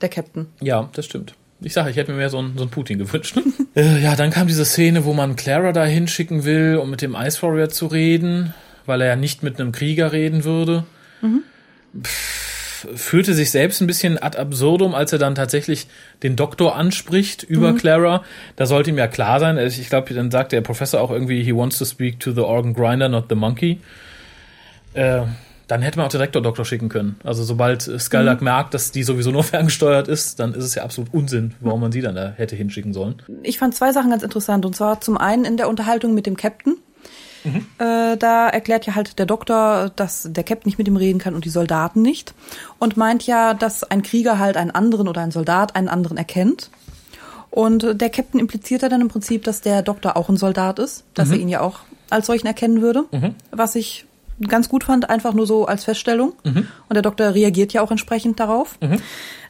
Der 0.00 0.08
Captain. 0.08 0.46
Ja, 0.60 0.88
das 0.94 1.06
stimmt. 1.06 1.34
Ich 1.60 1.72
sage, 1.72 1.88
ich 1.90 1.96
hätte 1.96 2.12
mir 2.12 2.18
mehr 2.18 2.28
so 2.30 2.38
einen, 2.38 2.54
so 2.56 2.62
einen 2.64 2.70
Putin 2.70 2.98
gewünscht. 2.98 3.36
äh, 3.76 4.02
ja, 4.02 4.14
dann 4.14 4.30
kam 4.30 4.46
diese 4.46 4.64
Szene, 4.66 5.04
wo 5.06 5.12
man 5.14 5.36
Clara 5.36 5.72
da 5.72 5.84
hinschicken 5.84 6.44
will, 6.44 6.78
um 6.80 6.90
mit 6.90 7.00
dem 7.02 7.14
Ice 7.14 7.40
Warrior 7.42 7.70
zu 7.70 7.86
reden, 7.86 8.52
weil 8.84 9.00
er 9.00 9.08
ja 9.08 9.16
nicht 9.16 9.42
mit 9.42 9.58
einem 9.58 9.72
Krieger 9.72 10.12
reden 10.12 10.44
würde. 10.44 10.84
Pff, 12.02 12.46
fühlte 12.94 13.34
sich 13.34 13.50
selbst 13.50 13.80
ein 13.80 13.86
bisschen 13.86 14.22
ad 14.22 14.38
absurdum, 14.38 14.94
als 14.94 15.12
er 15.12 15.18
dann 15.18 15.34
tatsächlich 15.34 15.86
den 16.22 16.36
Doktor 16.36 16.76
anspricht 16.76 17.42
über 17.42 17.74
Clara. 17.74 18.22
Da 18.56 18.66
sollte 18.66 18.90
ihm 18.90 18.98
ja 18.98 19.08
klar 19.08 19.40
sein, 19.40 19.58
also 19.58 19.80
ich 19.80 19.88
glaube, 19.88 20.12
dann 20.14 20.30
sagt 20.30 20.52
der 20.52 20.60
Professor 20.60 21.00
auch 21.00 21.10
irgendwie, 21.10 21.42
he 21.42 21.54
wants 21.54 21.78
to 21.78 21.84
speak 21.84 22.20
to 22.20 22.32
the 22.32 22.40
organ 22.40 22.74
grinder, 22.74 23.08
not 23.08 23.26
the 23.28 23.34
monkey. 23.34 23.80
Äh, 24.94 25.22
dann 25.68 25.82
hätte 25.82 25.98
man 25.98 26.06
auch 26.06 26.10
direkt 26.10 26.36
den 26.36 26.44
Doktor 26.44 26.64
schicken 26.64 26.88
können. 26.88 27.16
Also 27.24 27.42
sobald 27.42 27.82
Skylark 27.82 28.40
merkt, 28.40 28.72
dass 28.72 28.92
die 28.92 29.02
sowieso 29.02 29.32
nur 29.32 29.42
ferngesteuert 29.44 30.06
ist, 30.06 30.38
dann 30.38 30.54
ist 30.54 30.64
es 30.64 30.74
ja 30.76 30.84
absolut 30.84 31.12
Unsinn, 31.12 31.54
warum 31.60 31.80
man 31.80 31.92
sie 31.92 32.02
dann 32.02 32.14
da 32.14 32.32
hätte 32.36 32.54
hinschicken 32.54 32.92
sollen. 32.92 33.16
Ich 33.42 33.58
fand 33.58 33.74
zwei 33.74 33.92
Sachen 33.92 34.10
ganz 34.10 34.22
interessant. 34.22 34.64
Und 34.64 34.76
zwar 34.76 35.00
zum 35.00 35.18
einen 35.18 35.44
in 35.44 35.56
der 35.56 35.68
Unterhaltung 35.68 36.14
mit 36.14 36.26
dem 36.26 36.36
Captain. 36.36 36.76
Äh, 37.78 38.16
da 38.16 38.48
erklärt 38.48 38.86
ja 38.86 38.94
halt 38.94 39.18
der 39.18 39.26
Doktor, 39.26 39.90
dass 39.96 40.28
der 40.30 40.44
Captain 40.44 40.68
nicht 40.68 40.78
mit 40.78 40.88
ihm 40.88 40.96
reden 40.96 41.18
kann 41.18 41.34
und 41.34 41.44
die 41.44 41.50
Soldaten 41.50 42.02
nicht. 42.02 42.34
Und 42.78 42.96
meint 42.96 43.26
ja, 43.26 43.54
dass 43.54 43.84
ein 43.84 44.02
Krieger 44.02 44.38
halt 44.38 44.56
einen 44.56 44.70
anderen 44.70 45.08
oder 45.08 45.20
ein 45.20 45.30
Soldat 45.30 45.76
einen 45.76 45.88
anderen 45.88 46.16
erkennt. 46.16 46.70
Und 47.50 48.00
der 48.00 48.10
Captain 48.10 48.40
impliziert 48.40 48.82
ja 48.82 48.88
dann 48.88 49.00
im 49.00 49.08
Prinzip, 49.08 49.44
dass 49.44 49.60
der 49.62 49.82
Doktor 49.82 50.16
auch 50.16 50.28
ein 50.28 50.36
Soldat 50.36 50.78
ist, 50.78 51.04
dass 51.14 51.30
er 51.30 51.36
ihn 51.38 51.48
ja 51.48 51.60
auch 51.60 51.80
als 52.10 52.26
solchen 52.26 52.46
erkennen 52.46 52.82
würde. 52.82 53.04
Was 53.50 53.74
ich 53.74 54.04
ganz 54.46 54.68
gut 54.68 54.84
fand, 54.84 55.08
einfach 55.08 55.32
nur 55.32 55.46
so 55.46 55.64
als 55.66 55.84
Feststellung. 55.84 56.34
Und 56.88 56.94
der 56.94 57.02
Doktor 57.02 57.34
reagiert 57.34 57.72
ja 57.72 57.80
auch 57.80 57.90
entsprechend 57.90 58.38
darauf. 58.40 58.78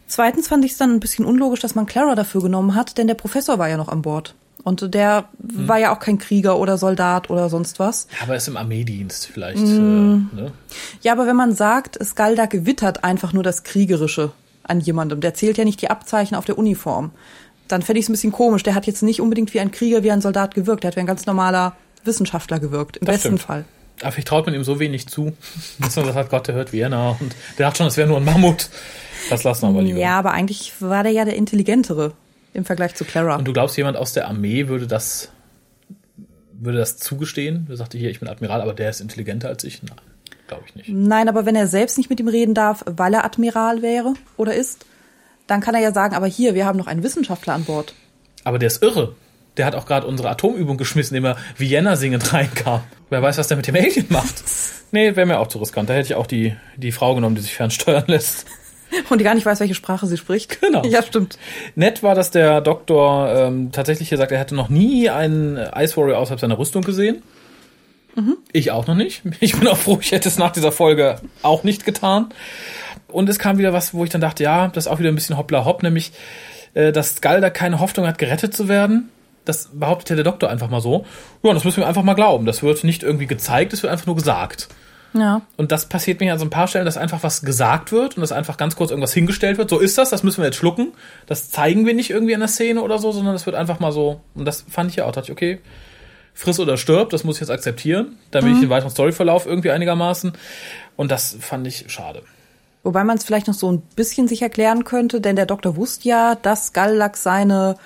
Zweitens 0.07 0.47
fand 0.47 0.65
ich 0.65 0.73
es 0.73 0.79
dann 0.79 0.93
ein 0.93 1.01
bisschen 1.01 1.25
unlogisch, 1.25 1.59
dass 1.59 1.75
man 1.75 1.87
Clara 1.87 2.15
dafür 2.15 2.43
genommen 2.43 2.77
hat, 2.77 2.97
denn 2.97 3.09
der 3.09 3.15
Professor 3.15 3.59
war 3.59 3.69
ja 3.69 3.77
noch 3.77 3.89
an 3.89 4.03
Bord. 4.03 4.37
Und 4.67 4.95
der 4.95 5.27
war 5.39 5.79
ja 5.79 5.95
auch 5.95 6.01
kein 6.01 6.19
Krieger 6.19 6.59
oder 6.59 6.77
Soldat 6.77 7.31
oder 7.31 7.49
sonst 7.49 7.79
was. 7.79 8.09
Ja, 8.11 8.25
aber 8.25 8.33
er 8.33 8.39
ist 8.39 8.49
im 8.49 8.57
Armeedienst 8.57 9.31
vielleicht. 9.33 9.63
Äh, 9.63 9.69
ne? 9.69 10.51
Ja, 11.03 11.13
aber 11.13 11.29
wenn 11.29 11.37
man 11.37 11.55
sagt, 11.55 12.05
Skalda 12.05 12.47
gewittert 12.47 13.05
einfach 13.05 13.33
nur 13.33 13.45
das 13.45 13.63
Kriegerische 13.63 14.33
an 14.65 14.81
jemandem, 14.81 15.21
der 15.21 15.35
zählt 15.35 15.57
ja 15.57 15.65
nicht 15.65 15.83
die 15.83 15.89
Abzeichen 15.89 16.35
auf 16.35 16.47
der 16.47 16.59
Uniform, 16.59 17.13
dann 17.69 17.83
fände 17.83 18.01
ich 18.01 18.07
es 18.07 18.09
ein 18.09 18.15
bisschen 18.15 18.33
komisch. 18.33 18.65
Der 18.65 18.75
hat 18.75 18.89
jetzt 18.89 19.05
nicht 19.05 19.21
unbedingt 19.21 19.55
wie 19.55 19.61
ein 19.61 19.71
Krieger, 19.71 20.03
wie 20.03 20.11
ein 20.11 20.21
Soldat 20.21 20.57
gewirkt. 20.57 20.83
Der 20.83 20.89
hat 20.89 20.97
wie 20.97 21.01
ein 21.01 21.07
ganz 21.07 21.27
normaler 21.27 21.77
Wissenschaftler 22.03 22.59
gewirkt, 22.59 22.97
im 22.97 23.07
Das 23.07 23.15
besten 23.15 23.29
stimmt. 23.39 23.43
Fall. 23.43 23.65
Aber 24.01 24.11
vielleicht 24.11 24.27
traut 24.27 24.47
man 24.47 24.55
ihm 24.57 24.65
so 24.65 24.81
wenig 24.81 25.07
zu, 25.07 25.33
dass 25.79 25.95
man 25.95 26.13
sagt, 26.13 26.31
Gott, 26.31 26.49
der 26.49 26.57
hört 26.57 26.73
Vienna 26.73 27.11
und 27.21 27.37
der 27.57 27.67
dachte 27.67 27.77
schon, 27.77 27.87
das 27.87 27.97
wäre 27.97 28.09
nur 28.09 28.17
ein 28.17 28.25
Mammut. 28.25 28.69
Das 29.31 29.45
lassen 29.45 29.63
wir 29.63 29.69
aber 29.69 29.83
lieber. 29.83 30.01
Ja, 30.01 30.19
aber 30.19 30.33
eigentlich 30.33 30.73
war 30.81 31.05
der 31.05 31.13
ja 31.13 31.25
der 31.25 31.37
Intelligentere 31.37 32.15
im 32.57 32.65
Vergleich 32.65 32.95
zu 32.95 33.05
Clara. 33.05 33.37
Und 33.37 33.47
du 33.47 33.53
glaubst, 33.53 33.77
jemand 33.77 33.97
aus 33.97 34.13
der 34.13 34.29
Armee 34.29 34.69
würde 34.69 34.87
das, 34.87 35.31
würde 36.53 36.79
das 36.79 36.97
zugestehen? 36.97 37.67
Der 37.69 37.77
sagte 37.77 37.99
hier, 37.99 38.11
ich 38.11 38.21
bin 38.21 38.29
Admiral, 38.29 38.61
aber 38.61 38.75
der 38.75 38.91
ist 38.91 39.01
intelligenter 39.01 39.49
als 39.49 39.65
ich? 39.65 39.83
Nein, 39.83 39.97
glaube 40.49 40.65
ich 40.67 40.75
nicht. 40.75 40.89
Nein, 40.89 41.29
aber 41.29 41.47
wenn 41.47 41.55
er 41.55 41.67
selbst 41.67 41.99
nicht 41.99 42.11
mit 42.11 42.19
ihm 42.19 42.29
reden 42.29 42.55
darf, 42.55 42.83
weil 42.87 43.15
er 43.15 43.25
Admiral 43.25 43.83
wäre 43.83 44.15
oder 44.37 44.55
ist, 44.55 44.87
dann 45.47 45.61
kann 45.61 45.75
er 45.75 45.81
ja 45.81 45.93
sagen, 45.93 46.15
aber 46.15 46.27
hier, 46.27 46.55
wir 46.55 46.67
haben 46.67 46.79
noch 46.79 46.87
einen 46.87 47.03
Wissenschaftler 47.03 47.55
an 47.55 47.65
Bord. 47.65 47.95
Aber 48.43 48.59
der 48.59 48.69
ist 48.69 48.83
irre. 48.83 49.15
Der 49.57 49.65
hat 49.65 49.75
auch 49.75 49.87
gerade 49.87 50.07
unsere 50.07 50.29
Atomübung 50.29 50.77
geschmissen, 50.77 51.17
indem 51.17 51.33
er 51.33 51.37
Vienna 51.57 51.97
singend 51.97 52.33
reinkam. 52.33 52.83
Wer 53.09 53.23
weiß, 53.23 53.39
was 53.39 53.49
der 53.49 53.57
mit 53.57 53.67
dem 53.67 53.77
Alien 53.77 54.07
macht. 54.09 54.43
Nee, 54.93 55.17
wäre 55.17 55.27
mir 55.27 55.41
auch 55.41 55.49
zu 55.49 55.59
riskant. 55.59 55.91
Da 55.91 55.95
hätte 55.95 56.07
ich 56.07 56.15
auch 56.15 56.29
die, 56.29 56.55
die 56.77 56.93
Frau 56.93 57.17
genommen, 57.17 57.35
die 57.35 57.43
sich 57.43 57.55
fernsteuern 57.55 58.05
lässt. 58.07 58.47
Und 59.11 59.19
die 59.19 59.25
gar 59.25 59.35
nicht 59.35 59.47
weiß, 59.47 59.61
welche 59.61 59.75
Sprache 59.75 60.07
sie 60.07 60.17
spricht. 60.17 60.61
Genau. 60.61 60.85
Ja, 60.85 61.03
stimmt. 61.03 61.39
Nett 61.75 62.03
war, 62.03 62.15
dass 62.15 62.31
der 62.31 62.61
Doktor 62.61 63.33
ähm, 63.35 63.73
tatsächlich 63.73 64.09
hier 64.09 64.19
sagt, 64.19 64.33
er 64.33 64.39
hätte 64.39 64.55
noch 64.55 64.69
nie 64.69 65.11
einen 65.11 65.57
Ice 65.57 65.97
Warrior 65.97 66.19
außerhalb 66.19 66.41
seiner 66.41 66.59
Rüstung 66.59 66.83
gesehen. 66.83 67.23
Ich 68.53 68.71
auch 68.71 68.87
noch 68.87 68.95
nicht. 68.95 69.23
Ich 69.41 69.59
bin 69.59 69.69
auch 69.69 69.77
froh, 69.77 69.99
ich 70.01 70.13
hätte 70.13 70.29
es 70.29 70.39
nach 70.39 70.53
dieser 70.53 70.73
Folge 70.73 71.21
auch 71.43 71.65
nicht 71.65 71.85
getan. 71.85 72.31
Und 73.09 73.29
es 73.29 73.39
kam 73.39 73.59
wieder 73.59 73.73
was, 73.73 73.93
wo 73.93 74.05
ich 74.05 74.11
dann 74.11 74.21
dachte, 74.21 74.43
ja, 74.43 74.69
das 74.69 74.87
ist 74.87 74.93
auch 74.93 74.99
wieder 74.99 75.11
ein 75.11 75.15
bisschen 75.15 75.37
hoppla 75.37 75.65
hopp, 75.65 75.83
nämlich, 75.83 76.13
äh, 76.75 76.93
dass 76.93 77.17
Skalda 77.17 77.51
keine 77.51 77.79
Hoffnung 77.79 78.07
hat, 78.07 78.19
gerettet 78.19 78.55
zu 78.55 78.69
werden. 78.69 79.11
Das 79.45 79.69
behauptet 79.73 80.11
ja 80.11 80.17
der 80.17 80.25
Doktor 80.25 80.51
einfach 80.51 80.71
mal 80.71 80.81
so. 80.81 81.05
Ja, 81.43 81.51
und 81.51 81.55
das 81.55 81.65
müssen 81.65 81.79
wir 81.79 81.87
einfach 81.87 82.03
mal 82.03 82.15
glauben. 82.15 82.47
Das 82.47 82.63
wird 82.63 82.83
nicht 82.85 83.03
irgendwie 83.03 83.27
gezeigt, 83.27 83.73
es 83.73 83.83
wird 83.83 83.93
einfach 83.93 84.07
nur 84.07 84.17
gesagt. 84.17 84.69
Ja. 85.17 85.43
Und 85.57 85.73
das 85.73 85.89
passiert 85.89 86.21
mir 86.21 86.33
an 86.33 86.39
so 86.39 86.45
ein 86.45 86.51
paar 86.51 86.69
Stellen, 86.69 86.85
dass 86.85 86.97
einfach 86.97 87.23
was 87.23 87.43
gesagt 87.43 87.91
wird 87.93 88.17
und 88.17 88.21
dass 88.21 88.33
einfach 88.33 88.57
ganz 88.57 88.77
kurz 88.77 88.91
irgendwas 88.91 89.15
hingestellt 89.15 89.59
wird. 89.59 89.71
So 89.71 89.79
ist 89.79 89.97
das, 89.99 90.11
das 90.11 90.23
müssen 90.23 90.39
wir 90.39 90.47
jetzt 90.47 90.57
schlucken. 90.57 90.93
Das 91.27 91.51
zeigen 91.51 91.87
wir 91.87 91.95
nicht 91.95 92.11
irgendwie 92.11 92.33
in 92.35 92.41
der 92.41 92.49
Szene 92.49 92.83
oder 92.83 92.99
so, 92.99 93.13
sondern 93.13 93.35
das 93.35 93.47
wird 93.47 93.57
einfach 93.57 93.81
mal 93.81 93.93
so. 93.93 94.21
Und 94.35 94.45
das 94.45 94.65
fand 94.69 94.91
ich 94.91 94.97
ja 94.97 95.05
auch. 95.05 95.13
Da 95.13 95.21
dachte 95.21 95.33
ich, 95.33 95.37
okay, 95.37 95.61
friss 96.35 96.61
oder 96.61 96.77
stirb, 96.77 97.11
das 97.11 97.25
muss 97.25 97.37
ich 97.37 97.41
jetzt 97.41 97.51
akzeptieren, 97.51 98.19
damit 98.31 98.55
ich 98.55 98.61
den 98.61 98.71
weiteren 98.71 98.91
Storyverlauf 98.91 99.47
irgendwie 99.47 99.71
einigermaßen. 99.71 100.33
Und 100.97 101.11
das 101.11 101.37
fand 101.41 101.67
ich 101.67 101.87
schade. 101.89 102.23
Wobei 102.83 103.03
man 103.03 103.17
es 103.17 103.25
vielleicht 103.25 103.49
noch 103.49 103.55
so 103.55 103.73
ein 103.73 103.81
bisschen 103.97 104.29
sich 104.29 104.43
erklären 104.43 104.85
könnte, 104.85 105.21
denn 105.21 105.35
der 105.35 105.47
Doktor 105.47 105.77
wusste 105.77 106.09
ja, 106.09 106.35
dass 106.37 106.73
Gallax 106.73 107.23
seine 107.23 107.77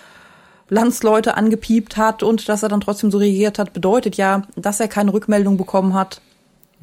Landsleute 0.68 1.36
angepiept 1.36 1.96
hat 1.96 2.22
und 2.22 2.48
dass 2.48 2.62
er 2.62 2.68
dann 2.68 2.80
trotzdem 2.80 3.10
so 3.10 3.18
reagiert 3.18 3.58
hat, 3.58 3.72
bedeutet 3.72 4.16
ja, 4.16 4.42
dass 4.56 4.80
er 4.80 4.88
keine 4.88 5.12
Rückmeldung 5.12 5.56
bekommen 5.56 5.94
hat. 5.94 6.20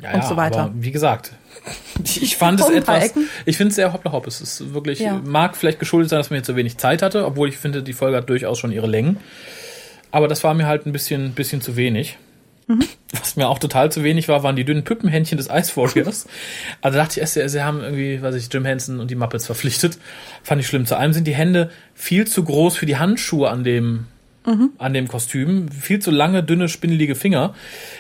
Ja, 0.01 0.12
Und 0.13 0.21
ja, 0.21 0.27
so 0.27 0.38
weiter. 0.38 0.60
aber 0.63 0.73
wie 0.75 0.91
gesagt, 0.91 1.31
ich 2.03 2.38
fand 2.38 2.60
es 2.60 2.69
etwas, 2.69 3.05
Ecken. 3.05 3.27
ich 3.45 3.57
finde 3.57 3.69
es 3.69 3.75
sehr 3.75 3.93
hoppla 3.93 4.12
hopp. 4.12 4.27
Es 4.27 4.41
ist 4.41 4.73
wirklich, 4.73 4.99
Ja. 4.99 5.19
mag 5.25 5.57
vielleicht 5.57 5.79
geschuldet 5.79 6.10
sein, 6.10 6.19
dass 6.19 6.29
man 6.29 6.38
jetzt 6.38 6.47
so 6.47 6.55
wenig 6.55 6.77
Zeit 6.77 7.01
hatte, 7.01 7.25
obwohl 7.25 7.49
ich 7.49 7.57
finde, 7.57 7.81
die 7.81 7.93
Folge 7.93 8.17
hat 8.17 8.29
durchaus 8.29 8.60
schon 8.60 8.71
ihre 8.71 8.88
Längen. 8.88 9.17
Aber 10.12 10.27
das 10.27 10.43
war 10.43 10.53
mir 10.53 10.67
halt 10.67 10.86
ein 10.86 10.91
bisschen, 10.91 11.31
bisschen 11.33 11.62
zu 11.62 11.75
wenig. 11.75 12.17
Mhm. 12.67 12.83
Was 13.12 13.36
mir 13.38 13.47
auch 13.47 13.60
total 13.60 13.91
zu 13.91 14.03
wenig 14.03 14.27
war, 14.27 14.43
waren 14.43 14.55
die 14.55 14.65
dünnen 14.65 14.83
Püppenhändchen 14.83 15.38
des 15.38 15.47
Ice 15.49 15.75
Warriors. 15.77 16.27
also 16.81 16.97
dachte 16.97 17.13
ich 17.13 17.17
erst, 17.21 17.33
sie- 17.33 17.47
sie 17.49 17.63
haben 17.63 17.81
irgendwie, 17.81 18.21
weiß 18.21 18.36
ich, 18.36 18.49
Jim 18.53 18.65
Henson 18.65 18.99
und 18.99 19.10
die 19.10 19.15
Muppets 19.15 19.45
verpflichtet. 19.45 19.97
Fand 20.43 20.62
ich 20.62 20.67
schlimm. 20.67 20.86
Zu 20.86 20.95
allem 20.97 21.13
sind 21.13 21.25
die 21.27 21.33
Hände 21.36 21.71
viel 21.95 22.27
zu 22.27 22.43
groß 22.43 22.77
für 22.77 22.86
die 22.86 22.97
Handschuhe 22.97 23.49
an 23.49 23.63
dem, 23.63 24.05
an 24.77 24.93
dem 24.93 25.07
Kostüm. 25.07 25.69
Viel 25.69 25.99
zu 25.99 26.12
lange, 26.12 26.43
dünne, 26.43 26.69
spindelige 26.69 27.15
Finger. 27.15 27.53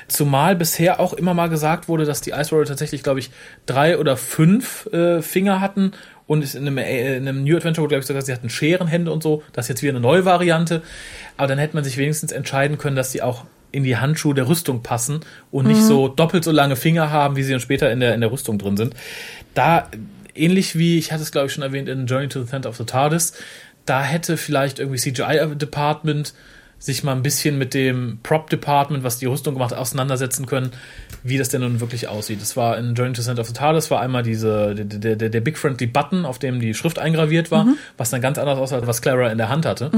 Zumal 0.07 0.55
bisher 0.55 0.99
auch 0.99 1.13
immer 1.13 1.33
mal 1.33 1.47
gesagt 1.49 1.87
wurde, 1.87 2.05
dass 2.05 2.21
die 2.21 2.31
Ice 2.31 2.51
Warrior 2.51 2.65
tatsächlich, 2.65 3.03
glaube 3.03 3.19
ich, 3.19 3.31
drei 3.65 3.97
oder 3.97 4.17
fünf 4.17 4.87
äh, 4.93 5.21
Finger 5.21 5.59
hatten 5.61 5.91
Und 6.27 6.43
ist 6.43 6.55
in 6.55 6.67
einem, 6.67 6.77
äh, 6.77 7.17
in 7.17 7.27
einem 7.27 7.43
New 7.43 7.55
Adventure, 7.55 7.87
glaube 7.87 8.01
ich, 8.01 8.05
sogar, 8.05 8.21
sie 8.21 8.33
hatten 8.33 8.49
Scherenhände 8.49 9.11
und 9.11 9.23
so. 9.23 9.43
Das 9.53 9.65
ist 9.65 9.69
jetzt 9.69 9.81
wieder 9.81 9.93
eine 9.93 10.01
neue 10.01 10.25
Variante. 10.25 10.81
Aber 11.37 11.47
dann 11.47 11.57
hätte 11.57 11.75
man 11.75 11.83
sich 11.83 11.97
wenigstens 11.97 12.31
entscheiden 12.31 12.77
können, 12.77 12.95
dass 12.95 13.11
die 13.11 13.21
auch 13.21 13.45
in 13.71 13.83
die 13.83 13.97
Handschuhe 13.97 14.33
der 14.33 14.47
Rüstung 14.47 14.81
passen 14.81 15.19
und 15.51 15.67
nicht 15.67 15.81
so 15.81 16.07
doppelt 16.07 16.43
so 16.43 16.51
lange 16.51 16.75
Finger 16.75 17.11
haben, 17.11 17.35
wie 17.35 17.43
sie 17.43 17.51
dann 17.51 17.59
später 17.59 17.91
in 17.91 17.99
der, 17.99 18.15
in 18.15 18.21
der 18.21 18.31
Rüstung 18.31 18.57
drin 18.57 18.77
sind. 18.77 18.95
Da, 19.53 19.89
ähnlich 20.33 20.77
wie, 20.77 20.97
ich 20.97 21.11
hatte 21.11 21.21
es 21.21 21.31
glaube 21.31 21.47
ich 21.47 21.53
schon 21.53 21.63
erwähnt, 21.63 21.89
in 21.89 22.07
Journey 22.07 22.29
to 22.29 22.41
the 22.41 22.49
Center 22.49 22.69
of 22.69 22.77
the 22.77 22.85
TARDIS, 22.85 23.33
da 23.89 24.03
hätte 24.03 24.37
vielleicht 24.37 24.79
irgendwie 24.79 24.99
CGI-Department 24.99 26.33
sich 26.79 27.03
mal 27.03 27.13
ein 27.13 27.23
bisschen 27.23 27.57
mit 27.57 27.73
dem 27.73 28.19
Prop-Department, 28.21 29.03
was 29.03 29.17
die 29.17 29.25
Rüstung 29.25 29.55
gemacht 29.55 29.71
hat, 29.71 29.79
auseinandersetzen 29.79 30.45
können, 30.45 30.71
wie 31.23 31.39
das 31.39 31.49
denn 31.49 31.61
nun 31.61 31.79
wirklich 31.79 32.07
aussieht. 32.07 32.39
Das 32.39 32.55
war 32.55 32.77
in 32.77 32.93
Journey 32.93 33.13
to 33.13 33.21
the 33.21 33.25
Center 33.25 33.41
of 33.41 33.47
the 33.47 33.53
TARDIS 33.53 33.89
war 33.89 33.99
einmal 33.99 34.21
diese, 34.21 34.75
der, 34.75 35.15
der, 35.15 35.29
der 35.29 35.41
Big 35.41 35.57
Friendly 35.57 35.87
Button, 35.87 36.25
auf 36.25 36.37
dem 36.37 36.59
die 36.59 36.75
Schrift 36.75 36.99
eingraviert 36.99 37.49
war, 37.49 37.67
was 37.97 38.11
dann 38.11 38.21
ganz 38.21 38.37
anders 38.37 38.59
aussah, 38.59 38.75
als 38.75 38.85
was 38.85 39.01
Clara 39.01 39.31
in 39.31 39.39
der 39.39 39.49
Hand 39.49 39.65
hatte. 39.65 39.89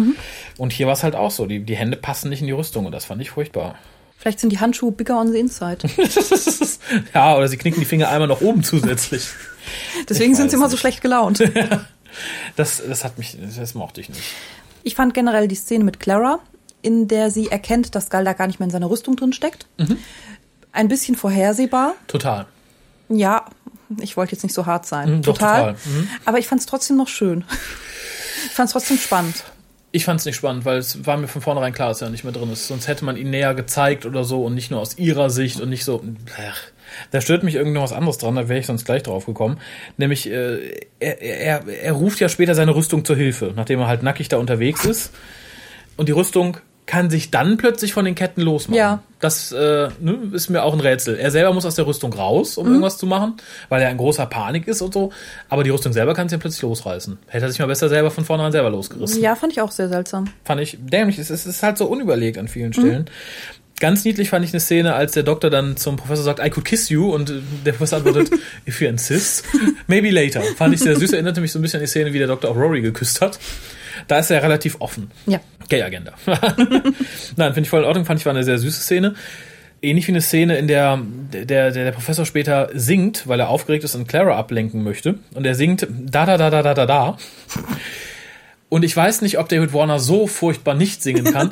Und 0.58 0.72
hier 0.72 0.88
war 0.88 0.94
es 0.94 1.04
halt 1.04 1.16
auch 1.16 1.32
so, 1.32 1.48
die, 1.48 1.60
die 1.60 1.76
Hände 1.76 1.98
passen 1.98 2.30
nicht 2.30 2.40
in 2.40 2.48
die 2.48 2.54
Rüstung 2.54 2.86
und 2.86 2.94
das 2.94 3.06
fand 3.06 3.22
ich 3.22 3.32
furchtbar. 3.32 3.76
Vielleicht 4.20 4.42
sind 4.42 4.52
die 4.52 4.60
Handschuhe 4.60 4.92
bigger 4.92 5.18
on 5.18 5.32
the 5.32 5.40
inside. 5.40 5.88
ja, 7.14 7.38
oder 7.38 7.48
sie 7.48 7.56
knicken 7.56 7.80
die 7.80 7.86
Finger 7.86 8.10
einmal 8.10 8.28
nach 8.28 8.42
oben 8.42 8.64
zusätzlich. 8.64 9.30
Deswegen 10.10 10.36
sind 10.36 10.52
sie 10.52 10.58
immer 10.58 10.70
so 10.70 10.76
schlecht 10.76 11.02
gelaunt. 11.02 11.40
Das, 12.56 12.82
das 12.86 13.04
hat 13.04 13.18
mich, 13.18 13.38
das 13.56 13.74
mochte 13.74 14.02
ich 14.02 14.10
nicht. 14.10 14.24
Ich 14.84 14.96
fand 14.96 15.14
generell 15.14 15.48
die 15.48 15.56
Szene 15.56 15.84
mit 15.84 16.00
Clara, 16.00 16.40
in 16.82 17.08
der 17.08 17.32
sie 17.32 17.48
erkennt, 17.48 17.96
dass 17.96 18.10
Galda 18.10 18.34
gar 18.34 18.48
nicht 18.48 18.60
mehr 18.60 18.66
in 18.66 18.72
seiner 18.72 18.90
Rüstung 18.90 19.16
drin 19.16 19.34
steckt. 19.34 19.68
Mhm. 19.78 19.98
Ein 20.72 20.88
bisschen 20.88 21.16
vorhersehbar. 21.16 21.96
Total. 22.08 22.46
Ja, 23.10 23.46
ich 24.00 24.16
wollte 24.18 24.34
jetzt 24.34 24.44
nicht 24.44 24.54
so 24.54 24.66
hart 24.66 24.86
sein. 24.86 25.18
Mhm, 25.18 25.22
doch, 25.24 25.34
total. 25.34 25.74
total. 25.74 25.94
Mhm. 25.94 26.08
Aber 26.26 26.40
ich 26.40 26.48
fand 26.48 26.62
es 26.62 26.68
trotzdem 26.68 26.98
noch 26.98 27.08
schön. 27.08 27.44
Ich 28.46 28.52
fand 28.52 28.68
es 28.68 28.74
trotzdem 28.74 28.98
spannend. 28.98 29.44
Ich 29.92 30.06
fand 30.06 30.20
es 30.20 30.26
nicht 30.26 30.36
spannend, 30.36 30.66
weil 30.66 30.78
es 30.78 31.06
war 31.08 31.18
mir 31.18 31.28
von 31.28 31.42
vornherein 31.42 31.74
klar, 31.74 31.90
dass 31.90 32.02
er 32.02 32.12
nicht 32.12 32.24
mehr 32.24 32.34
drin 32.34 32.52
ist. 32.52 32.68
Sonst 32.68 32.88
hätte 32.88 33.06
man 33.06 33.18
ihn 33.18 33.32
näher 33.32 33.56
gezeigt 33.56 34.06
oder 34.06 34.24
so 34.24 34.46
und 34.46 34.54
nicht 34.54 34.70
nur 34.70 34.80
aus 34.80 34.98
ihrer 35.00 35.32
Sicht 35.32 35.60
und 35.60 35.70
nicht 35.70 35.84
so. 35.84 36.04
Ach, 36.38 36.62
da 37.12 37.22
stört 37.22 37.44
mich 37.44 37.56
irgendwas 37.56 37.92
anderes 37.92 38.20
dran, 38.20 38.36
da 38.36 38.48
wäre 38.48 38.60
ich 38.60 38.68
sonst 38.68 38.86
gleich 38.86 39.04
drauf 39.04 39.26
gekommen. 39.26 39.60
Nämlich, 39.98 40.30
äh, 40.30 40.80
er, 41.00 41.22
er, 41.22 41.68
er 41.68 41.94
ruft 41.94 42.20
ja 42.20 42.30
später 42.30 42.54
seine 42.54 42.76
Rüstung 42.76 43.04
zur 43.04 43.16
Hilfe, 43.16 43.54
nachdem 43.56 43.80
er 43.80 43.88
halt 43.88 44.04
nackig 44.04 44.30
da 44.30 44.38
unterwegs 44.38 44.86
ist. 44.86 45.12
Und 45.98 46.08
die 46.08 46.14
Rüstung 46.14 46.58
kann 46.90 47.12
sich 47.12 47.30
dann 47.30 47.58
plötzlich 47.58 47.94
von 47.94 48.04
den 48.04 48.16
Ketten 48.16 48.42
losmachen. 48.42 48.76
Ja. 48.76 49.04
Das 49.20 49.52
äh, 49.52 49.90
ne, 50.00 50.18
ist 50.34 50.50
mir 50.50 50.64
auch 50.64 50.74
ein 50.74 50.80
Rätsel. 50.80 51.20
Er 51.20 51.30
selber 51.30 51.54
muss 51.54 51.64
aus 51.64 51.76
der 51.76 51.86
Rüstung 51.86 52.12
raus, 52.12 52.58
um 52.58 52.66
irgendwas 52.66 52.98
zu 52.98 53.06
machen, 53.06 53.36
weil 53.70 53.80
er 53.84 53.92
in 53.92 53.98
großer 53.98 54.26
Panik 54.26 54.68
ist 54.68 54.82
und 54.82 54.96
so. 54.96 55.12
Aber 55.50 55.64
die 55.64 55.70
Rüstung 55.70 55.94
selber 55.94 56.16
kann 56.16 56.28
sich 56.28 56.38
ja 56.38 56.42
plötzlich 56.42 56.64
losreißen. 56.64 57.20
Hätte 57.28 57.46
er 57.46 57.52
sich 57.52 57.60
mal 57.60 57.68
besser 57.68 57.90
selber 57.90 58.10
von 58.10 58.26
vornherein 58.26 58.52
selber 58.52 58.72
losgerissen 58.72 59.22
Ja, 59.22 59.36
fand 59.36 59.54
ich 59.54 59.62
auch 59.62 59.70
sehr 59.70 59.88
seltsam. 59.88 60.26
fand 60.44 60.62
ich 60.62 60.80
dämlich. 60.82 61.20
Es 61.20 61.30
ist, 61.30 61.62
halt 61.62 61.78
so 61.78 61.86
unüberlegt 61.86 62.40
an 62.40 62.48
vielen 62.48 62.74
Stellen. 62.74 63.06
Ganz 63.80 64.04
niedlich 64.04 64.32
fand 64.32 64.44
ich 64.44 64.52
eine 64.52 64.60
Szene, 64.60 64.96
als 64.96 65.12
der 65.12 65.22
Doktor 65.22 65.52
dann 65.52 65.78
zum 65.78 65.96
Professor 65.96 66.24
sagt, 66.24 66.44
I 66.44 66.50
could 66.50 66.66
kiss 66.66 66.90
you, 66.90 67.14
und 67.14 67.30
äh, 67.30 67.34
der 67.68 67.74
Professor 67.74 68.00
antwortet, 68.00 68.32
if 68.68 68.82
you 68.82 68.88
insist, 68.88 69.46
maybe 69.86 70.10
later. 70.10 70.42
Fand 70.58 70.74
ich 70.74 70.80
sehr 70.80 70.96
süß, 70.96 71.14
erinnerte 71.14 71.40
mich 71.40 71.52
so 71.52 71.60
ein 71.60 71.62
bisschen 71.62 71.78
an 71.78 71.84
die 71.84 71.88
Szene, 71.88 72.14
wie 72.14 72.18
der 72.18 72.28
Doktor 72.28 72.50
auch 72.50 72.56
Rory 72.56 72.82
geküsst 72.82 73.22
hat. 73.22 73.38
Da 74.10 74.18
ist 74.18 74.32
er 74.32 74.44
relativ 74.44 74.78
offen. 74.80 75.12
Ja. 75.28 75.40
Gay-Agenda. 75.70 76.14
Nein, 76.26 77.54
finde 77.54 77.62
ich 77.62 77.70
voll 77.70 77.82
in 77.82 77.86
Ordnung, 77.86 78.06
fand 78.06 78.20
ich 78.20 78.26
war 78.26 78.34
eine 78.34 78.44
sehr 78.44 78.58
süße 78.58 78.82
Szene. 78.82 79.14
Ähnlich 79.82 80.08
wie 80.08 80.12
eine 80.12 80.22
Szene, 80.22 80.58
in 80.58 80.68
der 80.68 81.00
der, 81.32 81.46
der 81.46 81.72
der 81.72 81.92
Professor 81.92 82.26
später 82.26 82.70
singt, 82.74 83.28
weil 83.28 83.40
er 83.40 83.50
aufgeregt 83.50 83.84
ist 83.84 83.96
und 83.96 84.08
Clara 84.08 84.36
ablenken 84.36 84.84
möchte. 84.84 85.20
Und 85.36 85.46
er 85.46 85.56
singt 85.56 85.88
da 85.90 86.26
da 86.26 86.38
da 86.38 86.50
da 86.50 86.64
da 86.64 86.74
da 86.74 86.86
da. 86.86 87.18
Und 88.68 88.84
ich 88.84 88.98
weiß 88.98 89.22
nicht, 89.22 89.38
ob 89.38 89.48
David 89.48 89.74
Warner 89.74 90.00
so 90.00 90.28
furchtbar 90.28 90.74
nicht 90.74 91.02
singen 91.02 91.26
kann. 91.26 91.52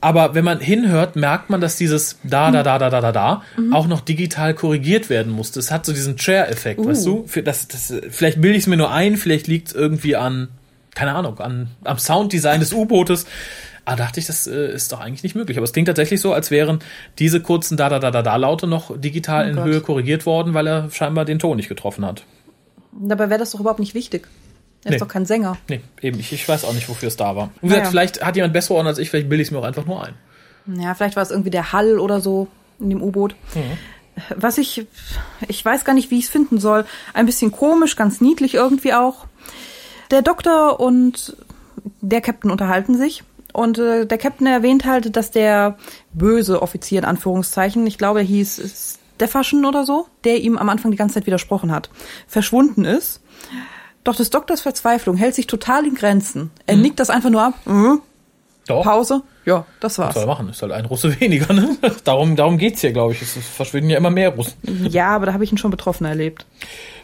Aber 0.00 0.34
wenn 0.34 0.44
man 0.44 0.58
hinhört, 0.58 1.14
merkt 1.14 1.50
man, 1.50 1.60
dass 1.60 1.76
dieses 1.76 2.18
da, 2.24 2.50
da, 2.50 2.64
da, 2.64 2.78
da, 2.78 2.90
da, 2.90 3.00
da, 3.00 3.12
da 3.12 3.42
auch 3.70 3.86
noch 3.86 4.00
digital 4.00 4.52
korrigiert 4.52 5.08
werden 5.08 5.30
musste. 5.32 5.60
Es 5.60 5.70
hat 5.70 5.86
so 5.86 5.92
diesen 5.92 6.16
Chair-Effekt, 6.16 6.84
weißt 6.84 7.06
du? 7.06 7.24
Das, 7.44 7.68
das, 7.68 7.94
vielleicht 8.10 8.40
bilde 8.40 8.58
ich 8.58 8.64
es 8.64 8.66
mir 8.66 8.76
nur 8.76 8.90
ein, 8.90 9.16
vielleicht 9.16 9.46
liegt 9.46 9.68
es 9.68 9.74
irgendwie 9.74 10.16
an, 10.16 10.48
keine 10.94 11.14
Ahnung, 11.14 11.38
an, 11.40 11.68
am 11.84 11.98
Sounddesign 11.98 12.60
des 12.60 12.72
U-Bootes. 12.72 13.26
Aber 13.84 13.96
dachte 13.96 14.20
ich, 14.20 14.26
das 14.26 14.46
äh, 14.46 14.72
ist 14.72 14.92
doch 14.92 15.00
eigentlich 15.00 15.22
nicht 15.24 15.34
möglich. 15.34 15.56
Aber 15.58 15.64
es 15.64 15.72
klingt 15.72 15.88
tatsächlich 15.88 16.20
so, 16.20 16.32
als 16.32 16.50
wären 16.52 16.78
diese 17.18 17.40
kurzen 17.40 17.76
da, 17.76 17.88
da, 17.88 17.98
da, 17.98 18.10
da, 18.12 18.22
da 18.22 18.36
Laute 18.36 18.66
noch 18.68 18.96
digital 18.98 19.46
Oh 19.46 19.48
in 19.50 19.56
Gott. 19.56 19.64
Höhe 19.64 19.80
korrigiert 19.80 20.24
worden, 20.26 20.54
weil 20.54 20.66
er 20.68 20.90
scheinbar 20.92 21.24
den 21.24 21.38
Ton 21.40 21.56
nicht 21.56 21.68
getroffen 21.68 22.04
hat. 22.06 22.24
Dabei 22.92 23.28
wäre 23.30 23.40
das 23.40 23.50
doch 23.50 23.60
überhaupt 23.60 23.80
nicht 23.80 23.94
wichtig. 23.94 24.28
Er 24.84 24.90
Nee. 24.90 24.96
ist 24.96 25.00
doch 25.02 25.08
kein 25.08 25.26
Sänger. 25.26 25.56
Nee, 25.68 25.80
eben, 26.00 26.18
ich, 26.20 26.32
ich 26.32 26.48
weiß 26.48 26.64
auch 26.64 26.72
nicht, 26.74 26.88
wofür 26.88 27.08
es 27.08 27.16
da 27.16 27.34
war. 27.36 27.44
Und 27.44 27.52
wie 27.62 27.66
gesagt, 27.68 27.82
Naja. 27.84 27.90
vielleicht 27.90 28.24
hat 28.24 28.36
jemand 28.36 28.52
bessere 28.52 28.74
Ohren 28.74 28.86
als 28.86 28.98
ich, 28.98 29.10
vielleicht 29.10 29.28
bilde 29.28 29.42
ich 29.42 29.48
es 29.48 29.52
mir 29.52 29.58
auch 29.58 29.64
einfach 29.64 29.86
nur 29.86 30.04
ein. 30.04 30.14
Ja, 30.80 30.94
vielleicht 30.94 31.16
war 31.16 31.22
es 31.22 31.30
irgendwie 31.30 31.50
der 31.50 31.72
Hall 31.72 31.98
oder 31.98 32.20
so 32.20 32.46
in 32.78 32.90
dem 32.90 33.02
U-Boot. 33.02 33.34
Was 34.36 34.58
ich, 34.58 34.84
ich 35.48 35.64
weiß 35.64 35.84
gar 35.84 35.94
nicht, 35.94 36.10
wie 36.10 36.18
ich 36.18 36.24
es 36.26 36.30
finden 36.30 36.60
soll. 36.60 36.84
Ein 37.14 37.26
bisschen 37.26 37.50
komisch, 37.50 37.96
ganz 37.96 38.20
niedlich 38.20 38.54
irgendwie 38.54 38.92
auch. 38.92 39.26
Der 40.12 40.22
Doktor 40.22 40.78
und 40.78 41.36
der 42.00 42.20
Captain 42.20 42.50
unterhalten 42.50 42.96
sich. 42.96 43.24
Und 43.52 43.78
äh, 43.78 44.06
der 44.06 44.18
Captain 44.18 44.46
erwähnt 44.46 44.84
halt, 44.84 45.16
dass 45.16 45.30
der 45.30 45.76
böse 46.12 46.62
Offizier 46.62 47.00
in 47.00 47.04
Anführungszeichen, 47.04 47.86
ich 47.86 47.98
glaube, 47.98 48.20
er 48.20 48.24
hieß 48.24 48.98
Steffaschen 49.16 49.64
oder 49.64 49.84
so, 49.84 50.06
der 50.24 50.40
ihm 50.40 50.56
am 50.58 50.68
Anfang 50.68 50.90
die 50.90 50.96
ganze 50.96 51.14
Zeit 51.14 51.26
widersprochen 51.26 51.70
hat, 51.70 51.90
verschwunden 52.26 52.84
ist. 52.84 53.20
Doch 54.04 54.16
des 54.16 54.30
Doktors 54.30 54.62
Verzweiflung 54.62 55.16
hält 55.16 55.34
sich 55.34 55.46
total 55.46 55.86
in 55.86 55.94
Grenzen. 55.94 56.50
Er 56.66 56.76
nickt 56.76 56.98
das 56.98 57.08
einfach 57.10 57.30
nur 57.30 57.42
ab. 57.42 57.54
Mhm. 57.66 58.00
Doch. 58.66 58.82
Pause. 58.84 59.22
Ja, 59.44 59.66
das 59.80 59.98
Was 59.98 60.06
war's. 60.06 60.14
soll 60.14 60.22
er 60.24 60.26
machen? 60.26 60.48
Ist 60.48 60.62
halt 60.62 60.72
ein 60.72 60.84
Russe 60.86 61.20
weniger, 61.20 61.52
ne? 61.52 61.76
Darum, 62.04 62.36
darum 62.36 62.58
geht's 62.58 62.80
hier, 62.80 62.92
glaube 62.92 63.12
ich. 63.12 63.22
Es 63.22 63.32
verschwinden 63.32 63.90
ja 63.90 63.98
immer 63.98 64.10
mehr 64.10 64.30
Russen. 64.30 64.54
Ja, 64.88 65.08
aber 65.08 65.26
da 65.26 65.32
habe 65.32 65.44
ich 65.44 65.52
ihn 65.52 65.58
schon 65.58 65.70
betroffen 65.70 66.04
erlebt. 66.04 66.46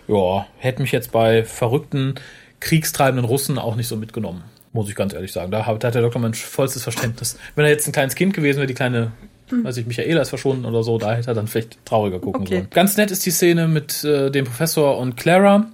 Ja, 0.08 0.46
hätte 0.58 0.82
mich 0.82 0.92
jetzt 0.92 1.12
bei 1.12 1.44
verrückten, 1.44 2.14
kriegstreibenden 2.60 3.24
Russen 3.24 3.58
auch 3.58 3.76
nicht 3.76 3.88
so 3.88 3.96
mitgenommen. 3.96 4.42
Muss 4.72 4.88
ich 4.88 4.94
ganz 4.94 5.14
ehrlich 5.14 5.32
sagen. 5.32 5.50
Da 5.50 5.64
hat 5.66 5.82
da 5.82 5.88
hat 5.88 5.94
der 5.94 6.02
Doktor 6.02 6.18
mein 6.20 6.34
vollstes 6.34 6.82
Verständnis. 6.82 7.38
Wenn 7.54 7.64
er 7.64 7.70
jetzt 7.70 7.86
ein 7.88 7.92
kleines 7.92 8.14
Kind 8.14 8.34
gewesen 8.34 8.58
wäre, 8.58 8.66
die 8.66 8.74
kleine, 8.74 9.12
weiß 9.50 9.78
ich, 9.78 9.86
Michaela 9.86 10.20
ist 10.20 10.28
verschwunden 10.28 10.66
oder 10.66 10.82
so, 10.82 10.98
da 10.98 11.14
hätte 11.14 11.30
er 11.30 11.34
dann 11.34 11.46
vielleicht 11.46 11.84
trauriger 11.86 12.18
gucken 12.18 12.42
Okay. 12.42 12.54
sollen. 12.56 12.66
Ganz 12.70 12.96
nett 12.96 13.10
ist 13.10 13.24
die 13.24 13.30
Szene 13.30 13.66
mit 13.66 14.04
äh, 14.04 14.30
dem 14.30 14.44
Professor 14.44 14.98
und 14.98 15.16
Clara, 15.16 15.66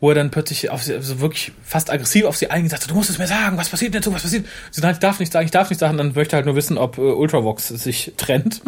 wo 0.00 0.08
er 0.08 0.14
dann 0.14 0.30
plötzlich 0.30 0.70
auf 0.70 0.82
sie, 0.82 0.94
also 0.94 1.20
wirklich 1.20 1.52
fast 1.62 1.90
aggressiv 1.92 2.24
auf 2.24 2.36
sie 2.36 2.50
eingesagt 2.50 2.82
hat, 2.84 2.90
du 2.90 2.94
musst 2.94 3.10
es 3.10 3.18
mir 3.18 3.26
sagen, 3.28 3.56
was 3.58 3.68
passiert 3.68 3.94
denn 3.94 4.02
so, 4.02 4.12
was 4.12 4.22
passiert? 4.22 4.46
Sie 4.70 4.80
sagt, 4.80 4.94
ich 4.94 5.00
darf 5.00 5.20
nicht 5.20 5.32
sagen, 5.32 5.44
ich 5.44 5.52
darf 5.52 5.68
nicht 5.70 5.78
sagen, 5.78 5.98
dann 5.98 6.12
möchte 6.14 6.34
er 6.34 6.38
halt 6.38 6.46
nur 6.46 6.56
wissen, 6.56 6.78
ob 6.78 6.98
äh, 6.98 7.02
Ultravox 7.02 7.68
sich 7.68 8.12
trennt. 8.16 8.62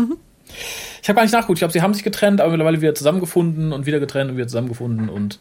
Ich 1.02 1.08
habe 1.08 1.16
gar 1.16 1.22
nicht 1.22 1.32
nachgeguckt. 1.32 1.56
Ich 1.56 1.60
glaube, 1.60 1.72
sie 1.72 1.82
haben 1.82 1.94
sich 1.94 2.04
getrennt, 2.04 2.40
aber 2.40 2.50
mittlerweile 2.50 2.80
wieder 2.80 2.94
zusammengefunden 2.94 3.72
und 3.72 3.86
wieder 3.86 3.98
getrennt 3.98 4.30
und 4.30 4.36
wieder 4.36 4.46
zusammengefunden 4.46 5.08
und 5.08 5.40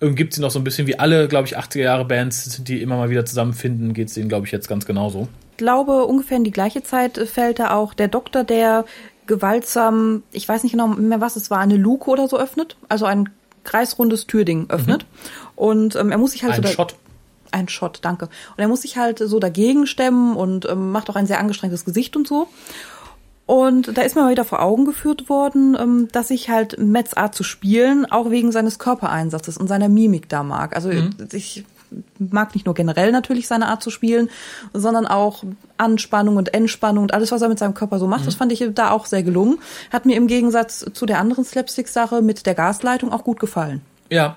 gibt 0.00 0.34
sie 0.34 0.40
noch 0.40 0.50
so 0.50 0.58
ein 0.58 0.64
bisschen 0.64 0.86
wie 0.86 0.98
alle, 0.98 1.28
glaube 1.28 1.46
ich, 1.46 1.58
80er 1.58 1.80
Jahre 1.80 2.04
Bands, 2.04 2.62
die 2.62 2.82
immer 2.82 2.96
mal 2.96 3.10
wieder 3.10 3.24
zusammenfinden, 3.24 3.94
geht 3.94 4.08
es 4.08 4.14
denen, 4.14 4.28
glaube 4.28 4.46
ich, 4.46 4.52
jetzt 4.52 4.68
ganz 4.68 4.86
genauso. 4.86 5.28
Ich 5.52 5.56
glaube, 5.58 6.04
ungefähr 6.04 6.36
in 6.36 6.44
die 6.44 6.52
gleiche 6.52 6.82
Zeit 6.82 7.18
fällt 7.18 7.58
da 7.58 7.70
auch 7.72 7.94
der 7.94 8.08
Doktor, 8.08 8.44
der 8.44 8.84
gewaltsam, 9.26 10.22
ich 10.32 10.48
weiß 10.48 10.62
nicht 10.62 10.72
genau 10.72 10.88
mehr, 10.88 11.20
was 11.20 11.36
es 11.36 11.50
war, 11.50 11.58
eine 11.58 11.76
Luke 11.76 12.10
oder 12.10 12.28
so 12.28 12.38
öffnet. 12.38 12.76
Also 12.88 13.06
ein 13.06 13.28
kreisrundes 13.64 14.26
Türding 14.26 14.66
öffnet. 14.70 15.04
Und 15.54 15.94
ähm, 15.96 16.10
er 16.10 16.18
muss 16.18 16.32
sich 16.32 16.42
halt 16.42 16.54
Ein 16.54 16.62
so 16.62 16.68
Shot. 16.68 16.96
Ein 17.50 17.68
Shot, 17.68 18.00
danke. 18.02 18.26
Und 18.26 18.58
er 18.58 18.68
muss 18.68 18.82
sich 18.82 18.96
halt 18.96 19.18
so 19.18 19.38
dagegen 19.38 19.86
stemmen 19.86 20.36
und 20.36 20.68
ähm, 20.68 20.90
macht 20.90 21.08
auch 21.10 21.16
ein 21.16 21.26
sehr 21.26 21.38
angestrengtes 21.38 21.84
Gesicht 21.84 22.16
und 22.16 22.26
so. 22.26 22.48
Und 23.48 23.96
da 23.96 24.02
ist 24.02 24.14
mir 24.14 24.24
mal 24.24 24.30
wieder 24.30 24.44
vor 24.44 24.60
Augen 24.60 24.84
geführt 24.84 25.30
worden, 25.30 25.74
ähm, 25.80 26.08
dass 26.12 26.28
ich 26.28 26.50
halt 26.50 26.78
Mets 26.78 27.14
Art 27.14 27.34
zu 27.34 27.42
spielen 27.42 28.04
auch 28.04 28.28
wegen 28.28 28.52
seines 28.52 28.78
Körpereinsatzes 28.78 29.56
und 29.56 29.68
seiner 29.68 29.88
Mimik 29.88 30.28
da 30.28 30.42
mag. 30.42 30.76
Also 30.76 30.90
ich 31.32 31.64
mag 32.18 32.54
nicht 32.54 32.66
nur 32.66 32.74
generell 32.74 33.10
natürlich 33.10 33.48
seine 33.48 33.68
Art 33.68 33.82
zu 33.82 33.88
spielen, 33.88 34.28
sondern 34.74 35.06
auch 35.06 35.44
Anspannung 35.78 36.36
und 36.36 36.52
Entspannung 36.52 37.04
und 37.04 37.14
alles, 37.14 37.32
was 37.32 37.40
er 37.40 37.48
mit 37.48 37.58
seinem 37.58 37.72
Körper 37.72 37.98
so 37.98 38.06
macht. 38.06 38.26
Das 38.26 38.34
fand 38.34 38.52
ich 38.52 38.62
da 38.74 38.90
auch 38.90 39.06
sehr 39.06 39.22
gelungen. 39.22 39.56
Hat 39.90 40.04
mir 40.04 40.18
im 40.18 40.26
Gegensatz 40.26 40.84
zu 40.92 41.06
der 41.06 41.18
anderen 41.18 41.46
Slapstick-Sache 41.46 42.20
mit 42.20 42.44
der 42.44 42.54
Gasleitung 42.54 43.10
auch 43.10 43.24
gut 43.24 43.40
gefallen. 43.40 43.80
Ja. 44.10 44.36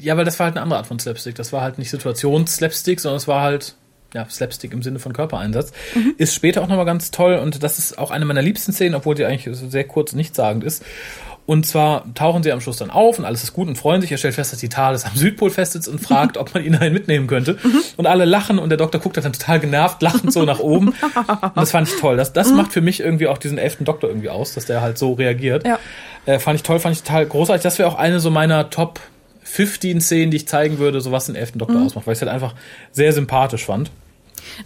Ja, 0.00 0.16
weil 0.16 0.24
das 0.24 0.38
war 0.38 0.44
halt 0.44 0.54
eine 0.54 0.62
andere 0.62 0.78
Art 0.78 0.86
von 0.86 1.00
Slapstick. 1.00 1.34
Das 1.34 1.52
war 1.52 1.62
halt 1.62 1.78
nicht 1.78 1.90
Situations-Slapstick, 1.90 3.00
sondern 3.00 3.16
es 3.16 3.26
war 3.26 3.42
halt 3.42 3.74
ja, 4.14 4.26
Slapstick 4.30 4.72
im 4.72 4.82
Sinne 4.82 4.98
von 4.98 5.12
Körpereinsatz. 5.12 5.72
Ist 6.16 6.34
später 6.34 6.62
auch 6.62 6.68
nochmal 6.68 6.86
ganz 6.86 7.10
toll 7.10 7.34
und 7.36 7.62
das 7.62 7.78
ist 7.78 7.98
auch 7.98 8.10
eine 8.10 8.24
meiner 8.24 8.42
liebsten 8.42 8.72
Szenen, 8.72 8.94
obwohl 8.94 9.14
die 9.14 9.24
eigentlich 9.24 9.54
so 9.56 9.68
sehr 9.68 9.84
kurz 9.84 10.12
nichtssagend 10.12 10.64
ist. 10.64 10.84
Und 11.46 11.66
zwar 11.66 12.04
tauchen 12.14 12.42
sie 12.42 12.52
am 12.52 12.60
Schluss 12.62 12.78
dann 12.78 12.90
auf 12.90 13.18
und 13.18 13.26
alles 13.26 13.42
ist 13.42 13.52
gut 13.52 13.68
und 13.68 13.76
freuen 13.76 14.00
sich. 14.00 14.10
Er 14.10 14.16
stellt 14.16 14.34
fest, 14.34 14.52
dass 14.52 14.60
die 14.60 14.70
TARDIS 14.70 15.04
am 15.04 15.14
Südpol 15.14 15.50
festsitzt 15.50 15.88
und 15.88 16.00
fragt, 16.00 16.38
ob 16.38 16.54
man 16.54 16.64
ihn 16.64 16.72
dahin 16.72 16.94
mitnehmen 16.94 17.26
könnte. 17.26 17.58
Und 17.96 18.06
alle 18.06 18.24
lachen 18.24 18.58
und 18.58 18.70
der 18.70 18.78
Doktor 18.78 18.98
guckt 18.98 19.18
dann 19.18 19.32
total 19.32 19.60
genervt, 19.60 20.00
lachend 20.00 20.32
so 20.32 20.44
nach 20.44 20.60
oben. 20.60 20.88
Und 20.88 20.96
das 21.54 21.72
fand 21.72 21.88
ich 21.88 22.00
toll. 22.00 22.16
Das, 22.16 22.32
das 22.32 22.50
macht 22.52 22.72
für 22.72 22.80
mich 22.80 23.00
irgendwie 23.00 23.26
auch 23.26 23.36
diesen 23.36 23.58
elften 23.58 23.84
Doktor 23.84 24.08
irgendwie 24.08 24.30
aus, 24.30 24.54
dass 24.54 24.64
der 24.64 24.80
halt 24.80 24.96
so 24.96 25.12
reagiert. 25.12 25.66
Ja. 25.66 25.78
Äh, 26.24 26.38
fand 26.38 26.56
ich 26.56 26.62
toll, 26.62 26.80
fand 26.80 26.96
ich 26.96 27.02
total 27.02 27.26
großartig. 27.26 27.62
Das 27.62 27.78
wäre 27.78 27.90
auch 27.90 27.98
eine 27.98 28.20
so 28.20 28.30
meiner 28.30 28.70
Top 28.70 29.00
15 29.42 30.00
Szenen, 30.00 30.30
die 30.30 30.38
ich 30.38 30.48
zeigen 30.48 30.78
würde, 30.78 31.02
so 31.02 31.12
was 31.12 31.26
den 31.26 31.36
elften 31.36 31.58
Doktor 31.58 31.76
mhm. 31.76 31.86
ausmacht, 31.86 32.06
weil 32.06 32.12
ich 32.12 32.18
es 32.18 32.22
halt 32.22 32.32
einfach 32.32 32.54
sehr 32.92 33.12
sympathisch 33.12 33.66
fand. 33.66 33.90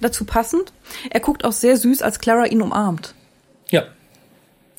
Dazu 0.01 0.25
passend, 0.25 0.73
er 1.11 1.21
guckt 1.21 1.45
auch 1.45 1.53
sehr 1.53 1.77
süß, 1.77 2.03
als 2.03 2.19
Clara 2.19 2.47
ihn 2.47 2.63
umarmt. 2.63 3.15
Ja, 3.71 3.85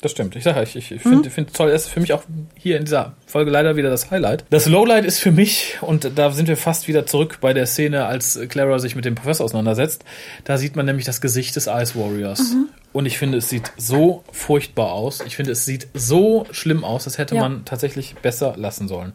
das 0.00 0.12
stimmt. 0.12 0.34
Ich 0.34 0.44
sage, 0.44 0.62
ich, 0.62 0.76
ich 0.76 1.02
finde 1.02 1.28
mhm. 1.28 1.32
find 1.32 1.54
toll, 1.54 1.68
er 1.68 1.74
ist 1.74 1.88
für 1.88 2.00
mich 2.00 2.14
auch 2.14 2.22
hier 2.56 2.78
in 2.78 2.84
dieser 2.84 3.12
Folge 3.26 3.50
leider 3.50 3.76
wieder 3.76 3.90
das 3.90 4.10
Highlight. 4.10 4.44
Das 4.48 4.66
Lowlight 4.66 5.04
ist 5.04 5.18
für 5.18 5.30
mich, 5.30 5.76
und 5.82 6.12
da 6.16 6.30
sind 6.30 6.48
wir 6.48 6.56
fast 6.56 6.88
wieder 6.88 7.04
zurück 7.04 7.38
bei 7.42 7.52
der 7.52 7.66
Szene, 7.66 8.06
als 8.06 8.40
Clara 8.48 8.78
sich 8.78 8.96
mit 8.96 9.04
dem 9.04 9.14
Professor 9.14 9.44
auseinandersetzt. 9.44 10.04
Da 10.44 10.56
sieht 10.56 10.74
man 10.74 10.86
nämlich 10.86 11.04
das 11.04 11.20
Gesicht 11.20 11.54
des 11.54 11.66
Ice 11.66 11.96
Warriors. 11.96 12.54
Mhm. 12.54 12.68
Und 12.92 13.06
ich 13.06 13.18
finde, 13.18 13.38
es 13.38 13.50
sieht 13.50 13.72
so 13.76 14.24
furchtbar 14.32 14.92
aus. 14.92 15.20
Ich 15.26 15.36
finde, 15.36 15.52
es 15.52 15.66
sieht 15.66 15.88
so 15.92 16.46
schlimm 16.50 16.82
aus, 16.82 17.04
das 17.04 17.18
hätte 17.18 17.34
ja. 17.34 17.42
man 17.42 17.66
tatsächlich 17.66 18.14
besser 18.16 18.54
lassen 18.56 18.88
sollen. 18.88 19.12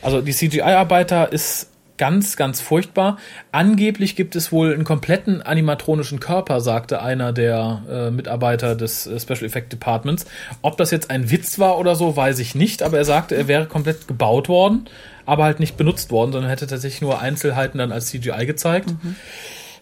Also 0.00 0.22
die 0.22 0.32
CGI-Arbeiter 0.32 1.30
ist 1.30 1.67
ganz, 1.98 2.36
ganz 2.36 2.60
furchtbar. 2.60 3.18
Angeblich 3.52 4.16
gibt 4.16 4.36
es 4.36 4.50
wohl 4.50 4.72
einen 4.72 4.84
kompletten 4.84 5.42
animatronischen 5.42 6.20
Körper, 6.20 6.60
sagte 6.60 7.02
einer 7.02 7.32
der 7.32 7.82
äh, 7.90 8.10
Mitarbeiter 8.10 8.74
des 8.74 9.06
äh, 9.06 9.20
Special 9.20 9.44
Effect 9.44 9.72
Departments. 9.72 10.26
Ob 10.62 10.78
das 10.78 10.90
jetzt 10.90 11.10
ein 11.10 11.30
Witz 11.30 11.58
war 11.58 11.78
oder 11.78 11.94
so, 11.94 12.16
weiß 12.16 12.38
ich 12.38 12.54
nicht, 12.54 12.82
aber 12.82 12.96
er 12.96 13.04
sagte, 13.04 13.34
er 13.34 13.48
wäre 13.48 13.66
komplett 13.66 14.08
gebaut 14.08 14.48
worden, 14.48 14.88
aber 15.26 15.44
halt 15.44 15.60
nicht 15.60 15.76
benutzt 15.76 16.10
worden, 16.10 16.32
sondern 16.32 16.48
hätte 16.48 16.66
tatsächlich 16.66 17.02
nur 17.02 17.20
Einzelheiten 17.20 17.78
dann 17.78 17.92
als 17.92 18.06
CGI 18.06 18.46
gezeigt. 18.46 18.90
Mhm. 19.02 19.16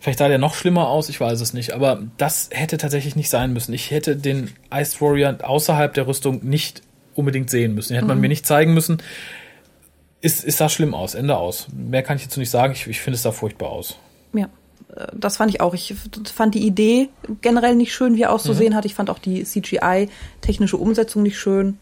Vielleicht 0.01 0.19
sah 0.19 0.29
der 0.29 0.39
noch 0.39 0.55
schlimmer 0.55 0.89
aus, 0.89 1.09
ich 1.09 1.21
weiß 1.21 1.41
es 1.41 1.53
nicht. 1.53 1.73
Aber 1.73 2.03
das 2.17 2.51
hätte 2.53 2.79
tatsächlich 2.79 3.17
nicht 3.17 3.31
sein 3.31 3.53
müssen. 3.53 3.73
Ich 3.73 3.91
hätte 3.91 4.17
den 4.17 4.53
Ice 4.73 5.01
Warrior 5.01 5.37
außerhalb 5.43 5.95
der 5.95 6.07
Rüstung 6.07 6.45
nicht 6.45 6.83
unbedingt 7.15 7.51
sehen 7.51 7.75
müssen. 7.75 7.93
Den 7.93 7.97
hätte 7.97 8.09
man 8.09 8.19
mhm. 8.19 8.23
mir 8.23 8.29
nicht 8.29 8.47
zeigen 8.47 8.75
müssen 8.75 8.99
ist, 10.21 10.45
ist 10.45 10.59
sah 10.59 10.69
schlimm 10.69 10.95
aus, 10.95 11.15
Ende 11.15 11.37
aus. 11.37 11.67
Mehr 11.75 12.03
kann 12.03 12.17
ich 12.17 12.23
jetzt 12.23 12.37
nicht 12.37 12.51
sagen. 12.51 12.73
Ich, 12.73 12.87
ich 12.87 13.01
finde, 13.01 13.17
es 13.17 13.23
sah 13.23 13.33
furchtbar 13.33 13.71
aus. 13.71 13.97
Ja, 14.33 14.49
äh, 14.95 15.07
das 15.15 15.37
fand 15.37 15.51
ich 15.51 15.61
auch. 15.61 15.75
Ich 15.75 15.95
fand 16.35 16.55
die 16.55 16.67
Idee 16.67 17.09
generell 17.41 17.75
nicht 17.75 17.95
schön, 17.95 18.17
wie 18.17 18.23
er 18.23 18.33
auszusehen 18.33 18.73
mhm. 18.73 18.77
hat. 18.77 18.85
Ich 18.85 18.95
fand 18.95 19.11
auch 19.11 19.19
die 19.19 19.45
CGI-technische 19.45 20.77
Umsetzung 20.77 21.23
nicht 21.23 21.39
schön. 21.39 21.79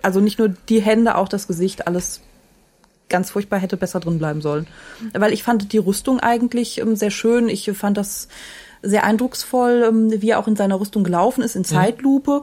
Also 0.00 0.20
nicht 0.20 0.38
nur 0.38 0.48
die 0.48 0.80
Hände, 0.80 1.16
auch 1.16 1.28
das 1.28 1.46
Gesicht, 1.46 1.86
alles 1.86 2.22
ganz 3.08 3.30
furchtbar 3.30 3.58
hätte 3.58 3.76
besser 3.76 4.00
drin 4.00 4.18
bleiben 4.18 4.40
sollen. 4.40 4.66
Weil 5.12 5.32
ich 5.32 5.42
fand 5.42 5.72
die 5.72 5.78
Rüstung 5.78 6.18
eigentlich 6.20 6.78
ähm, 6.78 6.96
sehr 6.96 7.10
schön. 7.10 7.48
Ich 7.48 7.70
fand 7.72 7.96
das 7.96 8.28
sehr 8.82 9.04
eindrucksvoll, 9.04 9.84
ähm, 9.88 10.22
wie 10.22 10.30
er 10.30 10.38
auch 10.38 10.48
in 10.48 10.56
seiner 10.56 10.80
Rüstung 10.80 11.04
gelaufen 11.04 11.42
ist, 11.42 11.54
in 11.54 11.62
mhm. 11.62 11.66
Zeitlupe. 11.66 12.42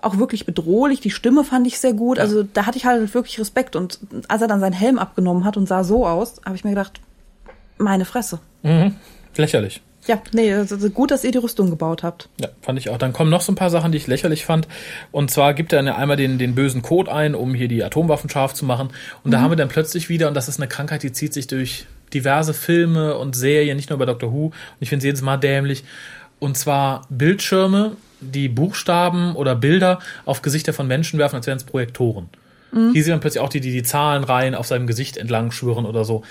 Auch 0.00 0.18
wirklich 0.18 0.46
bedrohlich. 0.46 1.00
Die 1.00 1.10
Stimme 1.10 1.44
fand 1.44 1.66
ich 1.66 1.78
sehr 1.78 1.92
gut. 1.92 2.18
Also 2.18 2.42
da 2.42 2.66
hatte 2.66 2.78
ich 2.78 2.86
halt 2.86 3.12
wirklich 3.14 3.38
Respekt. 3.38 3.76
Und 3.76 3.98
als 4.28 4.40
er 4.42 4.48
dann 4.48 4.60
seinen 4.60 4.72
Helm 4.72 4.98
abgenommen 4.98 5.44
hat 5.44 5.56
und 5.56 5.66
sah 5.66 5.84
so 5.84 6.06
aus, 6.06 6.40
habe 6.44 6.56
ich 6.56 6.64
mir 6.64 6.70
gedacht, 6.70 7.00
meine 7.78 8.04
Fresse. 8.04 8.40
Mhm. 8.62 8.94
Lächerlich. 9.36 9.82
Ja, 10.06 10.20
nee, 10.32 10.52
also 10.52 10.76
gut, 10.90 11.10
dass 11.10 11.24
ihr 11.24 11.30
die 11.30 11.38
Rüstung 11.38 11.68
gebaut 11.68 12.02
habt. 12.02 12.28
Ja, 12.40 12.48
fand 12.62 12.78
ich 12.78 12.88
auch. 12.88 12.96
Dann 12.96 13.12
kommen 13.12 13.30
noch 13.30 13.42
so 13.42 13.52
ein 13.52 13.56
paar 13.56 13.68
Sachen, 13.70 13.92
die 13.92 13.98
ich 13.98 14.06
lächerlich 14.06 14.46
fand. 14.46 14.66
Und 15.12 15.30
zwar 15.30 15.52
gibt 15.52 15.72
er 15.72 15.96
einmal 15.96 16.16
den, 16.16 16.38
den 16.38 16.54
bösen 16.54 16.80
Code 16.80 17.12
ein, 17.12 17.34
um 17.34 17.54
hier 17.54 17.68
die 17.68 17.84
Atomwaffen 17.84 18.30
scharf 18.30 18.54
zu 18.54 18.64
machen. 18.64 18.88
Und 19.22 19.28
mhm. 19.28 19.30
da 19.32 19.40
haben 19.40 19.50
wir 19.50 19.56
dann 19.56 19.68
plötzlich 19.68 20.08
wieder, 20.08 20.28
und 20.28 20.34
das 20.34 20.48
ist 20.48 20.58
eine 20.58 20.68
Krankheit, 20.68 21.02
die 21.02 21.12
zieht 21.12 21.34
sich 21.34 21.48
durch 21.48 21.86
diverse 22.14 22.54
Filme 22.54 23.16
und 23.16 23.36
Serien, 23.36 23.76
nicht 23.76 23.90
nur 23.90 23.98
bei 23.98 24.06
Doctor 24.06 24.32
Who. 24.32 24.46
Und 24.46 24.54
ich 24.80 24.88
finde 24.88 25.02
sie 25.02 25.08
jedes 25.08 25.22
Mal 25.22 25.36
dämlich. 25.36 25.84
Und 26.38 26.56
zwar 26.56 27.06
Bildschirme, 27.10 27.96
die 28.20 28.48
Buchstaben 28.48 29.34
oder 29.36 29.54
Bilder 29.54 30.00
auf 30.24 30.42
Gesichter 30.42 30.72
von 30.72 30.86
Menschen 30.86 31.18
werfen, 31.18 31.36
als 31.36 31.46
wären 31.46 31.58
es 31.58 31.64
Projektoren. 31.64 32.28
Mhm. 32.72 32.92
Hier 32.92 33.04
sieht 33.04 33.12
man 33.12 33.20
plötzlich 33.20 33.42
auch 33.42 33.48
die, 33.48 33.60
die 33.60 33.72
die 33.72 33.82
Zahlenreihen 33.82 34.54
auf 34.54 34.66
seinem 34.66 34.86
Gesicht 34.86 35.16
entlang 35.16 35.50
schwören 35.50 35.86
oder 35.86 36.04
so. 36.04 36.22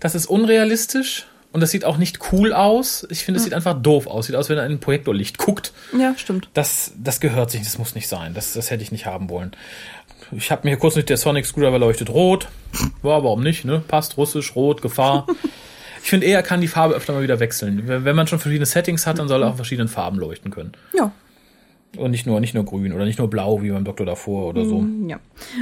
Das 0.00 0.14
ist 0.14 0.26
unrealistisch 0.26 1.26
und 1.50 1.60
das 1.60 1.70
sieht 1.70 1.84
auch 1.84 1.96
nicht 1.96 2.32
cool 2.32 2.52
aus. 2.52 3.06
Ich 3.10 3.24
finde, 3.24 3.38
es 3.38 3.42
mhm. 3.42 3.46
sieht 3.46 3.54
einfach 3.54 3.80
doof 3.80 4.06
aus. 4.06 4.26
Sieht 4.26 4.36
aus, 4.36 4.48
wenn 4.48 4.58
er 4.58 4.66
in 4.66 4.72
ein 4.72 4.80
Projektorlicht 4.80 5.38
guckt. 5.38 5.72
Ja, 5.98 6.14
stimmt. 6.16 6.48
Das, 6.54 6.92
das 7.02 7.20
gehört 7.20 7.50
sich, 7.50 7.62
das 7.62 7.78
muss 7.78 7.94
nicht 7.94 8.08
sein. 8.08 8.34
Das, 8.34 8.52
das 8.52 8.70
hätte 8.70 8.82
ich 8.82 8.92
nicht 8.92 9.06
haben 9.06 9.30
wollen. 9.30 9.52
Ich 10.32 10.50
habe 10.50 10.62
mir 10.64 10.70
hier 10.70 10.78
kurz 10.78 10.96
nicht 10.96 11.08
der 11.08 11.16
Sonic 11.16 11.46
Screwdriver 11.46 11.78
leuchtet 11.78 12.10
rot. 12.10 12.48
War, 13.02 13.24
warum 13.24 13.42
nicht, 13.42 13.64
ne? 13.64 13.82
Passt 13.86 14.16
russisch, 14.16 14.54
rot, 14.54 14.82
Gefahr. 14.82 15.26
ich 16.02 16.10
finde 16.10 16.26
eher, 16.26 16.42
kann 16.42 16.60
die 16.60 16.68
Farbe 16.68 16.94
öfter 16.94 17.12
mal 17.12 17.22
wieder 17.22 17.40
wechseln. 17.40 17.82
Wenn 17.86 18.16
man 18.16 18.26
schon 18.26 18.38
verschiedene 18.38 18.66
Settings 18.66 19.06
hat, 19.06 19.18
dann 19.18 19.28
soll 19.28 19.42
er 19.42 19.50
auch 19.50 19.56
verschiedenen 19.56 19.88
Farben 19.88 20.18
leuchten 20.18 20.50
können. 20.50 20.72
Ja. 20.94 21.12
Und 21.96 22.10
nicht 22.10 22.26
nur, 22.26 22.38
nicht 22.40 22.54
nur 22.54 22.64
grün 22.64 22.92
oder 22.92 23.06
nicht 23.06 23.18
nur 23.18 23.30
blau 23.30 23.62
wie 23.62 23.70
beim 23.70 23.84
Doktor 23.84 24.04
davor 24.04 24.48
oder 24.48 24.64
so. 24.66 24.80
Mm, 24.80 25.08
ja. 25.08 25.18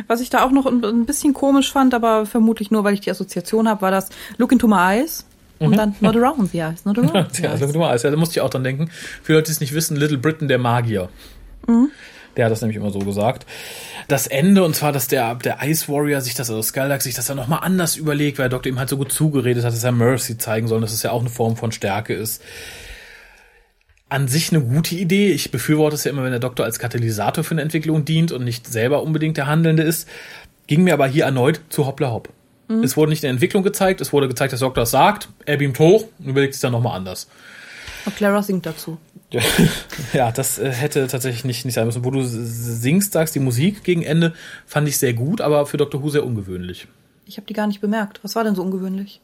Was 0.08 0.20
ich 0.20 0.28
da 0.28 0.44
auch 0.44 0.50
noch 0.50 0.66
ein 0.66 1.06
bisschen 1.06 1.34
komisch 1.34 1.70
fand, 1.70 1.94
aber 1.94 2.26
vermutlich 2.26 2.72
nur, 2.72 2.82
weil 2.82 2.94
ich 2.94 3.00
die 3.00 3.10
Assoziation 3.10 3.68
habe, 3.68 3.82
war 3.82 3.92
das 3.92 4.10
Look 4.36 4.50
into 4.50 4.66
my 4.66 4.98
eyes. 4.98 5.24
Und 5.58 5.70
mhm. 5.70 5.76
dann 5.76 5.96
Not 6.00 6.16
Around 6.16 6.50
the 6.50 6.58
Eyes, 6.58 6.84
Not 6.84 6.98
Around 6.98 7.12
the 7.12 7.18
Eyes. 7.18 7.38
ja, 7.42 7.52
Look 7.54 7.68
into 7.68 7.78
my 7.78 7.86
eyes. 7.86 8.02
Ja, 8.02 8.10
da 8.10 8.16
musste 8.16 8.38
ich 8.38 8.40
auch 8.40 8.50
dran 8.50 8.64
denken. 8.64 8.90
Für 9.22 9.34
Leute, 9.34 9.46
die 9.46 9.52
es 9.52 9.60
nicht 9.60 9.72
wissen, 9.72 9.96
Little 9.96 10.18
Britain, 10.18 10.48
der 10.48 10.58
Magier. 10.58 11.08
Mhm. 11.66 11.90
Der 12.36 12.44
hat 12.44 12.52
das 12.52 12.60
nämlich 12.60 12.76
immer 12.76 12.90
so 12.90 12.98
gesagt. 12.98 13.46
Das 14.08 14.26
Ende, 14.26 14.62
und 14.62 14.76
zwar, 14.76 14.92
dass 14.92 15.08
der, 15.08 15.34
der 15.36 15.58
Ice 15.62 15.88
Warrior 15.88 16.20
sich 16.20 16.34
das, 16.34 16.50
also 16.50 16.62
Skylark 16.62 17.02
sich 17.02 17.14
das 17.14 17.26
dann 17.26 17.36
nochmal 17.36 17.60
anders 17.62 17.96
überlegt, 17.96 18.38
weil 18.38 18.48
der 18.48 18.56
Doktor 18.56 18.70
ihm 18.70 18.78
halt 18.78 18.88
so 18.88 18.96
gut 18.96 19.10
zugeredet 19.10 19.64
hat, 19.64 19.72
dass 19.72 19.84
er 19.84 19.92
Mercy 19.92 20.36
zeigen 20.38 20.68
soll, 20.68 20.80
dass 20.80 20.92
es 20.92 21.02
ja 21.02 21.12
auch 21.12 21.20
eine 21.20 21.30
Form 21.30 21.56
von 21.56 21.72
Stärke 21.72 22.14
ist. 22.14 22.42
An 24.08 24.28
sich 24.28 24.52
eine 24.52 24.62
gute 24.62 24.94
Idee. 24.94 25.32
Ich 25.32 25.50
befürworte 25.50 25.96
es 25.96 26.04
ja 26.04 26.10
immer, 26.10 26.22
wenn 26.22 26.30
der 26.30 26.40
Doktor 26.40 26.64
als 26.64 26.78
Katalysator 26.78 27.42
für 27.42 27.54
eine 27.54 27.62
Entwicklung 27.62 28.04
dient 28.04 28.30
und 28.30 28.44
nicht 28.44 28.66
selber 28.66 29.02
unbedingt 29.02 29.36
der 29.36 29.46
Handelnde 29.46 29.82
ist. 29.82 30.08
Ging 30.68 30.84
mir 30.84 30.94
aber 30.94 31.06
hier 31.08 31.24
erneut 31.24 31.60
zu 31.70 31.86
hoppla 31.86 32.10
hopp. 32.12 32.28
Mhm. 32.68 32.82
Es 32.82 32.96
wurde 32.96 33.10
nicht 33.10 33.24
eine 33.24 33.32
Entwicklung 33.32 33.62
gezeigt, 33.62 34.00
es 34.00 34.12
wurde 34.12 34.28
gezeigt, 34.28 34.52
dass 34.52 34.60
der 34.60 34.68
Doktor 34.68 34.82
es 34.82 34.90
sagt, 34.90 35.28
er 35.44 35.56
beamt 35.56 35.78
hoch 35.78 36.04
und 36.18 36.28
überlegt 36.28 36.54
sich 36.54 36.60
dann 36.60 36.72
nochmal 36.72 36.96
anders. 36.96 37.28
Und 38.04 38.16
Clara 38.16 38.42
singt 38.42 38.66
dazu. 38.66 38.98
ja, 40.12 40.32
das 40.32 40.58
äh, 40.58 40.70
hätte 40.70 41.06
tatsächlich 41.06 41.44
nicht, 41.44 41.64
nicht 41.64 41.74
sein 41.74 41.86
müssen. 41.86 42.04
Wo 42.04 42.10
du 42.10 42.22
singst, 42.24 43.12
sagst, 43.12 43.34
die 43.34 43.40
Musik 43.40 43.84
gegen 43.84 44.02
Ende 44.02 44.34
fand 44.66 44.88
ich 44.88 44.98
sehr 44.98 45.14
gut, 45.14 45.40
aber 45.40 45.66
für 45.66 45.76
Dr. 45.76 46.02
Who 46.02 46.10
sehr 46.10 46.24
ungewöhnlich. 46.24 46.86
Ich 47.26 47.36
habe 47.36 47.46
die 47.46 47.54
gar 47.54 47.66
nicht 47.66 47.80
bemerkt. 47.80 48.20
Was 48.22 48.34
war 48.36 48.44
denn 48.44 48.54
so 48.54 48.62
ungewöhnlich? 48.62 49.20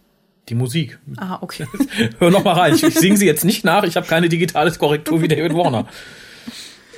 Die 0.48 0.54
Musik. 0.54 0.98
Ah, 1.16 1.38
okay. 1.40 1.66
Hör 2.18 2.30
noch 2.30 2.44
mal 2.44 2.54
rein. 2.54 2.74
Ich, 2.74 2.82
ich 2.82 2.98
singe 2.98 3.16
sie 3.16 3.26
jetzt 3.26 3.44
nicht 3.44 3.64
nach. 3.64 3.84
Ich 3.84 3.96
habe 3.96 4.06
keine 4.06 4.28
digitale 4.28 4.72
Korrektur 4.72 5.22
wie 5.22 5.28
David 5.28 5.54
Warner. 5.54 5.86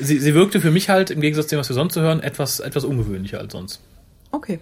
Sie, 0.01 0.19
sie 0.19 0.35
wirkte 0.35 0.61
für 0.61 0.71
mich 0.71 0.89
halt, 0.89 1.11
im 1.11 1.21
Gegensatz 1.21 1.47
zu 1.47 1.55
dem, 1.55 1.61
was 1.61 1.69
wir 1.69 1.75
sonst 1.75 1.95
hören, 1.97 2.23
etwas, 2.23 2.61
etwas 2.61 2.85
ungewöhnlicher 2.85 3.39
als 3.39 3.53
sonst. 3.53 3.81
Okay. 4.33 4.59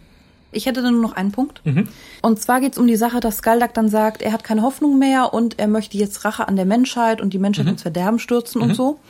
Ich 0.53 0.67
hätte 0.67 0.83
dann 0.83 0.93
nur 0.93 1.03
noch 1.03 1.13
einen 1.13 1.33
Punkt. 1.33 1.65
Mhm. 1.65 1.89
Und 2.21 2.41
zwar 2.41 2.61
geht 2.61 2.73
es 2.73 2.79
um 2.79 2.87
die 2.87 2.97
Sache, 2.97 3.21
dass 3.21 3.39
Skaldak 3.39 3.75
dann 3.75 3.89
sagt, 3.89 4.23
er 4.23 4.33
hat 4.33 4.45
keine 4.45 4.63
Hoffnung 4.63 4.99
mehr 4.99 5.33
und 5.35 5.59
er 5.59 5.67
möchte 5.67 5.97
jetzt 5.97 6.25
Rache 6.25 6.47
an 6.47 6.57
der 6.57 6.67
Menschheit 6.67 7.21
und 7.21 7.33
die 7.33 7.39
Menschheit 7.39 7.65
mhm. 7.65 7.73
ins 7.73 7.83
Verderben 7.83 8.19
stürzen 8.19 8.61
mhm. 8.61 8.69
und 8.69 8.75
so. 8.75 9.01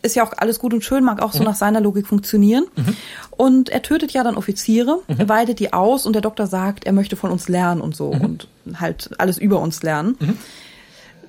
Ist 0.00 0.14
ja 0.14 0.24
auch 0.24 0.32
alles 0.36 0.60
gut 0.60 0.74
und 0.74 0.84
schön, 0.84 1.02
mag 1.02 1.20
auch 1.22 1.32
so 1.32 1.40
mhm. 1.40 1.46
nach 1.46 1.56
seiner 1.56 1.80
Logik 1.80 2.06
funktionieren. 2.06 2.66
Mhm. 2.76 2.96
Und 3.30 3.68
er 3.70 3.82
tötet 3.82 4.12
ja 4.12 4.22
dann 4.22 4.36
Offiziere, 4.36 5.00
mhm. 5.08 5.28
weidet 5.28 5.58
die 5.58 5.72
aus 5.72 6.06
und 6.06 6.12
der 6.12 6.22
Doktor 6.22 6.46
sagt, 6.46 6.84
er 6.84 6.92
möchte 6.92 7.16
von 7.16 7.30
uns 7.30 7.48
lernen 7.48 7.80
und 7.80 7.96
so 7.96 8.08
und 8.10 8.46
halt 8.74 9.10
alles 9.18 9.38
über 9.38 9.58
uns 9.58 9.82
lernen. 9.82 10.16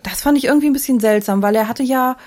Das 0.04 0.22
fand 0.22 0.38
ich 0.38 0.46
irgendwie 0.46 0.68
ein 0.68 0.74
bisschen 0.74 1.00
seltsam, 1.00 1.42
weil 1.42 1.56
er 1.56 1.68
hatte 1.68 1.84
ja 1.84 2.18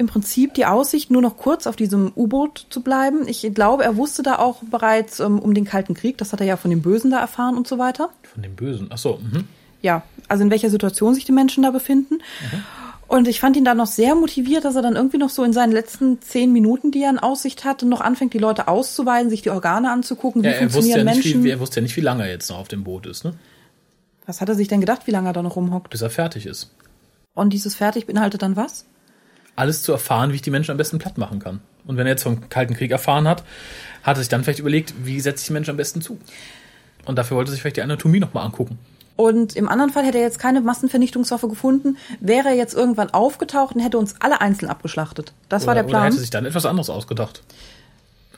im 0.00 0.06
Prinzip 0.06 0.54
die 0.54 0.64
Aussicht, 0.64 1.10
nur 1.10 1.20
noch 1.20 1.36
kurz 1.36 1.66
auf 1.66 1.76
diesem 1.76 2.10
U-Boot 2.16 2.66
zu 2.70 2.80
bleiben. 2.80 3.28
Ich 3.28 3.46
glaube, 3.54 3.84
er 3.84 3.96
wusste 3.96 4.22
da 4.22 4.38
auch 4.38 4.62
bereits 4.62 5.20
ähm, 5.20 5.38
um 5.38 5.52
den 5.52 5.66
Kalten 5.66 5.92
Krieg. 5.92 6.16
Das 6.16 6.32
hat 6.32 6.40
er 6.40 6.46
ja 6.46 6.56
von 6.56 6.70
den 6.70 6.80
Bösen 6.80 7.10
da 7.10 7.20
erfahren 7.20 7.56
und 7.56 7.68
so 7.68 7.76
weiter. 7.76 8.08
Von 8.22 8.42
den 8.42 8.56
Bösen, 8.56 8.88
ach 8.90 8.96
so. 8.96 9.20
Mhm. 9.22 9.44
Ja, 9.82 10.02
also 10.26 10.42
in 10.42 10.50
welcher 10.50 10.70
Situation 10.70 11.14
sich 11.14 11.26
die 11.26 11.32
Menschen 11.32 11.64
da 11.64 11.70
befinden. 11.70 12.14
Mhm. 12.14 12.64
Und 13.08 13.28
ich 13.28 13.40
fand 13.40 13.58
ihn 13.58 13.64
da 13.64 13.74
noch 13.74 13.88
sehr 13.88 14.14
motiviert, 14.14 14.64
dass 14.64 14.74
er 14.74 14.82
dann 14.82 14.96
irgendwie 14.96 15.18
noch 15.18 15.28
so 15.28 15.44
in 15.44 15.52
seinen 15.52 15.72
letzten 15.72 16.22
zehn 16.22 16.50
Minuten, 16.50 16.92
die 16.92 17.02
er 17.02 17.10
in 17.10 17.18
Aussicht 17.18 17.64
hatte, 17.66 17.84
noch 17.84 18.00
anfängt, 18.00 18.32
die 18.32 18.38
Leute 18.38 18.68
auszuweisen, 18.68 19.28
sich 19.28 19.42
die 19.42 19.50
Organe 19.50 19.90
anzugucken, 19.90 20.42
wie 20.42 20.46
ja, 20.46 20.54
funktionieren 20.54 20.98
ja 20.98 21.04
Menschen. 21.04 21.44
Wie, 21.44 21.50
er 21.50 21.60
wusste 21.60 21.80
ja 21.80 21.82
nicht, 21.82 21.96
wie 21.96 22.02
lange 22.02 22.22
er 22.22 22.30
jetzt 22.30 22.48
noch 22.48 22.58
auf 22.58 22.68
dem 22.68 22.84
Boot 22.84 23.04
ist, 23.04 23.24
ne? 23.24 23.34
Was 24.24 24.40
hat 24.40 24.48
er 24.48 24.54
sich 24.54 24.68
denn 24.68 24.80
gedacht, 24.80 25.06
wie 25.06 25.10
lange 25.10 25.28
er 25.28 25.32
da 25.34 25.42
noch 25.42 25.56
rumhockt? 25.56 25.90
Bis 25.90 26.00
er 26.00 26.10
fertig 26.10 26.46
ist. 26.46 26.70
Und 27.34 27.52
dieses 27.52 27.74
fertig 27.74 28.06
beinhaltet 28.06 28.42
dann 28.42 28.56
was? 28.56 28.86
Alles 29.60 29.82
zu 29.82 29.92
erfahren, 29.92 30.32
wie 30.32 30.36
ich 30.36 30.42
die 30.42 30.50
Menschen 30.50 30.72
am 30.72 30.78
besten 30.78 30.98
platt 30.98 31.18
machen 31.18 31.38
kann. 31.38 31.60
Und 31.86 31.96
wenn 31.96 32.06
er 32.06 32.12
jetzt 32.12 32.22
vom 32.22 32.48
Kalten 32.48 32.74
Krieg 32.74 32.90
erfahren 32.90 33.28
hat, 33.28 33.44
hat 34.02 34.16
er 34.16 34.20
sich 34.20 34.28
dann 34.28 34.42
vielleicht 34.42 34.58
überlegt, 34.58 34.94
wie 35.04 35.20
setze 35.20 35.42
ich 35.42 35.46
die 35.48 35.52
Menschen 35.52 35.70
am 35.70 35.76
besten 35.76 36.00
zu. 36.00 36.18
Und 37.04 37.16
dafür 37.16 37.36
wollte 37.36 37.50
er 37.50 37.52
sich 37.52 37.60
vielleicht 37.60 37.76
die 37.76 37.82
Anatomie 37.82 38.20
nochmal 38.20 38.44
angucken. 38.44 38.78
Und 39.16 39.54
im 39.54 39.68
anderen 39.68 39.92
Fall 39.92 40.04
hätte 40.04 40.16
er 40.16 40.24
jetzt 40.24 40.38
keine 40.38 40.62
Massenvernichtungswaffe 40.62 41.48
gefunden, 41.48 41.98
wäre 42.20 42.48
er 42.48 42.54
jetzt 42.54 42.74
irgendwann 42.74 43.10
aufgetaucht 43.10 43.74
und 43.74 43.82
hätte 43.82 43.98
uns 43.98 44.14
alle 44.20 44.40
einzeln 44.40 44.70
abgeschlachtet. 44.70 45.34
Das 45.50 45.64
oder, 45.64 45.68
war 45.68 45.74
der 45.74 45.82
Plan. 45.82 46.02
Oder 46.02 46.06
hätte 46.06 46.20
sich 46.20 46.30
dann 46.30 46.46
etwas 46.46 46.64
anderes 46.64 46.88
ausgedacht. 46.88 47.42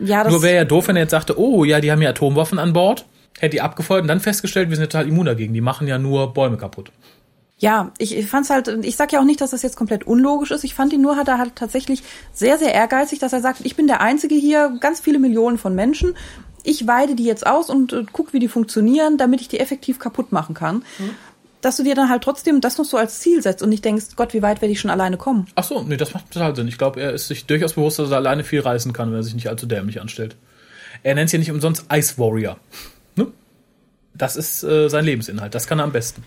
Ja, 0.00 0.24
das 0.24 0.32
Nur 0.32 0.42
wäre 0.42 0.56
ja 0.56 0.64
doof, 0.64 0.88
wenn 0.88 0.96
er 0.96 1.02
jetzt 1.02 1.12
sagte, 1.12 1.38
oh 1.38 1.64
ja, 1.64 1.80
die 1.80 1.92
haben 1.92 2.02
ja 2.02 2.10
Atomwaffen 2.10 2.58
an 2.58 2.72
Bord, 2.72 3.06
hätte 3.38 3.52
die 3.52 3.60
abgefeuert 3.60 4.02
und 4.02 4.08
dann 4.08 4.18
festgestellt, 4.18 4.70
wir 4.70 4.76
sind 4.76 4.90
total 4.90 5.06
immun 5.06 5.26
dagegen, 5.26 5.54
die 5.54 5.60
machen 5.60 5.86
ja 5.86 5.98
nur 5.98 6.34
Bäume 6.34 6.56
kaputt 6.56 6.90
ja, 7.62 7.92
ich, 7.98 8.16
ich 8.16 8.26
fand's 8.26 8.50
halt, 8.50 8.66
ich 8.82 8.96
sag 8.96 9.12
ja 9.12 9.20
auch 9.20 9.24
nicht, 9.24 9.40
dass 9.40 9.52
das 9.52 9.62
jetzt 9.62 9.76
komplett 9.76 10.04
unlogisch 10.04 10.50
ist. 10.50 10.64
Ich 10.64 10.74
fand 10.74 10.92
ihn 10.92 11.00
nur, 11.00 11.14
hat 11.14 11.28
er 11.28 11.38
halt 11.38 11.54
tatsächlich 11.54 12.02
sehr, 12.32 12.58
sehr 12.58 12.74
ehrgeizig, 12.74 13.20
dass 13.20 13.32
er 13.32 13.40
sagt, 13.40 13.60
ich 13.62 13.76
bin 13.76 13.86
der 13.86 14.00
Einzige 14.00 14.34
hier, 14.34 14.76
ganz 14.80 14.98
viele 14.98 15.20
Millionen 15.20 15.58
von 15.58 15.72
Menschen. 15.72 16.16
ich 16.64 16.88
weide 16.88 17.14
die 17.14 17.24
jetzt 17.24 17.46
aus 17.46 17.70
und 17.70 17.92
äh, 17.92 18.04
guck, 18.12 18.32
wie 18.32 18.40
die 18.40 18.48
funktionieren, 18.48 19.16
damit 19.16 19.40
ich 19.40 19.46
die 19.46 19.60
effektiv 19.60 20.00
kaputt 20.00 20.32
machen 20.32 20.56
kann. 20.56 20.84
Dass 21.60 21.76
du 21.76 21.84
dir 21.84 21.94
dann 21.94 22.08
halt 22.08 22.24
trotzdem 22.24 22.60
das 22.60 22.78
noch 22.78 22.84
so 22.84 22.96
als 22.96 23.20
Ziel 23.20 23.42
setzt 23.42 23.62
und 23.62 23.68
nicht 23.68 23.84
denkst, 23.84 24.16
Gott, 24.16 24.34
wie 24.34 24.42
weit 24.42 24.60
werde 24.60 24.72
ich 24.72 24.80
schon 24.80 24.90
alleine 24.90 25.16
kommen? 25.16 25.46
Ach 25.54 25.62
so, 25.62 25.82
nee, 25.82 25.96
das 25.96 26.14
macht 26.14 26.32
total 26.32 26.56
Sinn. 26.56 26.66
Ich 26.66 26.78
glaube, 26.78 27.00
er 27.00 27.12
ist 27.12 27.28
sich 27.28 27.46
durchaus 27.46 27.74
bewusst, 27.74 28.00
dass 28.00 28.10
er 28.10 28.16
alleine 28.16 28.42
viel 28.42 28.60
reißen 28.60 28.92
kann, 28.92 29.10
wenn 29.10 29.20
er 29.20 29.22
sich 29.22 29.34
nicht 29.34 29.48
allzu 29.48 29.66
dämlich 29.66 30.00
anstellt. 30.00 30.34
Er 31.04 31.14
nennt 31.14 31.26
es 31.26 31.32
ja 31.32 31.38
nicht 31.38 31.52
umsonst 31.52 31.84
Ice 31.92 32.18
Warrior. 32.18 32.56
Ne? 33.14 33.28
Das 34.14 34.34
ist 34.34 34.64
äh, 34.64 34.88
sein 34.88 35.04
Lebensinhalt. 35.04 35.54
Das 35.54 35.68
kann 35.68 35.78
er 35.78 35.84
am 35.84 35.92
besten. 35.92 36.24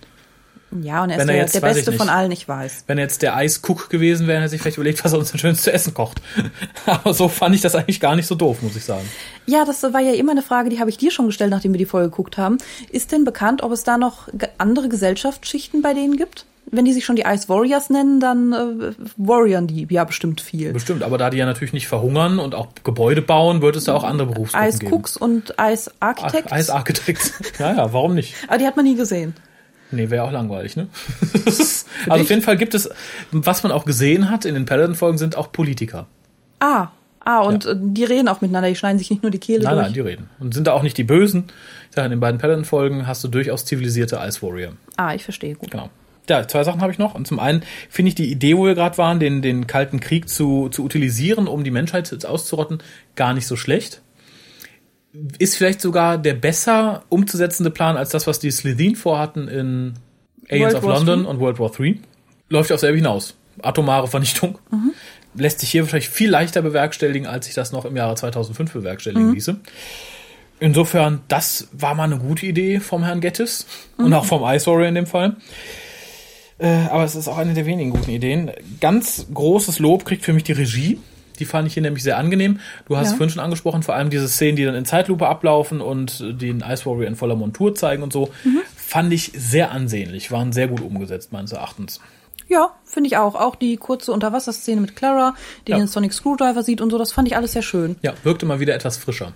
Ja, 0.82 1.04
und 1.04 1.10
er 1.10 1.18
ist 1.18 1.22
er 1.22 1.26
der, 1.28 1.36
jetzt, 1.36 1.56
der 1.56 1.62
Beste 1.62 1.92
nicht. 1.92 2.00
von 2.00 2.10
allen, 2.10 2.32
ich 2.32 2.48
weiß. 2.48 2.84
Wenn 2.88 2.98
er 2.98 3.04
jetzt 3.04 3.22
der 3.22 3.42
Ice 3.42 3.60
Cook 3.66 3.90
gewesen 3.90 4.28
wäre, 4.28 4.40
hätte 4.40 4.48
er 4.48 4.50
sich 4.50 4.62
vielleicht 4.62 4.78
überlegt, 4.78 5.04
was 5.06 5.14
er 5.14 5.20
uns 5.20 5.32
denn 5.32 5.40
schönes 5.40 5.62
zu 5.62 5.72
essen 5.72 5.94
kocht. 5.94 6.22
Aber 6.86 7.14
so 7.14 7.28
fand 7.28 7.56
ich 7.56 7.62
das 7.62 7.76
eigentlich 7.76 8.00
gar 8.00 8.16
nicht 8.16 8.28
so 8.28 8.36
doof, 8.36 8.62
muss 8.62 8.76
ich 8.76 8.84
sagen. 8.84 9.08
Ja, 9.46 9.64
das 9.66 9.84
war 9.84 10.02
ja 10.02 10.14
immer 10.14 10.32
eine 10.32 10.42
Frage, 10.42 10.70
die 10.70 10.80
habe 10.80 10.90
ich 10.90 10.98
dir 10.98 11.12
schon 11.12 11.28
gestellt, 11.28 11.52
nachdem 11.52 11.74
wir 11.74 11.78
die 11.78 11.86
Folge 11.86 12.10
geguckt 12.10 12.38
haben. 12.38 12.58
Ist 12.90 13.12
denn 13.12 13.24
bekannt, 13.24 13.64
ob 13.64 13.72
es 13.72 13.84
da 13.84 13.98
noch 13.98 14.28
andere 14.58 14.90
Gesellschaftsschichten 14.90 15.82
bei 15.82 15.94
denen 15.94 16.18
gibt? 16.18 16.46
Wenn 16.72 16.84
die 16.84 16.94
sich 16.94 17.06
schon 17.06 17.16
die 17.16 17.22
Ice 17.22 17.48
Warriors 17.48 17.92
nennen, 17.92 18.20
dann 18.20 18.52
äh, 18.52 18.94
warrioren 19.18 19.68
die 19.68 19.86
ja 19.88 20.04
bestimmt 20.04 20.42
viel. 20.42 20.74
Bestimmt, 20.74 21.04
aber 21.04 21.20
da 21.20 21.30
die 21.30 21.38
ja 21.38 21.46
natürlich 21.46 21.74
nicht 21.74 21.88
verhungern 21.88 22.40
und 22.40 22.56
auch 22.56 22.70
Gebäude 22.84 23.22
bauen, 23.22 23.62
wird 23.62 23.76
es 23.76 23.84
da 23.84 23.94
auch 23.94 24.04
andere 24.04 24.30
Berufsgruppen 24.30 24.70
Ice 24.70 24.80
geben. 24.80 24.94
Cooks 24.94 25.16
und 25.16 25.54
Ice 25.62 25.92
Architects. 26.00 26.52
Ice 26.52 26.74
Architects. 26.74 27.34
Ja, 27.60 27.76
ja, 27.76 27.94
warum 27.94 28.16
nicht? 28.16 28.34
Aber 28.48 28.58
die 28.58 28.66
hat 28.66 28.76
man 28.76 28.86
nie 28.86 28.96
gesehen. 28.96 29.36
Nee, 29.96 30.10
wäre 30.10 30.24
auch 30.24 30.32
langweilig, 30.32 30.76
ne? 30.76 30.88
also 31.46 31.84
auf 32.08 32.30
jeden 32.30 32.42
Fall 32.42 32.58
gibt 32.58 32.74
es, 32.74 32.90
was 33.32 33.64
man 33.64 33.72
auch 33.72 33.86
gesehen 33.86 34.30
hat 34.30 34.46
in 34.46 34.54
den 34.54 34.66
Paladin-Folgen, 34.66 35.18
sind 35.18 35.36
auch 35.36 35.52
Politiker. 35.52 36.08
Ah, 36.60 36.90
ah, 37.22 37.40
und 37.42 37.66
äh, 37.66 37.76
die 37.78 38.04
reden 38.04 38.28
auch 38.28 38.42
miteinander, 38.42 38.70
die 38.70 38.76
schneiden 38.76 39.00
sich 39.00 39.10
nicht 39.10 39.24
nur 39.24 39.32
die 39.32 39.40
Kehle 39.40 39.64
Nein, 39.64 39.74
durch. 39.74 39.84
nein, 39.86 39.94
die 39.94 40.00
reden. 40.02 40.30
Und 40.40 40.54
sind 40.54 40.68
da 40.68 40.74
auch 40.74 40.84
nicht 40.84 40.98
die 40.98 41.04
Bösen. 41.04 41.46
Ich 41.90 41.96
sage, 41.96 42.06
in 42.06 42.12
den 42.12 42.20
beiden 42.20 42.40
Paladin-Folgen 42.40 43.08
hast 43.08 43.24
du 43.24 43.28
durchaus 43.28 43.66
zivilisierte 43.66 44.20
Ice 44.22 44.42
Warrior. 44.42 44.74
ah, 44.98 45.14
ich 45.14 45.24
verstehe, 45.24 45.56
gut. 45.56 45.72
Genau. 45.72 45.90
Ja, 46.30 46.48
zwei 46.48 46.64
Sachen 46.64 46.82
habe 46.82 46.92
ich 46.92 46.98
noch. 46.98 47.14
Und 47.14 47.28
zum 47.28 47.40
einen 47.40 47.64
finde 47.90 48.10
ich 48.10 48.16
die 48.16 48.32
Idee, 48.32 48.58
wo 48.58 48.66
wir 48.66 48.76
gerade 48.76 48.98
waren, 48.98 49.20
den, 49.20 49.42
den 49.42 49.68
Kalten 49.68 50.00
Krieg 50.00 50.28
zu, 50.28 50.70
zu 50.70 50.84
utilisieren, 50.84 51.48
um 51.48 51.64
die 51.64 51.72
Menschheit 51.72 52.26
auszurotten, 52.26 52.80
gar 53.16 53.34
nicht 53.34 53.48
so 53.48 53.56
schlecht. 53.56 54.02
Ist 55.40 55.58
vielleicht 55.58 55.82
sogar 55.82 56.18
der 56.18 56.34
besser 56.34 57.04
umzusetzende 57.10 57.70
Plan 57.70 57.98
als 57.98 58.10
das, 58.10 58.28
was 58.28 58.40
die 58.40 58.52
Slytherin 58.52 58.96
vorhatten 58.96 59.48
in 59.48 59.94
Aliens 60.50 60.74
World 60.74 60.76
of 60.76 60.84
War 60.84 60.94
London 60.98 61.20
III. 61.22 61.28
und 61.28 61.40
World 61.40 61.60
War 61.60 61.72
III. 61.80 62.02
Läuft 62.50 62.70
ja 62.70 62.76
auf 62.76 62.80
selbe 62.80 62.98
hinaus. 62.98 63.36
Atomare 63.62 64.08
Vernichtung. 64.08 64.60
Lässt 65.34 65.60
sich 65.60 65.70
hier 65.70 65.84
wahrscheinlich 65.84 66.10
viel 66.10 66.30
leichter 66.30 66.62
bewerkstelligen, 66.62 67.28
als 67.28 67.46
sich 67.46 67.56
das 67.56 67.72
noch 67.72 67.86
im 67.86 67.96
Jahre 67.96 68.16
2005 68.16 68.72
bewerkstelligen 68.72 69.34
ließe. 69.34 69.58
Insofern, 70.60 71.22
das 71.28 71.68
war 71.74 71.96
mal 71.96 72.04
eine 72.04 72.18
gute 72.18 72.46
Idee 72.46 72.80
vom 72.80 73.04
Herrn 73.04 73.20
Gettis 73.20 73.66
und 73.98 74.14
auch 74.14 74.26
vom 74.26 74.44
Ice 74.44 74.68
Warrior 74.68 74.88
in 74.88 74.96
dem 74.96 75.08
Fall. 75.08 75.36
Äh, 76.58 76.68
aber 76.90 77.04
es 77.04 77.16
ist 77.16 77.28
auch 77.28 77.38
eine 77.38 77.54
der 77.54 77.66
wenigen 77.66 77.90
guten 77.90 78.12
Ideen. 78.12 78.52
Ganz 78.80 79.28
großes 79.34 79.80
Lob 79.80 80.06
kriegt 80.06 80.24
für 80.24 80.32
mich 80.32 80.44
die 80.44 80.54
Regie. 80.54 81.00
Die 81.38 81.46
fand 81.46 81.68
ich 81.68 81.74
hier 81.74 81.84
nämlich 81.84 82.04
sehr 82.04 82.18
angenehm. 82.18 82.60
Du 82.88 82.98
hast 82.98 83.06
Ja. 83.08 83.12
es 83.12 83.18
vorhin 83.18 83.30
schon 83.34 83.44
angesprochen, 83.44 83.84
vor 83.84 83.96
allem 83.96 84.10
diese 84.10 84.28
Szenen, 84.28 84.56
die 84.56 84.66
dann 84.66 84.76
in 84.76 84.86
Zeitlupe 84.86 85.28
ablaufen 85.28 85.82
und 85.82 86.20
den 86.42 86.62
Ice 86.62 86.86
Warrior 86.86 87.08
in 87.08 87.16
voller 87.16 87.36
Montur 87.36 87.76
zeigen 87.76 88.04
und 88.04 88.14
so, 88.14 88.30
fand 88.76 89.12
ich 89.14 89.32
sehr 89.36 89.72
ansehnlich, 89.72 90.32
waren 90.32 90.54
sehr 90.54 90.68
gut 90.68 90.82
umgesetzt, 90.82 91.32
meines 91.34 91.52
Erachtens. 91.52 92.00
Ja, 92.48 92.70
finde 92.86 93.08
ich 93.08 93.18
auch. 93.18 93.34
Auch 93.36 93.56
die 93.56 93.76
kurze 93.78 94.12
Unterwasserszene 94.12 94.80
mit 94.80 94.96
Clara, 94.96 95.34
die 95.68 95.72
Ja. 95.72 95.78
den 95.78 95.88
Sonic 95.88 96.14
Screwdriver 96.14 96.62
sieht 96.62 96.80
und 96.80 96.92
so, 96.92 96.98
das 97.00 97.12
fand 97.12 97.28
ich 97.28 97.36
alles 97.36 97.54
sehr 97.54 97.64
schön. 97.64 97.96
Ja, 98.04 98.14
wirkte 98.24 98.46
mal 98.46 98.60
wieder 98.60 98.76
etwas 98.76 98.98
frischer. 98.98 99.34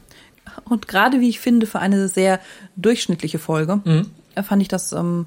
Und 0.66 0.88
gerade 0.88 1.20
wie 1.20 1.30
ich 1.30 1.40
finde, 1.40 1.66
für 1.66 1.80
eine 1.80 2.08
sehr 2.08 2.40
durchschnittliche 2.76 3.40
Folge, 3.40 3.82
Mhm. 3.84 4.12
fand 4.44 4.62
ich 4.62 4.68
das, 4.68 4.92
ähm, 4.94 5.26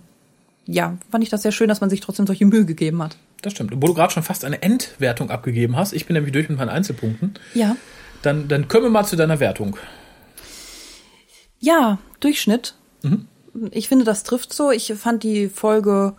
ja, 0.66 0.96
fand 1.10 1.24
ich 1.24 1.30
das 1.30 1.42
sehr 1.42 1.52
schön, 1.52 1.68
dass 1.68 1.80
man 1.80 1.90
sich 1.90 2.00
trotzdem 2.00 2.26
solche 2.26 2.46
Mühe 2.46 2.64
gegeben 2.64 3.02
hat. 3.02 3.16
Das 3.42 3.52
stimmt. 3.52 3.72
Obwohl 3.72 3.88
du 3.90 3.94
gerade 3.94 4.12
schon 4.12 4.22
fast 4.22 4.44
eine 4.44 4.62
Endwertung 4.62 5.30
abgegeben 5.30 5.76
hast. 5.76 5.92
Ich 5.92 6.06
bin 6.06 6.14
nämlich 6.14 6.32
durch 6.32 6.48
mit 6.48 6.58
meinen 6.58 6.68
Einzelpunkten. 6.68 7.34
Ja. 7.54 7.76
Dann, 8.22 8.46
dann 8.48 8.68
kommen 8.68 8.84
wir 8.84 8.90
mal 8.90 9.04
zu 9.04 9.16
deiner 9.16 9.40
Wertung. 9.40 9.76
Ja, 11.58 11.98
Durchschnitt. 12.20 12.74
Mhm. 13.02 13.26
Ich 13.70 13.88
finde, 13.88 14.04
das 14.04 14.22
trifft 14.22 14.52
so. 14.52 14.70
Ich 14.70 14.92
fand 14.96 15.22
die 15.24 15.48
Folge 15.48 16.14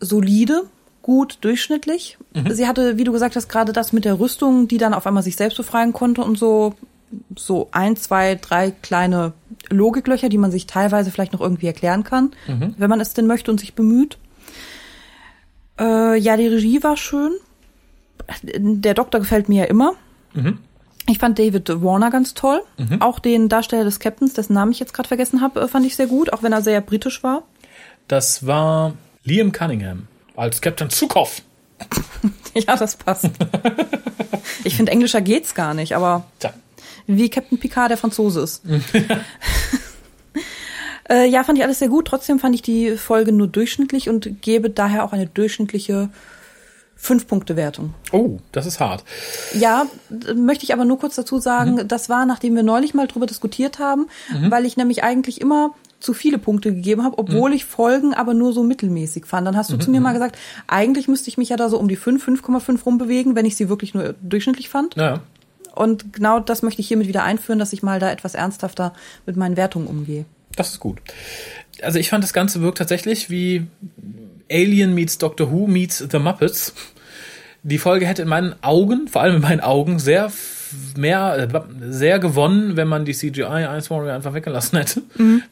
solide, 0.00 0.64
gut, 1.02 1.38
durchschnittlich. 1.42 2.18
Mhm. 2.34 2.52
Sie 2.52 2.66
hatte, 2.66 2.98
wie 2.98 3.04
du 3.04 3.12
gesagt 3.12 3.36
hast, 3.36 3.48
gerade 3.48 3.72
das 3.72 3.92
mit 3.92 4.04
der 4.04 4.18
Rüstung, 4.18 4.68
die 4.68 4.78
dann 4.78 4.94
auf 4.94 5.06
einmal 5.06 5.22
sich 5.22 5.36
selbst 5.36 5.56
befreien 5.56 5.92
konnte 5.92 6.22
und 6.22 6.38
so, 6.38 6.74
so 7.36 7.68
ein, 7.72 7.96
zwei, 7.96 8.36
drei 8.36 8.70
kleine 8.70 9.32
Logiklöcher, 9.70 10.28
die 10.28 10.38
man 10.38 10.50
sich 10.50 10.66
teilweise 10.66 11.10
vielleicht 11.10 11.32
noch 11.32 11.40
irgendwie 11.40 11.66
erklären 11.66 12.04
kann, 12.04 12.30
Mhm. 12.48 12.74
wenn 12.78 12.88
man 12.90 13.00
es 13.00 13.12
denn 13.14 13.26
möchte 13.26 13.50
und 13.50 13.60
sich 13.60 13.74
bemüht. 13.74 14.18
Äh, 15.78 16.18
ja, 16.18 16.36
die 16.36 16.46
Regie 16.46 16.82
war 16.82 16.96
schön. 16.96 17.32
Der 18.42 18.94
Doktor 18.94 19.20
gefällt 19.20 19.48
mir 19.48 19.62
ja 19.62 19.64
immer. 19.64 19.94
Mhm. 20.34 20.58
Ich 21.08 21.18
fand 21.18 21.38
David 21.38 21.68
Warner 21.82 22.10
ganz 22.10 22.34
toll. 22.34 22.62
Auch 23.00 23.18
den 23.18 23.48
Darsteller 23.48 23.84
des 23.84 23.98
Captains, 23.98 24.34
dessen 24.34 24.54
Namen 24.54 24.72
ich 24.72 24.78
jetzt 24.78 24.94
gerade 24.94 25.08
vergessen 25.08 25.40
habe, 25.40 25.60
äh, 25.60 25.68
fand 25.68 25.84
ich 25.84 25.96
sehr 25.96 26.06
gut, 26.06 26.32
auch 26.32 26.42
wenn 26.42 26.52
er 26.52 26.62
sehr 26.62 26.80
britisch 26.80 27.22
war. 27.22 27.42
Das 28.08 28.46
war 28.46 28.94
Liam 29.24 29.52
Cunningham 29.52 30.06
als 30.36 30.60
Captain 30.60 30.90
Zukoff. 30.90 31.42
Ja, 32.54 32.76
das 32.76 32.96
passt. 32.96 33.30
ich 34.64 34.76
finde, 34.76 34.92
englischer 34.92 35.22
geht's 35.22 35.54
gar 35.54 35.72
nicht, 35.72 35.96
aber 35.96 36.26
Tja, 36.38 36.52
wie 37.06 37.30
Captain 37.30 37.58
Picard 37.58 37.90
der 37.90 37.96
Franzose 37.96 38.42
ist. 38.42 38.62
äh, 41.08 41.28
ja, 41.28 41.44
fand 41.44 41.58
ich 41.58 41.64
alles 41.64 41.78
sehr 41.78 41.88
gut. 41.88 42.06
Trotzdem 42.06 42.38
fand 42.38 42.54
ich 42.54 42.62
die 42.62 42.96
Folge 42.96 43.32
nur 43.32 43.48
durchschnittlich 43.48 44.08
und 44.08 44.42
gebe 44.42 44.70
daher 44.70 45.04
auch 45.04 45.12
eine 45.12 45.26
durchschnittliche 45.26 46.10
Fünf-Punkte-Wertung. 46.96 47.94
oh, 48.12 48.38
das 48.52 48.64
ist 48.66 48.78
hart. 48.78 49.02
Ja, 49.54 49.86
möchte 50.36 50.64
ich 50.64 50.72
aber 50.72 50.84
nur 50.84 50.98
kurz 51.00 51.16
dazu 51.16 51.38
sagen, 51.38 51.88
das 51.88 52.08
war, 52.08 52.26
nachdem 52.26 52.54
wir 52.54 52.62
neulich 52.62 52.94
mal 52.94 53.08
drüber 53.08 53.26
diskutiert 53.26 53.80
haben, 53.80 54.06
weil 54.50 54.64
ich 54.66 54.76
nämlich 54.76 55.02
eigentlich 55.02 55.40
immer 55.40 55.72
zu 55.98 56.14
viele 56.14 56.38
Punkte 56.38 56.72
gegeben 56.72 57.02
habe, 57.02 57.18
obwohl 57.18 57.52
ich 57.54 57.64
Folgen 57.64 58.14
aber 58.14 58.34
nur 58.34 58.52
so 58.52 58.62
mittelmäßig 58.62 59.24
fand. 59.26 59.46
Dann 59.48 59.56
hast 59.56 59.70
du 59.72 59.76
zu 59.78 59.90
mir 59.90 60.00
mal 60.00 60.12
gesagt, 60.12 60.36
eigentlich 60.68 61.08
müsste 61.08 61.28
ich 61.28 61.38
mich 61.38 61.48
ja 61.48 61.56
da 61.56 61.68
so 61.68 61.78
um 61.78 61.88
die 61.88 61.96
5, 61.96 62.24
5,5 62.24 62.84
rumbewegen, 62.84 63.34
wenn 63.34 63.46
ich 63.46 63.56
sie 63.56 63.68
wirklich 63.68 63.94
nur 63.94 64.14
durchschnittlich 64.22 64.68
fand. 64.68 64.96
Naja, 64.96 65.20
Und 65.74 66.12
genau 66.12 66.38
das 66.38 66.62
möchte 66.62 66.80
ich 66.80 66.88
hiermit 66.88 67.08
wieder 67.08 67.24
einführen, 67.24 67.58
dass 67.58 67.72
ich 67.72 67.82
mal 67.82 67.98
da 67.98 68.10
etwas 68.10 68.34
ernsthafter 68.34 68.92
mit 69.26 69.36
meinen 69.36 69.56
Wertungen 69.56 69.88
umgehe. 69.88 70.24
Das 70.56 70.70
ist 70.70 70.80
gut. 70.80 71.00
Also 71.82 71.98
ich 71.98 72.08
fand, 72.08 72.22
das 72.22 72.32
Ganze 72.32 72.62
wirkt 72.62 72.78
tatsächlich 72.78 73.30
wie 73.30 73.66
Alien 74.50 74.94
meets 74.94 75.18
Doctor 75.18 75.50
Who 75.50 75.66
meets 75.66 76.04
The 76.10 76.18
Muppets. 76.18 76.74
Die 77.62 77.78
Folge 77.78 78.06
hätte 78.06 78.22
in 78.22 78.28
meinen 78.28 78.54
Augen, 78.62 79.08
vor 79.08 79.22
allem 79.22 79.36
in 79.36 79.42
meinen 79.42 79.60
Augen, 79.60 79.98
sehr 79.98 80.32
mehr, 80.96 81.48
äh, 81.52 81.60
sehr 81.90 82.18
gewonnen, 82.18 82.76
wenn 82.76 82.88
man 82.88 83.04
die 83.04 83.12
CGI 83.12 83.66
Ice 83.76 83.90
Warrior 83.90 84.14
einfach 84.14 84.34
weggelassen 84.34 84.78
hätte. 84.78 85.02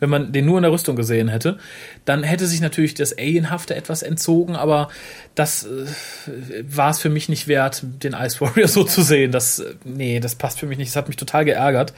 Wenn 0.00 0.10
man 0.10 0.32
den 0.32 0.46
nur 0.46 0.58
in 0.58 0.62
der 0.62 0.72
Rüstung 0.72 0.96
gesehen 0.96 1.28
hätte. 1.28 1.58
Dann 2.04 2.22
hätte 2.22 2.46
sich 2.46 2.60
natürlich 2.60 2.94
das 2.94 3.16
Alienhafte 3.16 3.74
etwas 3.74 4.02
entzogen, 4.02 4.56
aber 4.56 4.88
das 5.34 5.64
äh, 5.64 6.64
war 6.68 6.90
es 6.90 6.98
für 6.98 7.10
mich 7.10 7.28
nicht 7.28 7.48
wert, 7.48 7.82
den 8.02 8.14
Ice 8.14 8.40
Warrior 8.40 8.68
so 8.68 8.84
zu 8.84 9.02
sehen. 9.02 9.32
Das, 9.32 9.58
äh, 9.58 9.74
nee, 9.84 10.20
das 10.20 10.34
passt 10.34 10.58
für 10.58 10.66
mich 10.66 10.78
nicht. 10.78 10.88
Das 10.88 10.96
hat 10.96 11.08
mich 11.08 11.16
total 11.16 11.44
geärgert. 11.44 11.92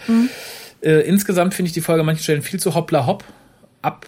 Äh, 0.82 1.00
insgesamt 1.06 1.54
finde 1.54 1.68
ich 1.68 1.72
die 1.72 1.80
Folge 1.80 2.00
an 2.00 2.06
manchen 2.06 2.22
Stellen 2.22 2.42
viel 2.42 2.60
zu 2.60 2.74
hoppla 2.74 3.06
hopp 3.06 3.24
ab, 3.82 4.06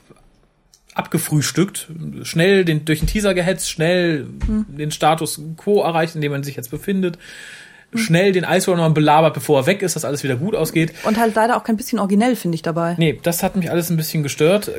abgefrühstückt, 0.94 1.88
schnell 2.22 2.64
den, 2.64 2.84
durch 2.84 3.00
den 3.00 3.08
Teaser 3.08 3.34
gehetzt, 3.34 3.70
schnell 3.70 4.26
den 4.46 4.90
Status 4.90 5.40
quo 5.56 5.82
erreicht, 5.82 6.14
in 6.14 6.20
dem 6.20 6.32
man 6.32 6.42
sich 6.44 6.56
jetzt 6.56 6.70
befindet, 6.70 7.18
schnell 7.94 8.32
den 8.32 8.44
Eisbären 8.44 8.80
noch 8.80 8.92
belabert, 8.94 9.34
bevor 9.34 9.60
er 9.60 9.66
weg 9.66 9.82
ist, 9.82 9.96
dass 9.96 10.04
alles 10.04 10.22
wieder 10.22 10.36
gut 10.36 10.54
ausgeht. 10.54 10.92
Und 11.04 11.18
halt 11.18 11.34
leider 11.34 11.56
auch 11.56 11.64
kein 11.64 11.76
bisschen 11.76 11.98
originell, 11.98 12.36
finde 12.36 12.56
ich 12.56 12.62
dabei. 12.62 12.94
Nee, 12.98 13.18
das 13.22 13.42
hat 13.42 13.56
mich 13.56 13.70
alles 13.70 13.90
ein 13.90 13.96
bisschen 13.96 14.22
gestört. 14.22 14.70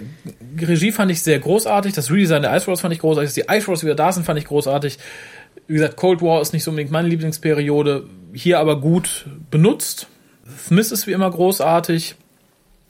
Regie 0.59 0.91
fand 0.91 1.11
ich 1.11 1.21
sehr 1.21 1.39
großartig, 1.39 1.93
das 1.93 2.11
Redesign 2.11 2.41
der 2.41 2.55
Ice 2.55 2.67
Wars 2.67 2.81
fand 2.81 2.93
ich 2.93 2.99
großartig, 2.99 3.33
dass 3.33 3.35
die 3.35 3.53
Ice 3.53 3.67
Wars 3.67 3.83
wieder 3.83 3.95
da 3.95 4.11
sind, 4.11 4.25
fand 4.25 4.39
ich 4.39 4.45
großartig. 4.45 4.97
Wie 5.67 5.73
gesagt, 5.73 5.95
Cold 5.95 6.21
War 6.21 6.41
ist 6.41 6.53
nicht 6.53 6.63
so 6.63 6.71
unbedingt 6.71 6.91
meine 6.91 7.07
Lieblingsperiode, 7.07 8.05
hier 8.33 8.59
aber 8.59 8.79
gut 8.79 9.25
benutzt. 9.49 10.07
Smith 10.65 10.91
ist 10.91 11.07
wie 11.07 11.11
immer 11.11 11.29
großartig. 11.29 12.15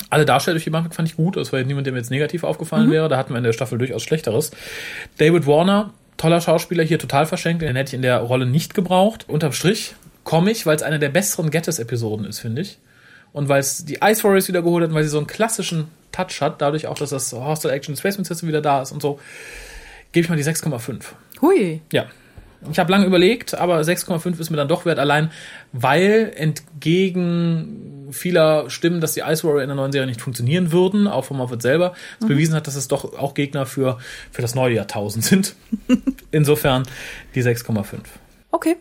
Alle 0.09 0.25
Darsteller 0.25 0.55
durch 0.55 0.65
die 0.65 0.69
Bank 0.69 0.93
fand 0.93 1.07
ich 1.07 1.15
gut. 1.15 1.37
Das 1.37 1.51
war 1.51 1.59
jetzt 1.59 1.67
niemand, 1.67 1.87
der 1.87 1.93
mir 1.93 1.99
jetzt 1.99 2.11
negativ 2.11 2.43
aufgefallen 2.43 2.91
wäre. 2.91 3.09
Da 3.09 3.17
hatten 3.17 3.33
wir 3.33 3.37
in 3.37 3.43
der 3.43 3.53
Staffel 3.53 3.77
durchaus 3.77 4.03
Schlechteres. 4.03 4.51
David 5.17 5.47
Warner, 5.47 5.93
toller 6.17 6.41
Schauspieler, 6.41 6.83
hier 6.83 6.99
total 6.99 7.25
verschenkt. 7.25 7.61
Den 7.61 7.75
hätte 7.75 7.89
ich 7.89 7.93
in 7.93 8.01
der 8.01 8.19
Rolle 8.19 8.45
nicht 8.45 8.73
gebraucht. 8.73 9.25
Unterm 9.27 9.53
Strich 9.53 9.95
komme 10.23 10.51
ich, 10.51 10.65
weil 10.65 10.75
es 10.75 10.83
eine 10.83 10.99
der 10.99 11.09
besseren 11.09 11.49
Gettys-Episoden 11.49 12.25
ist, 12.25 12.39
finde 12.39 12.61
ich. 12.61 12.77
Und 13.31 13.49
weil 13.49 13.59
es 13.59 13.85
die 13.85 13.99
Ice 14.03 14.23
Warriors 14.23 14.47
wiedergeholt 14.47 14.83
hat, 14.83 14.89
und 14.89 14.95
weil 14.95 15.03
sie 15.03 15.09
so 15.09 15.17
einen 15.17 15.27
klassischen 15.27 15.87
Touch 16.11 16.41
hat, 16.41 16.61
dadurch 16.61 16.87
auch, 16.87 16.97
dass 16.97 17.09
das 17.09 17.33
Hostile 17.33 17.73
Action 17.73 17.93
Displacement 17.93 18.27
System 18.27 18.47
wieder 18.49 18.61
da 18.61 18.81
ist 18.81 18.91
und 18.91 19.01
so, 19.01 19.19
gebe 20.11 20.23
ich 20.23 20.29
mal 20.29 20.37
die 20.37 20.43
6,5. 20.43 21.01
Hui. 21.41 21.81
Ja. 21.91 22.05
Ich 22.71 22.79
habe 22.79 22.91
lange 22.91 23.05
überlegt, 23.05 23.55
aber 23.55 23.79
6,5 23.79 24.39
ist 24.39 24.49
mir 24.49 24.57
dann 24.57 24.67
doch 24.67 24.85
wert, 24.85 24.99
allein 24.99 25.31
weil 25.71 26.31
entgegen 26.35 28.07
vieler 28.11 28.69
Stimmen, 28.69 29.01
dass 29.01 29.13
die 29.13 29.21
Ice 29.21 29.43
Warrior 29.43 29.61
in 29.61 29.67
der 29.67 29.75
neuen 29.75 29.91
Serie 29.91 30.07
nicht 30.07 30.21
funktionieren 30.21 30.71
würden, 30.71 31.07
auch 31.07 31.25
von 31.25 31.37
Moffat 31.37 31.61
selber, 31.61 31.93
es 32.19 32.27
bewiesen 32.27 32.55
hat, 32.55 32.67
dass 32.67 32.75
es 32.75 32.87
doch 32.87 33.17
auch 33.17 33.33
Gegner 33.33 33.65
für, 33.65 33.97
für 34.31 34.41
das 34.41 34.55
neue 34.55 34.75
Jahrtausend 34.75 35.25
sind. 35.25 35.55
Insofern 36.31 36.83
die 37.33 37.43
6,5. 37.43 37.97
Okay. 38.51 38.77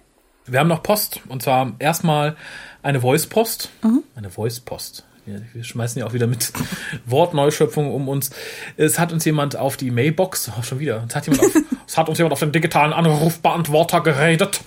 Wir 0.47 0.61
haben 0.61 0.69
noch 0.69 0.83
Post 0.83 1.21
und 1.29 1.43
zwar 1.43 1.73
erstmal 1.79 2.37
eine 2.83 3.01
Voice-Post. 3.01 3.71
Eine 4.15 4.31
Voice-Post. 4.31 5.05
Wir 5.27 5.65
schmeißen 5.65 5.99
ja 5.99 6.07
auch 6.07 6.13
wieder 6.13 6.27
mit 6.27 6.53
Wortneuschöpfung 7.07 7.93
um 7.93 8.09
uns. 8.09 8.31
Es 8.77 8.99
hat 8.99 9.13
uns 9.13 9.25
jemand 9.25 9.57
auf 9.57 9.77
die 9.77 9.91
Mailbox, 9.91 10.51
oh, 10.57 10.63
schon 10.63 10.81
wieder, 10.81 11.05
es 11.09 11.17
hat, 11.17 11.27
jemand 11.27 11.45
auf, 11.45 11.63
es 11.87 11.97
hat 11.99 12.09
uns 12.09 12.19
jemand 12.19 12.33
auf 12.33 12.41
den 12.41 12.53
digitalen 12.53 12.93
Anrufbeantworter 12.93 14.01
geredet. 14.01 14.61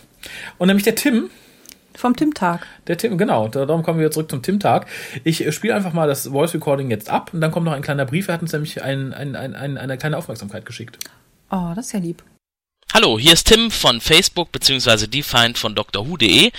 Und 0.58 0.68
nämlich 0.68 0.84
der 0.84 0.96
Tim, 0.96 1.30
Vom 1.96 2.16
Tim-Tag. 2.16 2.66
der 2.88 2.98
Tim, 2.98 3.18
genau, 3.18 3.48
da- 3.48 3.66
darum 3.66 3.84
kommen 3.84 4.00
wir 4.00 4.12
zurück 4.12 4.30
zum 4.30 4.42
Tim-Tag. 4.42 4.86
Ich 5.24 5.46
äh, 5.46 5.52
spiele 5.52 5.74
einfach 5.76 5.94
mal 5.94 6.08
das 6.08 6.28
Voice 6.28 6.54
Recording 6.54 6.90
jetzt 6.92 7.10
ab 7.10 7.32
und 7.34 7.42
dann 7.42 7.52
kommt 7.52 7.66
noch 7.66 7.74
ein 7.74 7.82
kleiner 7.82 8.06
Brief. 8.06 8.28
Er 8.28 8.36
hat 8.36 8.42
uns 8.42 8.54
nämlich 8.54 8.82
ein, 8.84 9.14
ein, 9.14 9.36
ein, 9.36 9.78
eine 9.78 9.98
kleine 9.98 10.18
Aufmerksamkeit 10.18 10.66
geschickt. 10.66 10.98
Oh, 11.50 11.72
das 11.76 11.88
ist 11.88 11.92
ja 11.94 12.00
lieb. 12.00 12.24
Hallo, 12.94 13.20
hier 13.20 13.34
ist 13.34 13.48
Tim 13.48 13.70
von 13.70 14.00
Facebook 14.00 14.52
bzw. 14.54 15.08
Defiant 15.08 15.58
von 15.58 15.76
drwho.de. 15.76 16.52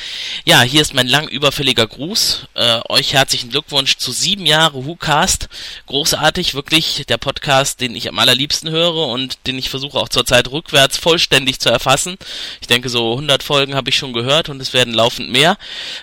Ja, 0.44 0.60
hier 0.60 0.82
ist 0.82 0.92
mein 0.92 1.08
lang 1.08 1.26
überfälliger 1.26 1.86
Gruß. 1.86 2.46
Äh, 2.54 2.80
euch 2.90 3.14
herzlichen 3.14 3.48
Glückwunsch 3.48 3.96
zu 3.96 4.12
sieben 4.12 4.44
Jahre 4.44 4.84
WhoCast. 4.86 5.48
Großartig, 5.86 6.54
wirklich 6.54 7.04
der 7.08 7.16
Podcast, 7.16 7.80
den 7.80 7.96
ich 7.96 8.08
am 8.08 8.18
allerliebsten 8.18 8.70
höre 8.70 9.08
und 9.08 9.38
den 9.46 9.58
ich 9.58 9.70
versuche 9.70 9.98
auch 9.98 10.10
zurzeit 10.10 10.48
rückwärts 10.50 10.98
vollständig 10.98 11.60
zu 11.60 11.70
erfassen. 11.70 12.18
Ich 12.60 12.66
denke, 12.66 12.90
so 12.90 13.12
100 13.12 13.42
Folgen 13.42 13.74
habe 13.74 13.88
ich 13.88 13.96
schon 13.96 14.12
gehört 14.12 14.50
und 14.50 14.60
es 14.60 14.74
werden 14.74 14.92
laufend 14.92 15.30
mehr. 15.30 15.56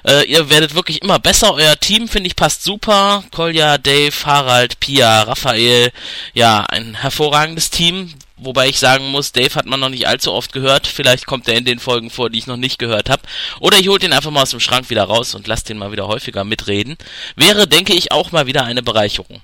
Äh, 0.06 0.26
ihr 0.26 0.50
werdet 0.50 0.74
wirklich 0.74 1.04
immer 1.04 1.20
besser. 1.20 1.54
Euer 1.54 1.80
Team, 1.80 2.10
finde 2.10 2.28
ich, 2.28 2.36
passt 2.36 2.64
super. 2.64 3.24
Kolja, 3.32 3.78
Dave, 3.78 4.16
Harald, 4.26 4.80
Pia, 4.80 5.22
Raphael. 5.22 5.92
Ja, 6.34 6.66
ein 6.68 6.96
hervorragendes 6.96 7.70
Team. 7.70 8.12
Wobei 8.38 8.68
ich 8.68 8.80
sagen 8.80 9.12
muss, 9.12 9.32
Dave 9.32 9.56
hat 9.56 9.66
man 9.66 9.80
noch 9.80 9.90
nicht 9.90 10.08
allzu 10.08 10.34
oft 10.34 10.52
gehört. 10.52 10.88
Vielleicht 10.88 11.26
kommt 11.26 11.48
er 11.48 11.56
in 11.56 11.64
den 11.64 11.80
Folgen 11.80 12.10
vor, 12.10 12.30
die 12.30 12.38
ich 12.38 12.48
noch 12.48 12.58
nicht 12.58 12.78
gehört 12.80 13.10
habe. 13.10 13.22
Oder 13.62 13.80
ich 13.80 13.88
hole 13.88 14.00
den 14.00 14.12
einfach 14.12 14.32
mal 14.32 14.42
aus 14.42 14.50
dem 14.50 14.60
Schrank 14.60 14.90
wieder 14.90 15.04
raus 15.04 15.36
und 15.36 15.48
lasse 15.48 15.66
den 15.66 15.78
mal 15.78 15.94
wieder 15.94 16.08
häufiger 16.08 16.44
mitreden. 16.44 16.98
Wäre, 17.38 17.66
denke 17.66 17.94
ich, 17.94 18.12
auch 18.12 18.34
mal 18.34 18.46
wieder 18.46 18.66
eine 18.66 18.84
Bereicherung. 18.84 19.40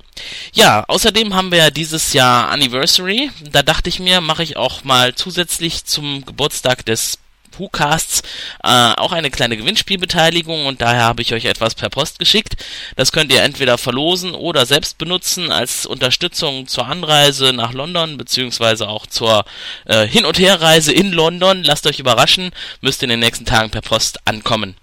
Ja, 0.54 0.84
außerdem 0.88 1.34
haben 1.34 1.52
wir 1.52 1.60
ja 1.60 1.70
dieses 1.70 2.12
Jahr 2.12 2.50
Anniversary. 2.50 3.32
Da 3.52 3.64
dachte 3.64 3.88
ich 3.88 4.00
mir, 4.00 4.20
mache 4.20 4.44
ich 4.44 4.58
auch 4.58 4.84
mal 4.84 5.16
zusätzlich 5.16 5.86
zum 5.86 6.26
Geburtstag 6.26 6.86
des 6.86 7.18
WhoCasts 7.58 8.22
äh, 8.64 8.94
auch 8.98 9.12
eine 9.12 9.32
kleine 9.32 9.58
Gewinnspielbeteiligung 9.58 10.66
und 10.66 10.82
daher 10.82 11.04
habe 11.04 11.22
ich 11.22 11.34
euch 11.34 11.46
etwas 11.46 11.76
per 11.76 11.90
Post 11.90 12.20
geschickt. 12.20 12.56
Das 12.96 13.12
könnt 13.12 13.32
ihr 13.32 13.44
entweder 13.44 13.78
verlosen 13.78 14.34
oder 14.34 14.66
selbst 14.66 14.98
benutzen 14.98 15.52
als 15.52 15.86
Unterstützung 15.86 16.68
zur 16.68 16.88
Anreise 16.88 17.54
nach 17.54 17.74
London 17.74 18.18
beziehungsweise 18.18 18.88
auch 18.88 19.06
zur 19.06 19.46
äh, 19.86 20.08
Hin- 20.08 20.26
und 20.26 20.40
Herreise 20.40 20.94
in 20.94 21.12
London. 21.12 21.64
Lasst 21.64 21.88
euch 21.88 22.00
überraschen, 22.00 22.52
müsst 22.82 23.04
in 23.04 23.10
den 23.10 23.20
nächsten 23.20 23.46
Tagen 23.46 23.70
per 23.70 23.82
Post 23.82 24.20
ankommen. 24.26 24.76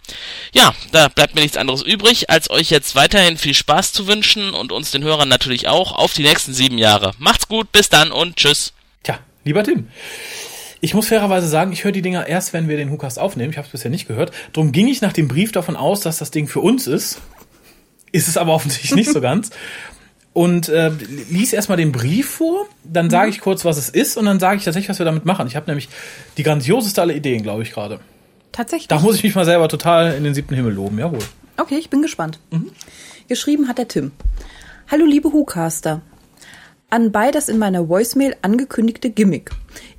Ja, 0.52 0.74
da 0.92 1.08
bleibt 1.08 1.34
mir 1.34 1.42
nichts 1.42 1.56
anderes 1.56 1.82
übrig, 1.82 2.30
als 2.30 2.50
euch 2.50 2.70
jetzt 2.70 2.94
weiterhin 2.94 3.38
viel 3.38 3.54
Spaß 3.54 3.92
zu 3.92 4.06
wünschen 4.06 4.54
und 4.54 4.72
uns 4.72 4.90
den 4.90 5.04
Hörern 5.04 5.28
natürlich 5.28 5.68
auch 5.68 5.92
auf 5.92 6.12
die 6.12 6.22
nächsten 6.22 6.54
sieben 6.54 6.78
Jahre. 6.78 7.12
Macht's 7.18 7.48
gut, 7.48 7.70
bis 7.72 7.88
dann 7.88 8.12
und 8.12 8.36
tschüss. 8.36 8.72
Tja, 9.02 9.18
lieber 9.44 9.62
Tim. 9.62 9.88
Ich 10.81 10.95
muss 10.95 11.09
fairerweise 11.09 11.49
sagen, 11.49 11.72
ich 11.72 11.85
höre 11.85 11.93
die 11.93 12.03
Dinger 12.03 12.26
erst, 12.26 12.53
wenn 12.53 12.68
wir 12.68 12.76
den 12.76 12.91
Hookast 12.91 13.18
aufnehmen. 13.18 13.51
Ich 13.51 13.57
habe 13.57 13.66
es 13.66 13.72
bisher 13.72 13.91
nicht 13.91 14.07
gehört. 14.07 14.33
Drum 14.53 14.72
ging 14.72 14.87
ich 14.87 15.01
nach 15.01 15.12
dem 15.12 15.29
Brief 15.29 15.51
davon 15.53 15.76
aus, 15.76 16.01
dass 16.01 16.18
das 16.18 16.31
Ding 16.31 16.47
für 16.47 16.61
uns 16.61 16.87
ist. 16.87 17.20
Ist 18.12 18.29
es 18.29 18.37
aber 18.37 18.55
offensichtlich 18.55 18.95
nicht 18.95 19.12
so 19.12 19.20
ganz. 19.22 19.51
Und 20.33 20.68
äh, 20.68 20.91
lies 21.31 21.53
erstmal 21.53 21.79
den 21.79 21.91
Brief 21.91 22.31
vor, 22.31 22.66
dann 22.85 23.11
sage 23.11 23.31
ich 23.31 23.41
kurz, 23.41 23.64
was 23.64 23.76
es 23.76 23.89
ist 23.89 24.16
und 24.16 24.26
dann 24.26 24.39
sage 24.39 24.59
ich 24.59 24.64
tatsächlich, 24.64 24.89
was 24.89 25.01
wir 25.01 25.07
damit 25.07 25.24
machen. 25.24 25.49
Ich 25.49 25.57
habe 25.57 25.66
nämlich 25.66 25.89
die 26.37 26.45
grandioseste 26.45 27.03
aller 27.03 27.14
Ideen, 27.14 27.43
glaube 27.43 27.62
ich, 27.62 27.72
gerade. 27.72 27.99
Tatsächlich. 28.53 28.87
Da 28.87 29.01
muss 29.01 29.16
ich 29.16 29.24
mich 29.24 29.35
mal 29.35 29.45
selber 29.45 29.68
total 29.68 30.14
in 30.14 30.22
den 30.22 30.35
siebten 30.35 30.55
Himmel 30.55 30.74
loben, 30.74 30.99
jawohl. 30.99 31.18
Okay, 31.57 31.76
ich 31.76 31.91
bin 31.91 32.03
gespannt. 32.03 32.39
Geschrieben 33.26 33.66
hat 33.66 33.79
der 33.79 33.89
Tim. 33.89 34.12
Hallo 34.89 35.05
liebe 35.07 35.33
WhoCaster. 35.33 36.03
Anbei 36.91 37.30
das 37.30 37.49
in 37.49 37.59
meiner 37.59 37.89
Voicemail 37.89 38.36
angekündigte 38.41 39.11
Gimmick. 39.11 39.51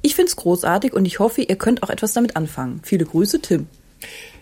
Ich 0.02 0.16
find's 0.16 0.36
großartig 0.36 0.94
und 0.94 1.06
ich 1.06 1.20
hoffe, 1.20 1.42
ihr 1.42 1.56
könnt 1.56 1.84
auch 1.84 1.90
etwas 1.90 2.14
damit 2.14 2.36
anfangen. 2.36 2.82
Viele 2.84 3.06
Grüße, 3.06 3.42
Tim. 3.42 3.68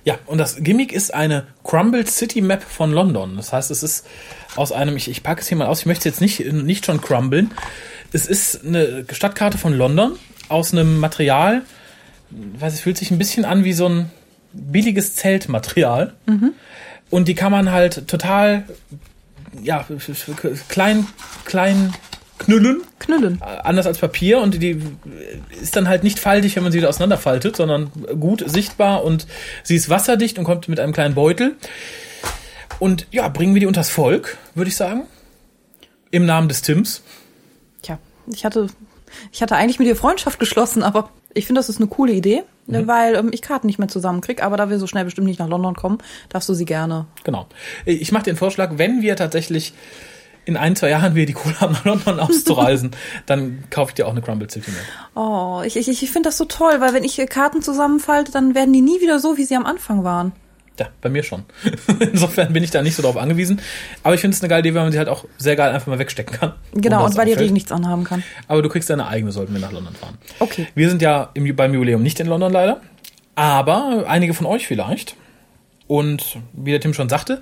Ja, 0.06 0.18
und 0.26 0.38
das 0.38 0.56
Gimmick 0.64 0.93
ist 0.93 1.14
eine 1.14 1.48
Crumbled 1.66 2.10
City 2.10 2.39
Map 2.39 2.64
von 2.64 2.93
London. 2.93 3.36
Das 3.36 3.52
heißt, 3.52 3.70
es 3.72 3.84
ist 3.84 4.06
aus 4.56 4.72
einem, 4.72 4.95
ich, 4.95 5.10
ich 5.10 5.24
packe 5.24 5.41
es 5.41 5.48
hier 5.50 5.58
mal 5.58 5.68
aus, 5.68 5.82
ich 5.82 5.86
möchte 5.86 6.08
es 6.08 6.16
jetzt 6.16 6.22
nicht, 6.22 6.54
nicht 6.54 6.86
schon 6.86 7.02
crumblen. 7.02 7.52
Es 8.14 8.26
ist 8.26 8.66
eine 8.66 9.06
Stadtkarte 9.12 9.58
von 9.58 9.74
London 9.74 10.18
aus 10.48 10.72
einem 10.72 11.00
Material, 11.00 11.64
weiß 12.30 12.74
es 12.74 12.80
fühlt 12.80 12.98
sich 12.98 13.12
ein 13.12 13.18
bisschen 13.18 13.43
an 13.43 13.66
wie 13.66 13.74
so 13.74 13.89
ein 13.89 14.10
billiges 14.54 15.16
Zeltmaterial. 15.16 16.14
Und 17.10 17.28
die 17.28 17.36
kann 17.36 17.52
man 17.52 17.72
halt 17.72 18.08
total, 18.08 18.64
ja, 19.62 19.86
klein, 20.70 21.08
klein 21.43 21.93
knüllen 22.38 22.82
Knüllen. 23.00 23.42
anders 23.42 23.86
als 23.88 23.98
Papier 24.00 24.40
und 24.40 24.62
die 24.62 24.82
ist 25.62 25.76
dann 25.76 25.88
halt 25.88 26.04
nicht 26.04 26.20
faltig, 26.20 26.56
wenn 26.56 26.64
man 26.64 26.72
sie 26.72 26.80
wieder 26.80 26.90
auseinanderfaltet, 26.90 27.56
sondern 27.56 27.92
gut 28.20 28.44
sichtbar 28.48 29.04
und 29.04 29.28
sie 29.64 29.76
ist 29.76 29.90
wasserdicht 29.90 30.38
und 30.38 30.44
kommt 30.44 30.68
mit 30.68 30.80
einem 30.80 30.94
kleinen 30.94 31.16
Beutel. 31.16 31.56
Und 32.80 33.08
ja, 33.12 33.28
bringen 33.28 33.54
wir 33.54 33.60
die 33.60 33.66
unters 33.66 33.90
Volk, 33.90 34.38
würde 34.56 34.70
ich 34.70 34.76
sagen. 34.76 35.04
Im 36.12 36.26
Namen 36.26 36.48
des 36.48 36.62
Tims. 36.62 37.02
Tja, 37.82 37.98
ich 38.32 38.46
hatte, 38.46 38.68
ich 39.32 39.42
hatte 39.42 39.56
eigentlich 39.56 39.80
mit 39.80 39.88
dir 39.88 39.96
Freundschaft 39.96 40.40
geschlossen, 40.40 40.84
aber 40.84 41.10
ich 41.34 41.46
finde, 41.46 41.60
das 41.60 41.70
ist 41.70 41.78
eine 41.78 41.88
coole 41.88 42.14
Idee, 42.14 42.44
ne, 42.66 42.88
weil 42.88 43.16
ähm, 43.16 43.30
ich 43.32 43.42
Karten 43.42 43.68
nicht 43.68 43.78
mehr 43.78 43.88
zusammenkrieg. 43.88 44.44
Aber 44.44 44.58
da 44.58 44.70
wir 44.70 44.80
so 44.80 44.88
schnell 44.88 45.06
bestimmt 45.06 45.28
nicht 45.28 45.40
nach 45.40 45.48
London 45.48 45.76
kommen, 45.76 46.00
darfst 46.30 46.50
du 46.50 46.54
sie 46.54 46.66
gerne. 46.66 47.06
Genau. 47.24 47.48
Ich 47.86 48.12
mache 48.12 48.24
den 48.24 48.36
Vorschlag, 48.36 48.74
wenn 48.78 49.02
wir 49.02 49.16
tatsächlich 49.16 49.74
in 50.48 50.56
ein, 50.56 50.76
zwei 50.76 50.89
Jahren 50.89 51.14
wieder 51.14 51.26
die 51.26 51.34
Kohle 51.34 51.60
haben, 51.60 51.74
nach 51.74 51.86
London 51.86 52.20
auszureisen, 52.20 52.91
dann 53.26 53.64
kaufe 53.70 53.91
ich 53.91 53.95
dir 53.95 54.08
auch 54.08 54.12
eine 54.12 54.22
Crumble 54.22 54.50
City 54.50 54.72
Map. 54.72 54.82
Oh, 55.16 55.62
ich, 55.66 55.76
ich, 55.76 55.89
ich 55.89 56.12
finde 56.12 56.30
das 56.30 56.38
so 56.38 56.45
toll, 56.45 56.80
weil 56.80 56.93
wenn 56.93 57.04
ich 57.04 57.20
äh, 57.20 57.26
Karten 57.26 57.62
zusammenfalte, 57.62 58.32
dann 58.32 58.56
werden 58.56 58.74
die 58.74 58.82
nie 58.82 59.02
wieder 59.02 59.20
so, 59.20 59.38
wie 59.38 59.43
sie 59.43 59.56
am 59.56 59.66
Anfang 59.66 60.04
waren. 60.04 60.32
Ja, 60.80 60.88
bei 61.02 61.10
mir 61.10 61.24
schon. 61.24 61.43
Insofern 62.00 62.54
bin 62.54 62.64
ich 62.64 62.70
da 62.70 62.82
nicht 62.82 62.95
so 62.95 63.02
drauf 63.02 63.18
angewiesen. 63.18 63.60
Aber 64.04 64.14
ich 64.14 64.22
finde 64.22 64.36
es 64.36 64.43
eine 64.43 64.50
geile 64.50 64.60
Idee, 64.60 64.76
weil 64.76 64.84
man 64.84 64.91
sie 64.91 65.00
halt 65.00 65.10
auch 65.10 65.26
sehr 65.38 65.56
geil 65.56 65.74
einfach 65.74 65.88
mal 65.88 65.98
wegstecken 65.98 66.38
kann. 66.38 66.54
Genau, 66.74 67.04
und 67.04 67.16
weil 67.18 67.26
die. 67.26 67.34
Regen 67.34 67.54
nichts 67.54 67.72
anhaben 67.72 68.04
kann. 68.04 68.24
Aber 68.48 68.62
du 68.62 68.70
kriegst 68.70 68.89
deine 68.89 69.08
eigene, 69.08 69.32
sollten 69.32 69.54
wir 69.54 69.60
nach 69.60 69.72
London 69.72 69.95
fahren. 69.95 70.20
Okay. 70.39 70.68
Wir 70.76 70.89
sind 70.89 71.02
ja 71.02 71.32
im, 71.34 71.56
beim 71.56 71.74
Jubiläum 71.74 72.04
nicht 72.04 72.20
in 72.20 72.28
London 72.28 72.52
leider. 72.52 72.82
Aber 73.34 74.06
einige 74.08 74.36
von 74.36 74.45
euch 74.45 74.68
vielleicht. 74.68 75.16
Und 75.88 76.38
wie 76.54 76.72
der 76.72 76.80
Tim 76.80 76.93
schon 76.93 77.10
sagte, 77.10 77.41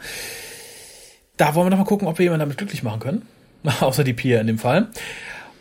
da 1.37 1.55
wollen 1.55 1.67
wir 1.67 1.71
doch 1.71 1.77
mal 1.77 1.85
gucken, 1.85 2.07
ob 2.07 2.17
wir 2.19 2.23
jemanden 2.23 2.41
damit 2.41 2.57
glücklich 2.57 2.83
machen 2.83 2.99
können. 2.99 3.21
Außer 3.79 4.03
die 4.03 4.13
Pia 4.13 4.39
in 4.39 4.47
dem 4.47 4.59
Fall. 4.59 4.87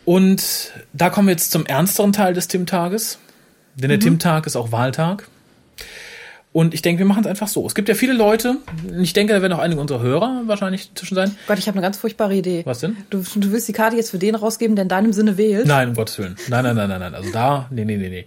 Und 0.05 0.71
da 0.93 1.09
kommen 1.09 1.27
wir 1.27 1.31
jetzt 1.31 1.51
zum 1.51 1.65
ernsteren 1.65 2.13
Teil 2.13 2.33
des 2.33 2.47
Tim-Tages. 2.47 3.19
Denn 3.75 3.89
der 3.89 3.99
Tim-Tag 3.99 4.45
ist 4.45 4.55
auch 4.55 4.71
Wahltag. 4.71 5.27
Und 6.55 6.73
ich 6.73 6.81
denke, 6.81 6.99
wir 6.99 7.05
machen 7.05 7.19
es 7.19 7.27
einfach 7.27 7.49
so. 7.49 7.67
Es 7.67 7.75
gibt 7.75 7.89
ja 7.89 7.95
viele 7.95 8.13
Leute, 8.13 8.59
ich 8.97 9.11
denke, 9.11 9.33
da 9.33 9.41
werden 9.41 9.51
auch 9.51 9.59
einige 9.59 9.81
unserer 9.81 9.99
Hörer 9.99 10.43
wahrscheinlich 10.45 10.89
zwischen 10.95 11.15
sein. 11.15 11.35
Gott, 11.47 11.59
ich 11.59 11.67
habe 11.67 11.75
eine 11.75 11.81
ganz 11.81 11.97
furchtbare 11.97 12.33
Idee. 12.33 12.61
Was 12.65 12.79
denn? 12.79 12.95
Du, 13.09 13.21
du 13.35 13.51
willst 13.51 13.67
die 13.67 13.73
Karte 13.73 13.97
jetzt 13.97 14.11
für 14.11 14.19
den 14.19 14.35
rausgeben, 14.35 14.77
der 14.77 14.83
in 14.83 14.87
deinem 14.87 15.11
Sinne 15.11 15.35
wählt? 15.35 15.67
Nein, 15.67 15.89
um 15.89 15.95
Gottes 15.95 16.17
Willen. 16.17 16.37
Nein, 16.47 16.63
nein, 16.63 16.77
nein, 16.77 16.87
nein, 16.87 17.01
nein. 17.01 17.13
Also 17.13 17.29
da, 17.33 17.67
nee, 17.71 17.83
nee, 17.83 17.97
nee, 17.97 18.07
nee. 18.07 18.25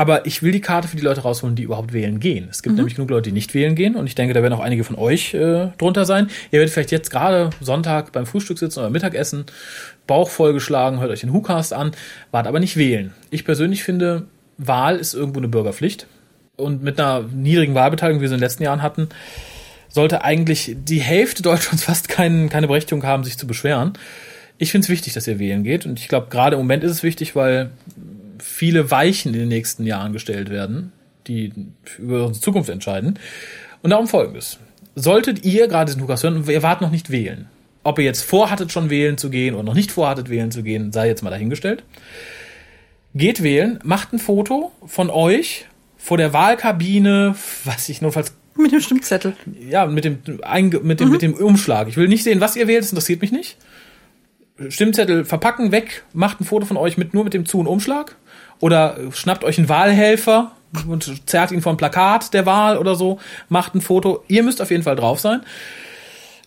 Aber 0.00 0.24
ich 0.24 0.42
will 0.42 0.50
die 0.50 0.62
Karte 0.62 0.88
für 0.88 0.96
die 0.96 1.02
Leute 1.02 1.20
rausholen, 1.20 1.56
die 1.56 1.62
überhaupt 1.62 1.92
wählen 1.92 2.20
gehen. 2.20 2.48
Es 2.50 2.62
gibt 2.62 2.74
nämlich 2.74 2.94
genug 2.94 3.10
Leute, 3.10 3.28
die 3.28 3.34
nicht 3.34 3.52
wählen 3.52 3.74
gehen. 3.74 3.96
Und 3.96 4.06
ich 4.06 4.14
denke, 4.14 4.32
da 4.32 4.40
werden 4.40 4.54
auch 4.54 4.60
einige 4.60 4.82
von 4.82 4.96
euch 4.96 5.34
äh, 5.34 5.72
drunter 5.76 6.06
sein. 6.06 6.30
Ihr 6.50 6.58
werdet 6.58 6.72
vielleicht 6.72 6.90
jetzt 6.90 7.10
gerade 7.10 7.50
Sonntag 7.60 8.10
beim 8.10 8.24
Frühstück 8.24 8.58
sitzen 8.58 8.78
oder 8.78 8.88
Mittagessen, 8.88 9.44
Bauch 10.06 10.30
vollgeschlagen, 10.30 11.00
hört 11.00 11.10
euch 11.10 11.20
den 11.20 11.34
WhoCast 11.34 11.74
an, 11.74 11.90
wart 12.30 12.46
aber 12.46 12.60
nicht 12.60 12.78
wählen. 12.78 13.12
Ich 13.28 13.44
persönlich 13.44 13.84
finde, 13.84 14.24
Wahl 14.56 14.96
ist 14.96 15.12
irgendwo 15.12 15.40
eine 15.40 15.48
Bürgerpflicht. 15.48 16.06
Und 16.56 16.82
mit 16.82 16.98
einer 16.98 17.24
niedrigen 17.24 17.74
Wahlbeteiligung, 17.74 18.20
wie 18.20 18.22
wir 18.22 18.28
sie 18.30 18.36
in 18.36 18.40
den 18.40 18.46
letzten 18.46 18.62
Jahren 18.62 18.80
hatten, 18.80 19.10
sollte 19.90 20.24
eigentlich 20.24 20.76
die 20.82 21.00
Hälfte 21.00 21.42
Deutschlands 21.42 21.84
fast 21.84 22.08
kein, 22.08 22.48
keine 22.48 22.68
Berechtigung 22.68 23.04
haben, 23.04 23.22
sich 23.22 23.36
zu 23.36 23.46
beschweren. 23.46 23.92
Ich 24.56 24.72
finde 24.72 24.86
es 24.86 24.88
wichtig, 24.88 25.12
dass 25.12 25.26
ihr 25.26 25.38
wählen 25.38 25.62
geht. 25.62 25.84
Und 25.84 25.98
ich 25.98 26.08
glaube, 26.08 26.28
gerade 26.30 26.56
im 26.56 26.60
Moment 26.60 26.84
ist 26.84 26.90
es 26.92 27.02
wichtig, 27.02 27.36
weil 27.36 27.70
viele 28.40 28.90
Weichen 28.90 29.32
in 29.34 29.40
den 29.40 29.48
nächsten 29.48 29.84
Jahren 29.86 30.12
gestellt 30.12 30.50
werden, 30.50 30.92
die 31.26 31.52
über 31.98 32.26
unsere 32.26 32.42
Zukunft 32.42 32.70
entscheiden. 32.70 33.18
Und 33.82 33.90
darum 33.90 34.08
folgendes. 34.08 34.58
Solltet 34.94 35.44
ihr 35.44 35.68
gerade 35.68 35.86
diesen 35.86 36.00
Lukas 36.00 36.22
hören, 36.22 36.44
ihr 36.48 36.62
wart 36.62 36.80
noch 36.80 36.90
nicht 36.90 37.10
wählen. 37.10 37.46
Ob 37.82 37.98
ihr 37.98 38.04
jetzt 38.04 38.22
vorhattet, 38.22 38.72
schon 38.72 38.90
wählen 38.90 39.16
zu 39.16 39.30
gehen 39.30 39.54
oder 39.54 39.62
noch 39.62 39.74
nicht 39.74 39.92
vorhattet, 39.92 40.28
wählen 40.28 40.50
zu 40.50 40.62
gehen, 40.62 40.92
sei 40.92 41.08
jetzt 41.08 41.22
mal 41.22 41.30
dahingestellt. 41.30 41.82
Geht 43.14 43.42
wählen, 43.42 43.78
macht 43.82 44.12
ein 44.12 44.18
Foto 44.18 44.72
von 44.84 45.10
euch 45.10 45.66
vor 45.96 46.18
der 46.18 46.32
Wahlkabine, 46.32 47.34
was 47.64 47.88
ich 47.88 48.02
notfalls 48.02 48.34
Mit 48.56 48.72
dem 48.72 48.80
Stimmzettel. 48.80 49.34
Ja, 49.68 49.86
mit 49.86 50.04
dem, 50.04 50.18
mit 50.82 51.00
dem, 51.00 51.10
mit 51.10 51.22
dem 51.22 51.34
Umschlag. 51.34 51.88
Ich 51.88 51.96
will 51.96 52.08
nicht 52.08 52.24
sehen, 52.24 52.40
was 52.40 52.56
ihr 52.56 52.66
wählt, 52.66 52.82
das 52.82 52.90
interessiert 52.90 53.22
mich 53.22 53.32
nicht. 53.32 53.56
Stimmzettel 54.68 55.24
verpacken, 55.24 55.72
weg, 55.72 56.04
macht 56.12 56.40
ein 56.40 56.44
Foto 56.44 56.66
von 56.66 56.76
euch 56.76 56.98
mit 56.98 57.14
nur 57.14 57.24
mit 57.24 57.32
dem 57.32 57.46
Zu- 57.46 57.60
und 57.60 57.66
Umschlag. 57.66 58.16
Oder 58.60 58.96
schnappt 59.12 59.44
euch 59.44 59.58
einen 59.58 59.68
Wahlhelfer 59.68 60.52
und 60.86 61.28
zerrt 61.28 61.50
ihn 61.50 61.62
vom 61.62 61.76
Plakat 61.76 62.32
der 62.34 62.46
Wahl 62.46 62.78
oder 62.78 62.94
so, 62.94 63.18
macht 63.48 63.74
ein 63.74 63.80
Foto. 63.80 64.22
Ihr 64.28 64.42
müsst 64.42 64.62
auf 64.62 64.70
jeden 64.70 64.82
Fall 64.82 64.96
drauf 64.96 65.18
sein. 65.20 65.42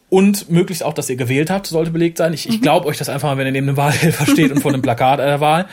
Und 0.09 0.49
möglichst 0.51 0.83
auch, 0.83 0.93
dass 0.93 1.09
ihr 1.09 1.15
gewählt 1.15 1.49
habt, 1.49 1.65
sollte 1.65 1.89
belegt 1.89 2.19
sein. 2.19 2.33
Ich, 2.33 2.47
ich 2.47 2.61
glaube 2.61 2.85
euch 2.85 2.97
das 2.97 3.09
einfach 3.09 3.29
mal, 3.29 3.37
wenn 3.37 3.47
ihr 3.47 3.51
neben 3.51 3.67
einem 3.67 3.77
Wahlhelfer 3.77 4.27
steht 4.27 4.51
und 4.51 4.61
vor 4.61 4.71
einem 4.71 4.83
Plakat 4.83 5.19
der 5.19 5.41
Wahl. 5.41 5.65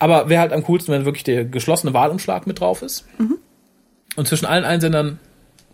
Aber 0.00 0.28
wäre 0.28 0.40
halt 0.40 0.52
am 0.52 0.64
coolsten, 0.64 0.92
wenn 0.92 1.04
wirklich 1.04 1.22
der 1.22 1.44
geschlossene 1.44 1.94
Wahlumschlag 1.94 2.46
mit 2.46 2.60
drauf 2.60 2.82
ist. 2.82 3.06
Mhm. 3.18 3.38
Und 4.16 4.26
zwischen 4.26 4.46
allen 4.46 4.64
Einsendern 4.64 5.20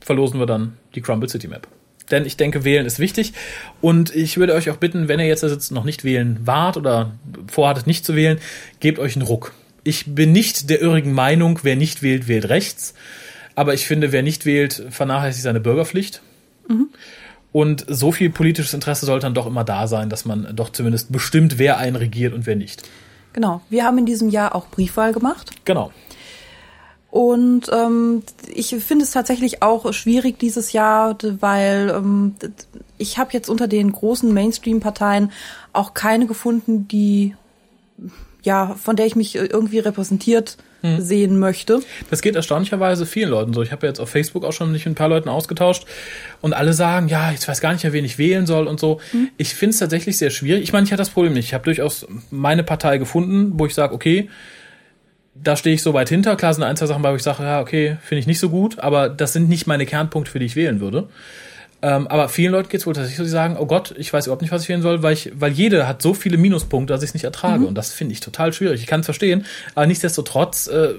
verlosen 0.00 0.38
wir 0.38 0.46
dann 0.46 0.76
die 0.94 1.00
Crumble 1.00 1.28
City 1.28 1.48
Map. 1.48 1.66
Denn 2.10 2.26
ich 2.26 2.36
denke, 2.36 2.64
wählen 2.64 2.84
ist 2.84 2.98
wichtig. 2.98 3.32
Und 3.80 4.14
ich 4.14 4.36
würde 4.36 4.54
euch 4.54 4.68
auch 4.70 4.76
bitten, 4.76 5.08
wenn 5.08 5.18
ihr 5.18 5.26
jetzt 5.26 5.42
da 5.42 5.48
sitzt, 5.48 5.72
noch 5.72 5.84
nicht 5.84 6.04
wählen 6.04 6.38
wart 6.44 6.76
oder 6.76 7.12
vorhattet, 7.46 7.86
nicht 7.86 8.04
zu 8.04 8.14
wählen, 8.14 8.38
gebt 8.80 8.98
euch 8.98 9.16
einen 9.16 9.26
Ruck. 9.26 9.54
Ich 9.84 10.14
bin 10.14 10.32
nicht 10.32 10.70
der 10.70 10.80
irrigen 10.80 11.12
Meinung, 11.12 11.60
wer 11.62 11.76
nicht 11.76 12.02
wählt, 12.02 12.28
wählt 12.28 12.48
rechts. 12.48 12.94
Aber 13.54 13.74
ich 13.74 13.86
finde, 13.86 14.12
wer 14.12 14.22
nicht 14.22 14.46
wählt, 14.46 14.84
vernachlässigt 14.90 15.42
seine 15.42 15.60
Bürgerpflicht. 15.60 16.22
Mhm. 16.68 16.88
Und 17.52 17.84
so 17.88 18.12
viel 18.12 18.30
politisches 18.30 18.72
Interesse 18.72 19.04
sollte 19.04 19.26
dann 19.26 19.34
doch 19.34 19.46
immer 19.46 19.64
da 19.64 19.86
sein, 19.86 20.08
dass 20.08 20.24
man 20.24 20.56
doch 20.56 20.70
zumindest 20.70 21.12
bestimmt, 21.12 21.58
wer 21.58 21.76
einen 21.76 21.96
regiert 21.96 22.32
und 22.32 22.46
wer 22.46 22.56
nicht. 22.56 22.82
Genau. 23.34 23.60
Wir 23.68 23.84
haben 23.84 23.98
in 23.98 24.06
diesem 24.06 24.30
Jahr 24.30 24.54
auch 24.54 24.68
Briefwahl 24.68 25.12
gemacht. 25.12 25.50
Genau. 25.64 25.92
Und 27.10 27.70
ähm, 27.70 28.22
ich 28.54 28.74
finde 28.76 29.04
es 29.04 29.10
tatsächlich 29.10 29.62
auch 29.62 29.92
schwierig 29.92 30.38
dieses 30.38 30.72
Jahr, 30.72 31.18
weil 31.40 31.92
ähm, 31.94 32.34
ich 32.96 33.18
habe 33.18 33.34
jetzt 33.34 33.50
unter 33.50 33.68
den 33.68 33.92
großen 33.92 34.32
Mainstream-Parteien 34.32 35.30
auch 35.74 35.92
keine 35.92 36.26
gefunden, 36.26 36.88
die 36.88 37.36
ja, 38.42 38.74
von 38.74 38.96
der 38.96 39.06
ich 39.06 39.16
mich 39.16 39.36
irgendwie 39.36 39.78
repräsentiert 39.78 40.56
hm. 40.82 41.00
sehen 41.00 41.38
möchte. 41.38 41.80
Das 42.10 42.22
geht 42.22 42.34
erstaunlicherweise 42.34 43.06
vielen 43.06 43.30
Leuten 43.30 43.52
so. 43.52 43.62
Ich 43.62 43.72
habe 43.72 43.86
jetzt 43.86 44.00
auf 44.00 44.10
Facebook 44.10 44.44
auch 44.44 44.52
schon 44.52 44.72
mich 44.72 44.84
mit 44.84 44.92
ein 44.92 44.96
paar 44.96 45.08
Leuten 45.08 45.28
ausgetauscht 45.28 45.86
und 46.40 46.52
alle 46.52 46.72
sagen, 46.72 47.08
ja, 47.08 47.32
ich 47.32 47.46
weiß 47.46 47.60
gar 47.60 47.72
nicht 47.72 47.84
mehr, 47.84 47.92
wen 47.92 48.04
ich 48.04 48.18
wählen 48.18 48.46
soll 48.46 48.66
und 48.66 48.80
so. 48.80 49.00
Hm. 49.12 49.28
Ich 49.36 49.54
finde 49.54 49.70
es 49.70 49.78
tatsächlich 49.78 50.18
sehr 50.18 50.30
schwierig. 50.30 50.62
Ich 50.64 50.72
meine, 50.72 50.84
ich 50.84 50.92
hatte 50.92 51.00
das 51.00 51.10
Problem 51.10 51.34
nicht. 51.34 51.46
Ich 51.46 51.54
habe 51.54 51.64
durchaus 51.64 52.06
meine 52.30 52.64
Partei 52.64 52.98
gefunden, 52.98 53.52
wo 53.54 53.66
ich 53.66 53.74
sage, 53.74 53.94
okay, 53.94 54.28
da 55.34 55.56
stehe 55.56 55.74
ich 55.74 55.82
so 55.82 55.94
weit 55.94 56.08
hinter. 56.08 56.36
Klar 56.36 56.52
sind 56.52 56.64
ein, 56.64 56.76
zwei 56.76 56.86
Sachen, 56.86 57.02
wo 57.02 57.14
ich 57.14 57.22
sage, 57.22 57.42
ja, 57.42 57.60
okay, 57.60 57.96
finde 58.02 58.20
ich 58.20 58.26
nicht 58.26 58.38
so 58.38 58.50
gut, 58.50 58.78
aber 58.78 59.08
das 59.08 59.32
sind 59.32 59.48
nicht 59.48 59.66
meine 59.66 59.86
Kernpunkte, 59.86 60.30
für 60.30 60.38
die 60.38 60.46
ich 60.46 60.56
wählen 60.56 60.80
würde. 60.80 61.08
Ähm, 61.84 62.06
aber 62.06 62.28
vielen 62.28 62.52
Leuten 62.52 62.68
geht 62.68 62.80
es 62.80 62.86
wohl 62.86 62.94
tatsächlich 62.94 63.18
so, 63.18 63.24
die 63.24 63.28
sagen, 63.28 63.56
oh 63.58 63.66
Gott, 63.66 63.92
ich 63.98 64.12
weiß 64.12 64.26
überhaupt 64.26 64.42
nicht, 64.42 64.52
was 64.52 64.62
ich 64.62 64.68
wählen 64.68 64.82
soll, 64.82 65.02
weil 65.02 65.14
ich, 65.14 65.32
weil 65.34 65.50
jede 65.50 65.88
hat 65.88 66.00
so 66.00 66.14
viele 66.14 66.36
Minuspunkte, 66.36 66.92
dass 66.92 67.02
ich 67.02 67.10
es 67.10 67.14
nicht 67.14 67.24
ertrage. 67.24 67.60
Mhm. 67.60 67.66
Und 67.66 67.74
das 67.74 67.92
finde 67.92 68.12
ich 68.12 68.20
total 68.20 68.52
schwierig. 68.52 68.80
Ich 68.80 68.86
kann 68.86 69.00
es 69.00 69.06
verstehen, 69.06 69.44
aber 69.74 69.86
nichtsdestotrotz 69.86 70.68
äh, 70.68 70.90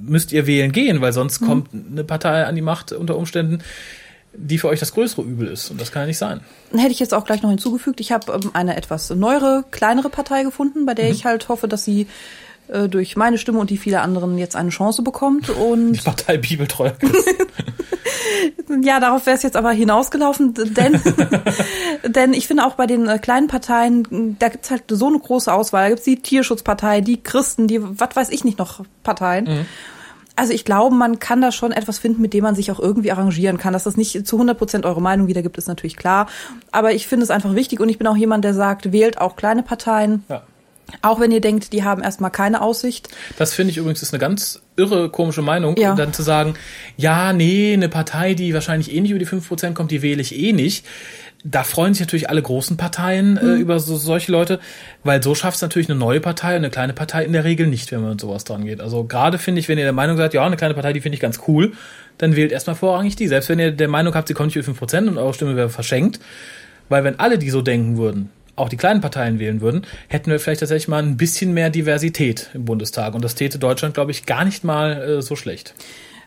müsst 0.00 0.32
ihr 0.32 0.48
wählen 0.48 0.72
gehen, 0.72 1.00
weil 1.00 1.12
sonst 1.12 1.40
mhm. 1.40 1.46
kommt 1.46 1.68
eine 1.72 2.02
Partei 2.02 2.44
an 2.44 2.56
die 2.56 2.62
Macht 2.62 2.90
unter 2.90 3.16
Umständen, 3.16 3.60
die 4.34 4.58
für 4.58 4.68
euch 4.68 4.80
das 4.80 4.92
größere 4.92 5.22
Übel 5.22 5.46
ist. 5.46 5.70
Und 5.70 5.80
das 5.80 5.92
kann 5.92 6.02
ja 6.02 6.06
nicht 6.06 6.18
sein. 6.18 6.40
Hätte 6.72 6.90
ich 6.90 6.98
jetzt 6.98 7.14
auch 7.14 7.24
gleich 7.24 7.42
noch 7.42 7.50
hinzugefügt. 7.50 8.00
Ich 8.00 8.10
habe 8.10 8.32
ähm, 8.32 8.50
eine 8.52 8.76
etwas 8.76 9.10
neuere, 9.10 9.64
kleinere 9.70 10.10
Partei 10.10 10.42
gefunden, 10.42 10.86
bei 10.86 10.94
der 10.94 11.06
mhm. 11.06 11.12
ich 11.12 11.24
halt 11.24 11.48
hoffe, 11.48 11.68
dass 11.68 11.84
sie 11.84 12.08
äh, 12.68 12.88
durch 12.88 13.16
meine 13.16 13.38
Stimme 13.38 13.60
und 13.60 13.70
die 13.70 13.78
viele 13.78 14.00
anderen 14.00 14.38
jetzt 14.38 14.56
eine 14.56 14.70
Chance 14.70 15.02
bekommt. 15.02 15.50
Und 15.50 15.92
die 15.94 16.00
Partei 16.00 16.36
Bibeltreu. 16.36 16.90
ja, 18.82 19.00
darauf 19.00 19.26
wäre 19.26 19.36
es 19.36 19.42
jetzt 19.42 19.56
aber 19.56 19.70
hinausgelaufen, 19.72 20.54
denn, 20.54 21.00
denn 22.04 22.32
ich 22.32 22.46
finde 22.46 22.64
auch 22.64 22.74
bei 22.74 22.86
den 22.86 23.08
äh, 23.08 23.18
kleinen 23.18 23.48
Parteien, 23.48 24.36
da 24.38 24.48
gibt's 24.48 24.70
halt 24.70 24.84
so 24.88 25.06
eine 25.08 25.18
große 25.18 25.52
Auswahl. 25.52 25.84
Da 25.84 25.88
gibt's 25.90 26.04
die 26.04 26.20
Tierschutzpartei, 26.20 27.00
die 27.00 27.22
Christen, 27.22 27.66
die, 27.68 27.80
was 27.82 28.14
weiß 28.14 28.30
ich 28.30 28.44
nicht 28.44 28.58
noch, 28.58 28.84
Parteien. 29.02 29.44
Mhm. 29.44 29.66
Also 30.38 30.52
ich 30.52 30.66
glaube, 30.66 30.94
man 30.94 31.18
kann 31.18 31.40
da 31.40 31.50
schon 31.50 31.72
etwas 31.72 31.98
finden, 31.98 32.20
mit 32.20 32.34
dem 32.34 32.44
man 32.44 32.54
sich 32.54 32.70
auch 32.70 32.78
irgendwie 32.78 33.10
arrangieren 33.10 33.56
kann. 33.56 33.72
Dass 33.72 33.84
das 33.84 33.96
nicht 33.96 34.26
zu 34.26 34.36
100 34.36 34.58
Prozent 34.58 34.84
eure 34.84 35.00
Meinung 35.00 35.28
wiedergibt, 35.28 35.56
ist 35.56 35.66
natürlich 35.66 35.96
klar. 35.96 36.26
Aber 36.72 36.92
ich 36.92 37.06
finde 37.06 37.24
es 37.24 37.30
einfach 37.30 37.54
wichtig 37.54 37.80
und 37.80 37.88
ich 37.88 37.96
bin 37.96 38.06
auch 38.06 38.16
jemand, 38.16 38.44
der 38.44 38.52
sagt, 38.52 38.92
wählt 38.92 39.18
auch 39.18 39.36
kleine 39.36 39.62
Parteien. 39.62 40.24
Ja. 40.28 40.42
Auch 41.02 41.18
wenn 41.18 41.32
ihr 41.32 41.40
denkt, 41.40 41.72
die 41.72 41.82
haben 41.82 42.02
erstmal 42.02 42.30
keine 42.30 42.62
Aussicht. 42.62 43.08
Das 43.38 43.54
finde 43.54 43.72
ich 43.72 43.76
übrigens 43.76 44.02
ist 44.02 44.14
eine 44.14 44.20
ganz 44.20 44.62
irre, 44.76 45.10
komische 45.10 45.42
Meinung. 45.42 45.76
Ja. 45.76 45.90
Und 45.90 45.98
dann 45.98 46.12
zu 46.12 46.22
sagen, 46.22 46.54
ja, 46.96 47.32
nee, 47.32 47.72
eine 47.72 47.88
Partei, 47.88 48.34
die 48.34 48.54
wahrscheinlich 48.54 48.94
eh 48.94 49.00
nicht 49.00 49.10
über 49.10 49.18
die 49.18 49.26
5% 49.26 49.74
kommt, 49.74 49.90
die 49.90 50.02
wähle 50.02 50.22
ich 50.22 50.36
eh 50.36 50.52
nicht. 50.52 50.86
Da 51.44 51.64
freuen 51.64 51.94
sich 51.94 52.00
natürlich 52.00 52.30
alle 52.30 52.42
großen 52.42 52.76
Parteien 52.76 53.36
äh, 53.36 53.44
mhm. 53.44 53.60
über 53.60 53.78
so, 53.78 53.96
solche 53.96 54.32
Leute, 54.32 54.58
weil 55.04 55.22
so 55.22 55.34
schafft 55.34 55.56
es 55.56 55.62
natürlich 55.62 55.88
eine 55.88 55.98
neue 55.98 56.20
Partei 56.20 56.50
und 56.50 56.56
eine 56.56 56.70
kleine 56.70 56.92
Partei 56.92 57.24
in 57.24 57.32
der 57.32 57.44
Regel 57.44 57.66
nicht, 57.66 57.92
wenn 57.92 58.00
man 58.00 58.10
mit 58.10 58.20
sowas 58.20 58.44
dran 58.44 58.64
geht. 58.64 58.80
Also 58.80 59.04
gerade 59.04 59.38
finde 59.38 59.60
ich, 59.60 59.68
wenn 59.68 59.78
ihr 59.78 59.84
der 59.84 59.92
Meinung 59.92 60.16
seid, 60.16 60.34
ja, 60.34 60.44
eine 60.44 60.56
kleine 60.56 60.74
Partei, 60.74 60.92
die 60.92 61.00
finde 61.00 61.14
ich 61.14 61.20
ganz 61.20 61.40
cool, 61.46 61.72
dann 62.18 62.36
wählt 62.36 62.52
erstmal 62.52 62.76
vorrangig 62.76 63.16
die. 63.16 63.28
Selbst 63.28 63.48
wenn 63.48 63.58
ihr 63.58 63.70
der 63.70 63.88
Meinung 63.88 64.14
habt, 64.14 64.28
sie 64.28 64.34
kommt 64.34 64.54
nicht 64.54 64.66
über 64.66 64.72
5% 64.72 65.08
und 65.08 65.18
eure 65.18 65.34
Stimme 65.34 65.56
wäre 65.56 65.68
verschenkt. 65.68 66.20
Weil 66.88 67.04
wenn 67.04 67.18
alle 67.18 67.38
die 67.38 67.50
so 67.50 67.62
denken 67.62 67.96
würden, 67.96 68.30
auch 68.56 68.68
die 68.68 68.76
kleinen 68.76 69.00
Parteien 69.00 69.38
wählen 69.38 69.60
würden, 69.60 69.86
hätten 70.08 70.30
wir 70.30 70.40
vielleicht 70.40 70.60
tatsächlich 70.60 70.88
mal 70.88 71.02
ein 71.02 71.16
bisschen 71.16 71.54
mehr 71.54 71.70
Diversität 71.70 72.50
im 72.54 72.64
Bundestag. 72.64 73.14
Und 73.14 73.22
das 73.24 73.34
täte 73.34 73.58
Deutschland, 73.58 73.94
glaube 73.94 74.10
ich, 74.10 74.26
gar 74.26 74.44
nicht 74.44 74.64
mal 74.64 75.02
äh, 75.02 75.22
so 75.22 75.36
schlecht. 75.36 75.74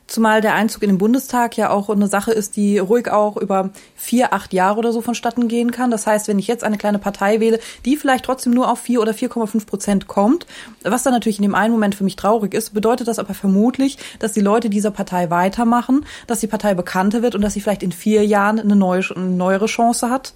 Zumal 0.10 0.42
der 0.42 0.56
Einzug 0.56 0.82
in 0.82 0.90
den 0.90 0.98
Bundestag 0.98 1.56
ja 1.56 1.70
auch 1.70 1.88
eine 1.88 2.08
Sache 2.08 2.32
ist, 2.32 2.56
die 2.56 2.80
ruhig 2.80 3.12
auch 3.12 3.38
über 3.38 3.70
vier, 3.96 4.34
acht 4.34 4.54
Jahre 4.54 4.80
oder 4.80 4.92
so 4.92 5.02
vonstatten 5.02 5.48
gehen 5.48 5.70
kann. 5.70 5.92
Das 5.92 6.08
heißt, 6.08 6.28
wenn 6.28 6.40
ich 6.40 6.48
jetzt 6.48 6.64
eine 6.64 6.80
kleine 6.80 6.98
Partei 6.98 7.40
wähle, 7.40 7.60
die 7.86 7.96
vielleicht 7.96 8.26
trotzdem 8.26 8.54
nur 8.54 8.72
auf 8.72 8.80
vier 8.80 9.02
oder 9.02 9.12
4,5 9.12 9.68
Prozent 9.68 10.08
kommt, 10.08 10.48
was 10.82 11.04
dann 11.04 11.14
natürlich 11.14 11.38
in 11.38 11.44
dem 11.44 11.54
einen 11.54 11.74
Moment 11.74 11.94
für 11.94 12.04
mich 12.04 12.16
traurig 12.16 12.56
ist, 12.56 12.74
bedeutet 12.74 13.08
das 13.08 13.20
aber 13.20 13.36
vermutlich, 13.36 14.00
dass 14.18 14.34
die 14.34 14.42
Leute 14.42 14.72
dieser 14.72 14.90
Partei 14.90 15.30
weitermachen, 15.30 16.04
dass 16.26 16.40
die 16.40 16.48
Partei 16.48 16.74
bekannter 16.74 17.22
wird 17.22 17.36
und 17.36 17.42
dass 17.42 17.54
sie 17.54 17.62
vielleicht 17.62 17.84
in 17.84 17.92
vier 17.92 18.26
Jahren 18.26 18.60
eine, 18.60 18.76
neue, 18.76 19.04
eine 19.16 19.28
neuere 19.28 19.68
Chance 19.68 20.10
hat 20.10 20.34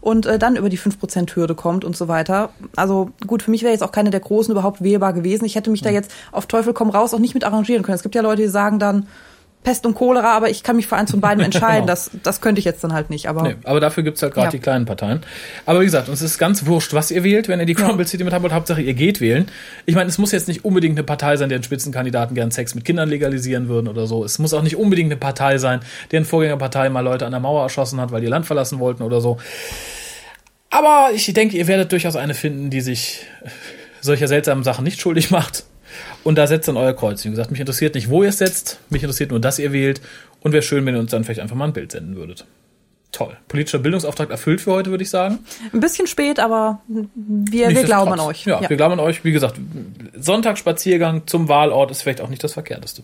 und 0.00 0.26
äh, 0.26 0.38
dann 0.38 0.56
über 0.56 0.68
die 0.68 0.78
5%-Hürde 0.78 1.54
kommt 1.54 1.84
und 1.84 1.96
so 1.96 2.08
weiter. 2.08 2.50
Also 2.76 3.10
gut, 3.26 3.42
für 3.42 3.50
mich 3.50 3.62
wäre 3.62 3.72
jetzt 3.72 3.82
auch 3.82 3.92
keine 3.92 4.10
der 4.10 4.20
Großen 4.20 4.52
überhaupt 4.52 4.82
wählbar 4.82 5.12
gewesen. 5.12 5.44
Ich 5.44 5.54
hätte 5.54 5.70
mich 5.70 5.82
da 5.82 5.90
jetzt 5.90 6.10
auf 6.32 6.46
Teufel 6.46 6.72
komm 6.72 6.90
raus 6.90 7.14
auch 7.14 7.18
nicht 7.18 7.34
mit 7.34 7.44
arrangieren 7.44 7.82
können. 7.82 7.96
Es 7.96 8.02
gibt 8.02 8.14
ja 8.14 8.22
Leute, 8.22 8.42
die 8.42 8.48
sagen 8.48 8.78
dann, 8.78 9.06
Pest 9.64 9.84
und 9.84 9.94
Cholera, 9.94 10.36
aber 10.36 10.48
ich 10.48 10.62
kann 10.62 10.76
mich 10.76 10.86
für 10.86 10.96
eins 10.96 11.10
von 11.10 11.20
beiden 11.20 11.44
entscheiden. 11.44 11.82
genau. 11.82 11.86
das, 11.86 12.10
das 12.22 12.40
könnte 12.40 12.58
ich 12.60 12.64
jetzt 12.64 12.82
dann 12.84 12.92
halt 12.92 13.10
nicht. 13.10 13.28
Aber, 13.28 13.42
nee, 13.42 13.56
aber 13.64 13.80
dafür 13.80 14.02
gibt's 14.02 14.22
halt 14.22 14.32
gerade 14.32 14.46
ja. 14.46 14.50
die 14.52 14.58
kleinen 14.60 14.86
Parteien. 14.86 15.20
Aber 15.66 15.80
wie 15.80 15.84
gesagt, 15.84 16.08
uns 16.08 16.22
ist 16.22 16.38
ganz 16.38 16.66
wurscht, 16.66 16.94
was 16.94 17.10
ihr 17.10 17.24
wählt, 17.24 17.48
wenn 17.48 17.60
ihr 17.60 17.66
die 17.66 17.74
Crumble 17.74 18.06
City 18.06 18.24
mit 18.24 18.32
habt. 18.32 18.48
Hauptsache, 18.48 18.80
ihr 18.80 18.94
geht 18.94 19.20
wählen. 19.20 19.46
Ich 19.84 19.94
meine, 19.94 20.08
es 20.08 20.16
muss 20.16 20.32
jetzt 20.32 20.48
nicht 20.48 20.64
unbedingt 20.64 20.96
eine 20.96 21.04
Partei 21.04 21.36
sein, 21.36 21.48
deren 21.48 21.62
Spitzenkandidaten 21.62 22.34
gern 22.34 22.50
Sex 22.50 22.74
mit 22.74 22.84
Kindern 22.84 23.08
legalisieren 23.08 23.68
würden 23.68 23.88
oder 23.88 24.06
so. 24.06 24.24
Es 24.24 24.38
muss 24.38 24.54
auch 24.54 24.62
nicht 24.62 24.76
unbedingt 24.76 25.10
eine 25.10 25.18
Partei 25.18 25.58
sein, 25.58 25.80
deren 26.12 26.24
Vorgängerpartei 26.24 26.88
mal 26.88 27.00
Leute 27.00 27.26
an 27.26 27.32
der 27.32 27.40
Mauer 27.40 27.62
erschossen 27.62 28.00
hat, 28.00 28.12
weil 28.12 28.20
die 28.20 28.28
ihr 28.28 28.30
Land 28.30 28.46
verlassen 28.46 28.78
wollten 28.78 29.02
oder 29.02 29.20
so. 29.20 29.38
Aber 30.70 31.10
ich 31.14 31.32
denke, 31.32 31.56
ihr 31.56 31.66
werdet 31.66 31.92
durchaus 31.92 32.16
eine 32.16 32.34
finden, 32.34 32.70
die 32.70 32.80
sich 32.80 33.26
solcher 34.00 34.28
seltsamen 34.28 34.64
Sachen 34.64 34.84
nicht 34.84 35.00
schuldig 35.00 35.30
macht. 35.30 35.64
Und 36.24 36.36
da 36.36 36.46
setzt 36.46 36.68
dann 36.68 36.76
euer 36.76 36.92
Kreuz. 36.94 37.24
Wie 37.24 37.30
gesagt, 37.30 37.50
mich 37.50 37.60
interessiert 37.60 37.94
nicht, 37.94 38.10
wo 38.10 38.22
ihr 38.22 38.30
es 38.30 38.38
setzt. 38.38 38.80
Mich 38.90 39.02
interessiert 39.02 39.30
nur, 39.30 39.40
dass 39.40 39.58
ihr 39.58 39.72
wählt. 39.72 40.00
Und 40.40 40.52
wäre 40.52 40.62
schön, 40.62 40.84
wenn 40.86 40.94
ihr 40.94 41.00
uns 41.00 41.10
dann 41.10 41.24
vielleicht 41.24 41.40
einfach 41.40 41.56
mal 41.56 41.64
ein 41.64 41.72
Bild 41.72 41.92
senden 41.92 42.16
würdet. 42.16 42.46
Toll. 43.10 43.36
Politischer 43.48 43.78
Bildungsauftrag 43.78 44.30
erfüllt 44.30 44.60
für 44.60 44.72
heute, 44.72 44.90
würde 44.90 45.02
ich 45.02 45.10
sagen. 45.10 45.38
Ein 45.72 45.80
bisschen 45.80 46.06
spät, 46.06 46.38
aber 46.38 46.82
wir, 47.14 47.70
wir 47.70 47.82
glauben 47.84 48.12
an 48.12 48.20
euch. 48.20 48.44
Ja, 48.44 48.60
ja, 48.60 48.68
wir 48.68 48.76
glauben 48.76 48.92
an 48.92 49.00
euch. 49.00 49.24
Wie 49.24 49.32
gesagt, 49.32 49.58
Sonntagsspaziergang 50.14 51.26
zum 51.26 51.48
Wahlort 51.48 51.90
ist 51.90 52.02
vielleicht 52.02 52.20
auch 52.20 52.28
nicht 52.28 52.44
das 52.44 52.52
Verkehrteste. 52.52 53.02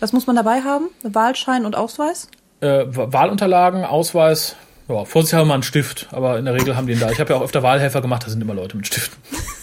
Was 0.00 0.12
muss 0.12 0.26
man 0.26 0.36
dabei 0.36 0.60
haben? 0.60 0.90
Wahlschein 1.02 1.64
und 1.64 1.76
Ausweis? 1.76 2.28
Äh, 2.60 2.84
Wahlunterlagen, 2.88 3.84
Ausweis, 3.84 4.54
ja, 4.88 5.04
vorsichtshalber 5.04 5.46
mal 5.46 5.54
einen 5.54 5.62
Stift, 5.62 6.08
aber 6.12 6.38
in 6.38 6.44
der 6.44 6.54
Regel 6.54 6.76
haben 6.76 6.86
die 6.86 6.92
ihn 6.92 7.00
da. 7.00 7.10
Ich 7.10 7.20
habe 7.20 7.32
ja 7.32 7.38
auch 7.38 7.42
öfter 7.42 7.62
Wahlhelfer 7.62 8.00
gemacht, 8.00 8.24
da 8.24 8.30
sind 8.30 8.40
immer 8.40 8.54
Leute 8.54 8.76
mit 8.76 8.86
Stiften. 8.86 9.16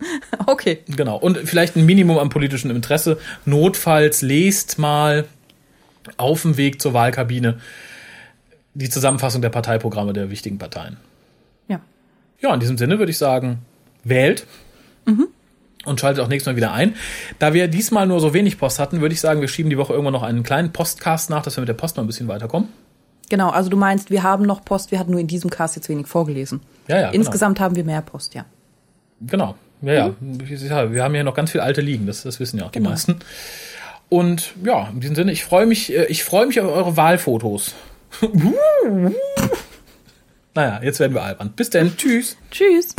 Okay. 0.46 0.78
Genau. 0.88 1.16
Und 1.16 1.38
vielleicht 1.38 1.76
ein 1.76 1.86
Minimum 1.86 2.18
an 2.18 2.28
politischem 2.28 2.70
Interesse. 2.70 3.18
Notfalls 3.44 4.22
lest 4.22 4.78
mal 4.78 5.26
auf 6.16 6.42
dem 6.42 6.56
Weg 6.56 6.80
zur 6.80 6.94
Wahlkabine 6.94 7.60
die 8.74 8.88
Zusammenfassung 8.88 9.42
der 9.42 9.50
Parteiprogramme 9.50 10.12
der 10.12 10.30
wichtigen 10.30 10.58
Parteien. 10.58 10.96
Ja. 11.68 11.80
Ja, 12.40 12.54
in 12.54 12.60
diesem 12.60 12.78
Sinne 12.78 12.98
würde 12.98 13.10
ich 13.10 13.18
sagen, 13.18 13.58
wählt. 14.04 14.46
Mhm. 15.06 15.28
Und 15.84 15.98
schaltet 15.98 16.22
auch 16.22 16.28
nächstes 16.28 16.52
Mal 16.52 16.56
wieder 16.56 16.72
ein. 16.72 16.94
Da 17.38 17.54
wir 17.54 17.66
diesmal 17.68 18.06
nur 18.06 18.20
so 18.20 18.34
wenig 18.34 18.58
Post 18.58 18.78
hatten, 18.78 19.00
würde 19.00 19.14
ich 19.14 19.20
sagen, 19.20 19.40
wir 19.40 19.48
schieben 19.48 19.70
die 19.70 19.78
Woche 19.78 19.92
irgendwann 19.92 20.12
noch 20.12 20.22
einen 20.22 20.42
kleinen 20.42 20.72
Postcast 20.72 21.30
nach, 21.30 21.42
dass 21.42 21.56
wir 21.56 21.62
mit 21.62 21.68
der 21.68 21.74
Post 21.74 21.96
noch 21.96 22.04
ein 22.04 22.06
bisschen 22.06 22.28
weiterkommen. 22.28 22.68
Genau, 23.30 23.48
also 23.48 23.70
du 23.70 23.76
meinst, 23.76 24.10
wir 24.10 24.22
haben 24.22 24.44
noch 24.44 24.64
Post, 24.64 24.90
wir 24.90 24.98
hatten 24.98 25.12
nur 25.12 25.20
in 25.20 25.28
diesem 25.28 25.50
Cast 25.50 25.76
jetzt 25.76 25.88
wenig 25.88 26.06
vorgelesen. 26.06 26.60
Ja, 26.88 26.96
ja. 26.96 27.02
Genau. 27.10 27.14
Insgesamt 27.14 27.56
genau. 27.56 27.64
haben 27.64 27.76
wir 27.76 27.84
mehr 27.84 28.02
Post, 28.02 28.34
ja. 28.34 28.44
Genau. 29.20 29.54
Ja, 29.82 29.92
ja. 29.92 30.14
Mhm. 30.20 30.38
ja. 30.46 30.92
Wir 30.92 31.04
haben 31.04 31.14
ja 31.14 31.22
noch 31.22 31.34
ganz 31.34 31.50
viel 31.52 31.60
alte 31.60 31.80
liegen, 31.80 32.06
das, 32.06 32.22
das 32.22 32.40
wissen 32.40 32.58
ja 32.58 32.66
auch 32.66 32.72
genau. 32.72 32.88
die 32.88 32.92
meisten. 32.92 33.16
Und 34.08 34.54
ja, 34.64 34.88
in 34.88 35.00
diesem 35.00 35.14
Sinne, 35.14 35.32
ich 35.32 35.44
freue 35.44 35.66
mich, 35.66 35.92
äh, 35.92 36.06
ich 36.06 36.24
freue 36.24 36.46
mich 36.46 36.60
auf 36.60 36.70
eure 36.70 36.96
Wahlfotos. 36.96 37.74
naja, 40.54 40.80
jetzt 40.82 40.98
werden 40.98 41.14
wir 41.14 41.22
albern. 41.22 41.52
Bis 41.54 41.70
dann. 41.70 41.96
Tschüss. 41.96 42.36
Tschüss. 42.50 42.94